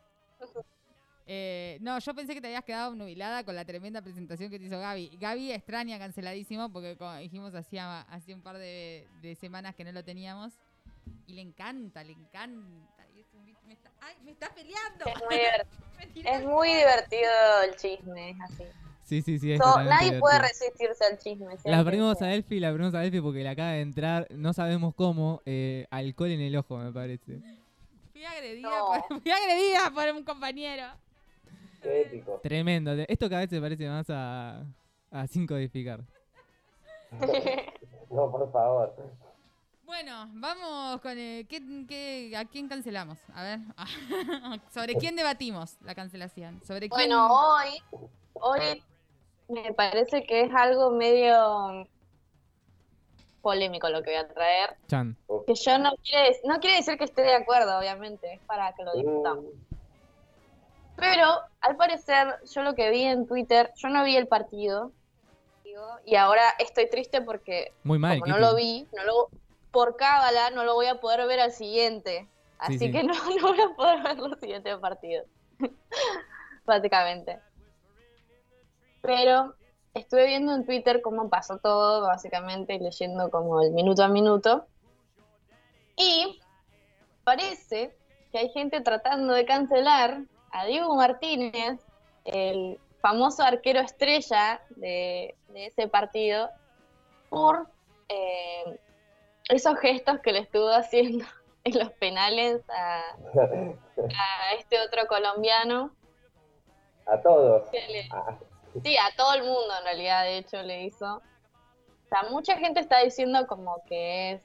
[1.25, 4.65] Eh, no, yo pensé que te habías quedado nubilada con la tremenda presentación que te
[4.65, 5.17] hizo Gaby.
[5.19, 9.91] Gaby extraña canceladísimo porque como dijimos hacía, hacía un par de, de semanas que no
[9.91, 10.53] lo teníamos.
[11.25, 13.07] Y le encanta, le encanta.
[13.15, 15.05] Y es un me está, ¡Ay, me está peleando!
[15.05, 17.31] Es muy, es muy divertido
[17.65, 18.63] el chisme, es así.
[19.13, 19.51] Sí, sí, sí.
[19.51, 21.57] es So, totalmente nadie puede resistirse al chisme.
[21.57, 21.77] sea La
[22.17, 22.27] sea.
[22.27, 25.85] a Elfi, la abrimos a Elfi porque le acaba de entrar, no sabemos cómo, eh,
[25.91, 27.39] alcohol en el ojo, me parece.
[28.11, 28.85] Fui agredida, No.
[29.07, 30.85] por, fui agredida por un compañero.
[31.81, 32.39] Qué ético.
[32.41, 32.91] Tremendo.
[33.07, 34.63] Esto cada vez se parece más a,
[35.11, 36.01] a sin codificar.
[38.09, 38.95] No, por favor.
[39.85, 43.17] Bueno, vamos con el, ¿qué, qué- ¿a quién cancelamos?
[43.33, 43.59] A ver,
[44.73, 46.61] ¿sobre quién debatimos la cancelación?
[46.63, 46.91] ¿Sobre quién?
[47.09, 47.69] Bueno, hoy,
[48.33, 48.83] hoy
[49.53, 51.87] me parece que es algo medio
[53.41, 54.75] polémico lo que voy a traer.
[54.87, 55.17] Chan.
[55.45, 58.83] Que yo no quiere, no quiere decir que esté de acuerdo, obviamente, es para que
[58.83, 59.45] lo discutamos.
[60.95, 61.27] Pero,
[61.61, 64.91] al parecer, yo lo que vi en Twitter, yo no vi el partido.
[65.63, 69.29] digo, Y ahora estoy triste porque Muy mal, como no lo vi, no lo,
[69.71, 72.21] por cábala no lo voy a poder ver al siguiente.
[72.21, 72.91] Sí, Así sí.
[72.91, 75.27] que no, no voy a poder ver los siguientes partidos.
[76.65, 77.39] Básicamente.
[79.03, 79.53] Pero
[79.93, 84.65] estuve viendo en Twitter cómo pasó todo, básicamente, leyendo como el minuto a minuto.
[85.97, 86.39] Y
[87.25, 87.95] parece
[88.31, 90.21] que hay gente tratando de cancelar
[90.51, 91.81] a Diego Martínez,
[92.23, 96.49] el famoso arquero estrella de, de ese partido,
[97.29, 97.67] por
[98.07, 98.79] eh,
[99.49, 101.25] esos gestos que le estuvo haciendo
[101.65, 103.01] en los penales a,
[103.37, 105.91] a este otro colombiano.
[107.05, 107.69] A todos.
[107.73, 108.37] le- A-
[108.83, 111.15] Sí, a todo el mundo en realidad, de hecho, le hizo.
[111.15, 114.41] O sea, mucha gente está diciendo como que es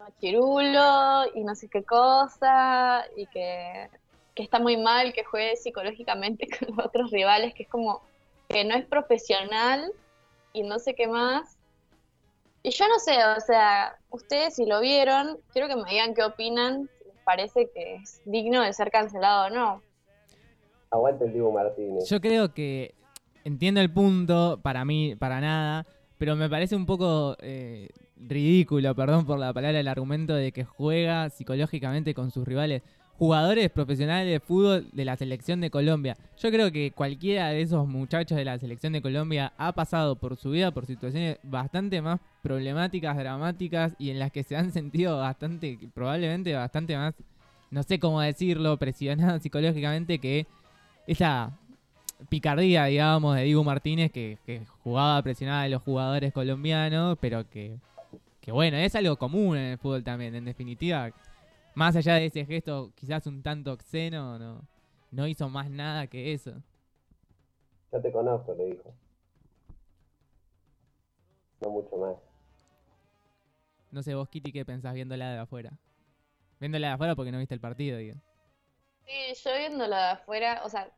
[0.00, 3.88] machirulo y no sé qué cosa, y que,
[4.34, 8.02] que está muy mal que juegue psicológicamente con los otros rivales, que es como
[8.48, 9.92] que no es profesional
[10.52, 11.56] y no sé qué más.
[12.62, 16.24] Y yo no sé, o sea, ustedes si lo vieron, quiero que me digan qué
[16.24, 19.82] opinan, si les parece que es digno de ser cancelado o no.
[20.90, 22.08] Aguante el Dibu Martínez.
[22.08, 22.94] Yo creo que
[23.46, 25.86] entiendo el punto, para mí, para nada,
[26.18, 30.64] pero me parece un poco eh, ridículo, perdón por la palabra, el argumento de que
[30.64, 32.82] juega psicológicamente con sus rivales.
[33.18, 36.16] Jugadores profesionales de fútbol de la selección de Colombia.
[36.36, 40.36] Yo creo que cualquiera de esos muchachos de la selección de Colombia ha pasado por
[40.36, 45.18] su vida por situaciones bastante más problemáticas, dramáticas y en las que se han sentido
[45.18, 47.14] bastante, probablemente bastante más,
[47.70, 50.46] no sé cómo decirlo, presionados psicológicamente que
[51.06, 51.56] esa
[52.28, 57.78] picardía, digamos, de Diego Martínez que, que jugaba presionada a los jugadores colombianos, pero que,
[58.40, 61.10] que bueno, es algo común en el fútbol también, en definitiva.
[61.74, 64.62] Más allá de ese gesto quizás un tanto obsceno, no,
[65.10, 66.52] no hizo más nada que eso.
[67.92, 68.94] Yo te conozco, le dijo.
[71.60, 72.16] No mucho más.
[73.90, 75.78] No sé vos, Kitty, qué pensás viéndola de afuera.
[76.60, 78.16] Viéndola de afuera porque no viste el partido, digo.
[79.06, 80.90] Sí, yo viéndolo de afuera, o sea,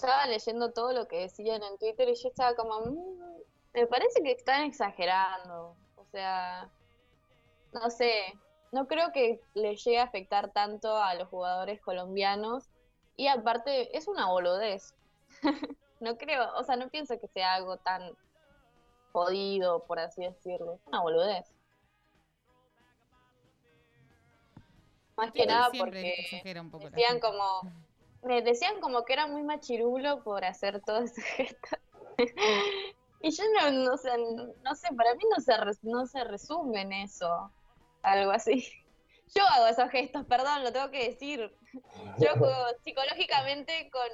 [0.00, 3.42] estaba leyendo todo lo que decían en Twitter y yo estaba como, "Mm,
[3.74, 5.76] me parece que están exagerando.
[5.96, 6.70] O sea,
[7.72, 8.32] no sé,
[8.72, 12.70] no creo que les llegue a afectar tanto a los jugadores colombianos
[13.16, 14.94] y aparte es una boludez.
[16.00, 18.16] no creo, o sea, no pienso que sea algo tan
[19.12, 20.74] jodido, por así decirlo.
[20.74, 21.46] Es una boludez.
[25.16, 26.14] Más que nada porque
[26.90, 27.60] decían como
[28.22, 31.76] me decían como que era muy machirulo por hacer todo ese gesto.
[33.22, 34.10] Y yo no, no, sé,
[34.64, 35.52] no sé para mí no se
[35.82, 37.50] no se resume en eso
[38.02, 38.66] algo así.
[39.34, 41.54] Yo hago esos gestos perdón lo tengo que decir.
[42.18, 44.08] Yo juego psicológicamente con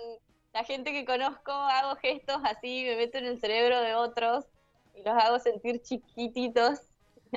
[0.52, 4.44] la gente que conozco hago gestos así me meto en el cerebro de otros
[4.94, 6.80] y los hago sentir chiquititos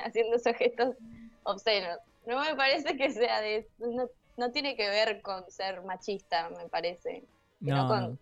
[0.02, 0.96] haciendo esos gestos
[1.44, 1.98] obscenos.
[2.26, 4.08] No me parece que sea de no,
[4.40, 7.24] no tiene que ver con ser machista, me parece.
[7.60, 8.18] No, con- no.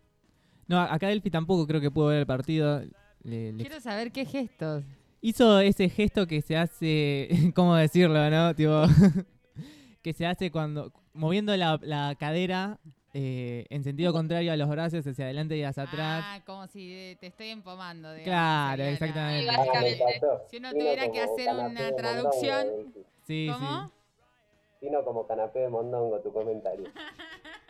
[0.67, 2.83] No, acá Delphi tampoco creo que pudo ver el partido.
[3.23, 4.85] Le- le Quiero saber qué gestos.
[5.21, 8.55] Hizo ese gesto que se hace, ¿cómo decirlo, no?
[8.55, 8.83] Tipo,
[10.03, 12.79] que se hace cuando, moviendo la, la cadera
[13.15, 16.25] eh, en sentido contrario a los brazos, hacia adelante y hacia atrás.
[16.27, 18.13] Ah, como si te estoy empomando.
[18.13, 19.51] digamos, Claro, exactamente.
[19.51, 20.21] Sí, básicamente.
[20.51, 22.67] Si uno tuviera que hacer una traducción.
[23.27, 23.85] Sí, ¿Cómo?
[23.87, 23.98] sí.
[24.81, 26.89] Vino como canapé de mondongo tu comentario.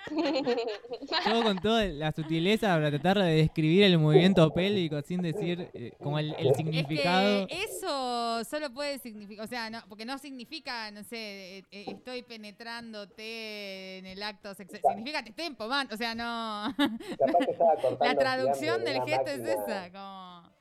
[1.25, 5.93] Todo con toda la sutileza para tratar de describir el movimiento pélvico sin decir eh,
[6.03, 7.47] como el, el Es significado.
[7.47, 11.85] que eso solo puede significar, o sea, no, porque no significa, no sé, eh, eh,
[11.89, 16.75] estoy penetrándote en el acto sexual, significa te estoy empomando, o sea, no.
[18.01, 19.65] La traducción del gesto es máquina.
[19.65, 20.58] esa, como...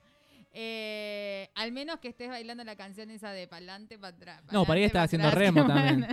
[0.59, 4.41] eh, al menos que estés bailando la canción esa de pa'lante, para atrás.
[4.51, 6.07] No, por ahí pa'lante, estaba haciendo atrás, remo bueno.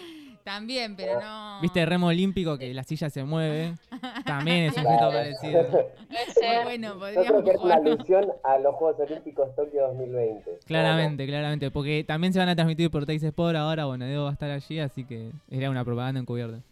[0.44, 1.60] también, pero no...
[1.60, 3.74] ¿Viste el remo olímpico que la silla se mueve?
[4.24, 5.66] También es un gesto parecido.
[5.68, 10.60] Puede Bueno, Yo creo podríamos que es una alusión a los Juegos Olímpicos Tokio 2020.
[10.64, 11.70] Claramente, claramente.
[11.70, 13.84] Porque también se van a transmitir por Teis Sport ahora.
[13.84, 16.62] Bueno, Diego va a estar allí, así que era una propaganda encubierta.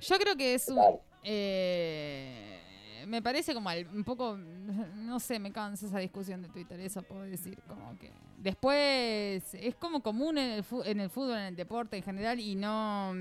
[0.00, 0.78] Yo creo que es un...
[1.24, 2.60] Eh,
[3.08, 4.36] me parece como al- un poco,
[4.96, 9.74] no sé, me cansa esa discusión de Twitter, eso puedo decir, como que después es
[9.76, 13.12] como común en el, en el fútbol, en el deporte en general y no,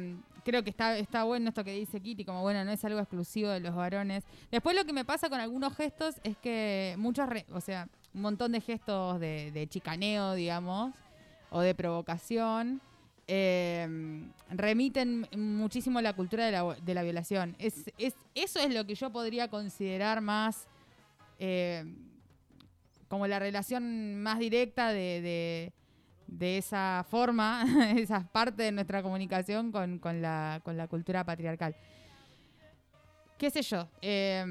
[0.44, 3.50] creo que está, está bueno esto que dice Kitty, como bueno, no es algo exclusivo
[3.50, 4.24] de los varones.
[4.52, 8.22] Después lo que me pasa con algunos gestos es que muchos, re- o sea, un
[8.22, 10.94] montón de gestos de, de chicaneo, digamos,
[11.50, 12.82] o de provocación,
[13.28, 13.88] eh,
[14.50, 17.56] remiten muchísimo la cultura de la, de la violación.
[17.60, 20.68] Es, es, eso es lo que yo podría considerar más
[21.40, 21.84] eh,
[23.08, 25.22] como la relación más directa de,
[26.28, 27.64] de- esa forma,
[27.98, 31.76] esa parte de nuestra comunicación con, con la, con la cultura patriarcal.
[33.38, 33.88] ¿Qué sé yo?
[34.02, 34.44] Eh,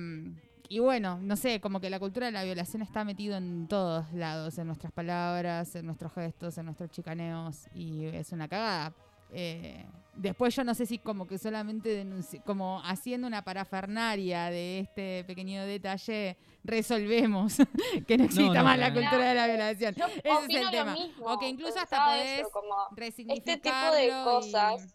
[0.69, 4.13] y bueno, no sé, como que la cultura de la violación está metido en todos
[4.13, 8.93] lados, en nuestras palabras, en nuestros gestos, en nuestros chicaneos, y es una cagada.
[9.33, 9.85] Eh,
[10.15, 15.25] después yo no sé si como que solamente denunci- como haciendo una parafernaria de este
[15.27, 17.57] pequeño detalle resolvemos
[18.07, 19.95] que no exista no, más la cultura de la violación.
[19.97, 20.93] Yo Ese es el tema.
[20.93, 24.95] mismo, o que incluso hasta podés eso, como este tipo de y- cosas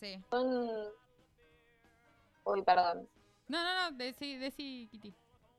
[0.00, 0.18] Sí.
[0.28, 0.68] son...
[2.44, 3.08] Uy, perdón.
[3.48, 5.14] No, no, no, decí, decí, Kitty.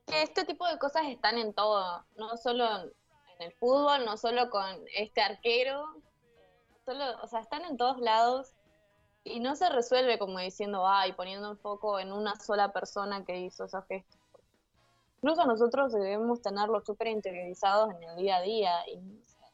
[0.08, 2.92] Que este tipo de cosas están en todo, no solo en
[3.40, 5.86] el fútbol, no solo con este arquero,
[6.86, 8.54] solo, o sea, están en todos lados
[9.24, 13.40] y no se resuelve como diciendo, ay, poniendo un foco en una sola persona que
[13.40, 14.20] hizo esos gestos.
[15.18, 19.50] Incluso nosotros debemos tenerlos súper interiorizados en el día a día y o sea,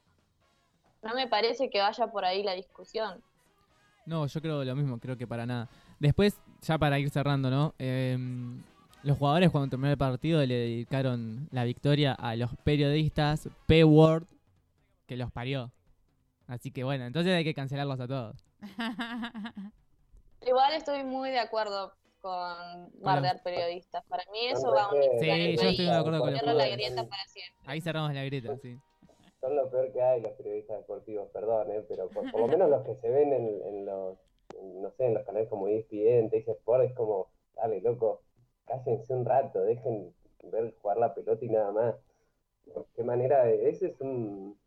[1.01, 3.23] no me parece que vaya por ahí la discusión.
[4.05, 5.69] No, yo creo lo mismo, creo que para nada.
[5.99, 7.73] Después, ya para ir cerrando, ¿no?
[7.79, 8.17] Eh,
[9.03, 14.25] los jugadores cuando terminó el partido le dedicaron la victoria a los periodistas P-Word
[15.07, 15.71] que los parió.
[16.47, 18.45] Así que bueno, entonces hay que cancelarlos a todos.
[20.41, 24.03] Igual estoy muy de acuerdo con bardear periodistas.
[24.05, 27.07] Para mí eso va a unificar Sí, yo estoy de acuerdo con los la grieta
[27.07, 27.63] para siempre.
[27.65, 28.77] Ahí cerramos la grieta, sí.
[29.39, 31.83] Son lo peor que hay los periodistas deportivos, perdón, ¿eh?
[31.89, 34.19] pero por, por lo menos los que se ven en, en los,
[34.61, 38.21] no sé, en los canales como ESPN, Teis Sport, es como, dale, loco,
[38.65, 40.13] cállense un rato, dejen
[40.51, 41.95] ver jugar la pelota y nada más.
[42.95, 44.57] Qué manera de, ese es un,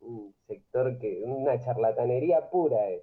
[0.00, 3.02] un sector que, una charlatanería pura es.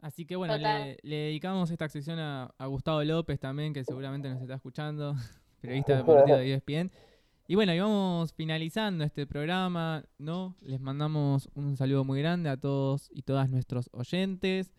[0.00, 4.28] Así que bueno, le, le dedicamos esta sección a, a Gustavo López también, que seguramente
[4.28, 5.14] nos está escuchando,
[5.60, 6.90] periodista deportivo de ESPN.
[7.46, 10.56] Y bueno, y vamos finalizando este programa, ¿no?
[10.62, 14.72] Les mandamos un saludo muy grande a todos y todas nuestros oyentes.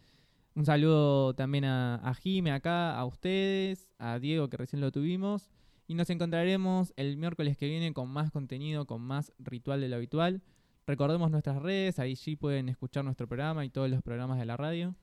[0.56, 5.50] Un saludo también a, a Jime acá, a ustedes, a Diego que recién lo tuvimos.
[5.86, 9.98] Y nos encontraremos el miércoles que viene con más contenido, con más ritual de lo
[9.98, 10.42] habitual.
[10.88, 14.56] Recordemos nuestras redes, ahí sí pueden escuchar nuestro programa y todos los programas de la
[14.56, 14.96] radio.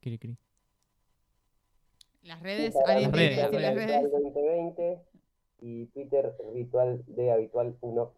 [0.00, 0.38] Cri, cri.
[2.22, 4.10] Las redes, que redes, decir las Ritual redes.
[4.10, 4.98] 2020
[5.60, 8.12] y Twitter Ritual de Habitual 1.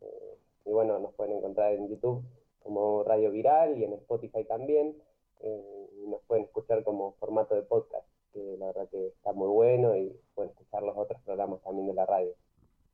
[0.00, 2.24] Eh, y bueno, nos pueden encontrar en YouTube
[2.66, 4.94] como Radio Viral y en Spotify también.
[5.40, 9.48] eh, y nos pueden escuchar como formato de podcast, que la verdad que está muy
[9.48, 12.32] bueno y pueden escuchar los otros programas también de la radio,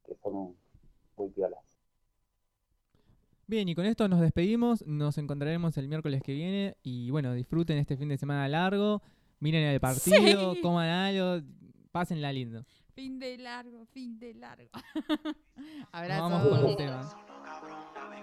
[0.04, 0.56] que son
[1.16, 1.60] muy piolas.
[3.46, 4.84] Bien, y con esto nos despedimos.
[4.86, 6.76] Nos encontraremos el miércoles que viene.
[6.82, 9.02] Y bueno, disfruten este fin de semana largo.
[9.40, 10.60] Miren el partido, Sí.
[10.62, 11.44] coman algo,
[11.90, 12.64] pásenla lindo.
[12.94, 14.70] Fin de largo, fin de largo.
[15.56, 16.22] Nos Abrazo.
[16.22, 17.00] vamos con un tema.
[18.10, 18.22] Me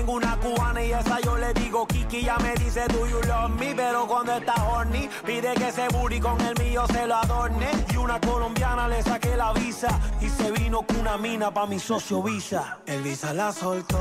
[0.00, 2.22] Tengo una cubana y esa yo le digo Kiki.
[2.22, 6.18] Ya me dice do you love me, pero cuando está horny pide que ese booty
[6.18, 7.68] con el mío se lo adorne.
[7.92, 11.78] Y una colombiana le saqué la visa y se vino con una mina pa' mi
[11.78, 12.78] socio Visa.
[12.86, 13.98] El Visa la soltó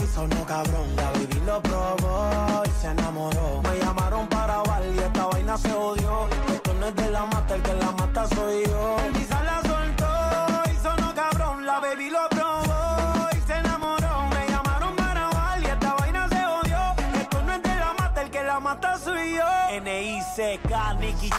[0.00, 0.94] y sonó cabrón.
[0.94, 3.62] La baby lo probó y se enamoró.
[3.64, 6.28] Me llamaron para bailar y esta vaina se odió.
[6.54, 8.96] Esto no es de la mata, el que la mata soy yo.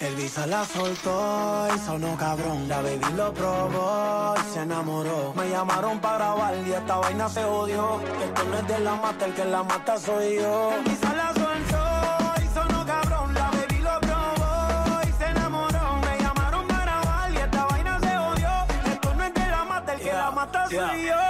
[0.00, 2.66] Elvisa la soltó y sonó cabrón.
[2.68, 5.34] La baby lo probó y se enamoró.
[5.34, 8.00] Me llamaron para grabar y esta vaina se odió.
[8.00, 10.72] Que esto no es de la mata, el que la mata soy yo.
[10.72, 13.34] Elvisa la soltó y sonó cabrón.
[13.34, 15.96] La baby lo probó y se enamoró.
[16.00, 18.50] Me llamaron para grabar y esta vaina se odió.
[18.90, 21.29] Esto no es de la mata, el que la mata soy yo.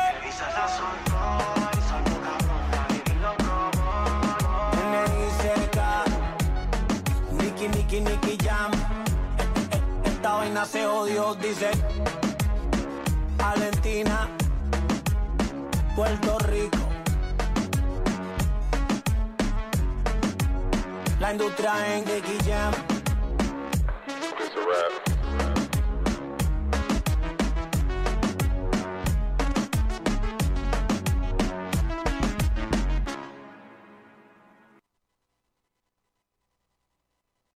[10.67, 11.71] Se odió, dice.
[13.37, 14.29] Valentina,
[15.97, 16.79] Puerto Rico.
[21.19, 22.05] La industria en
[22.47, 22.73] Jam.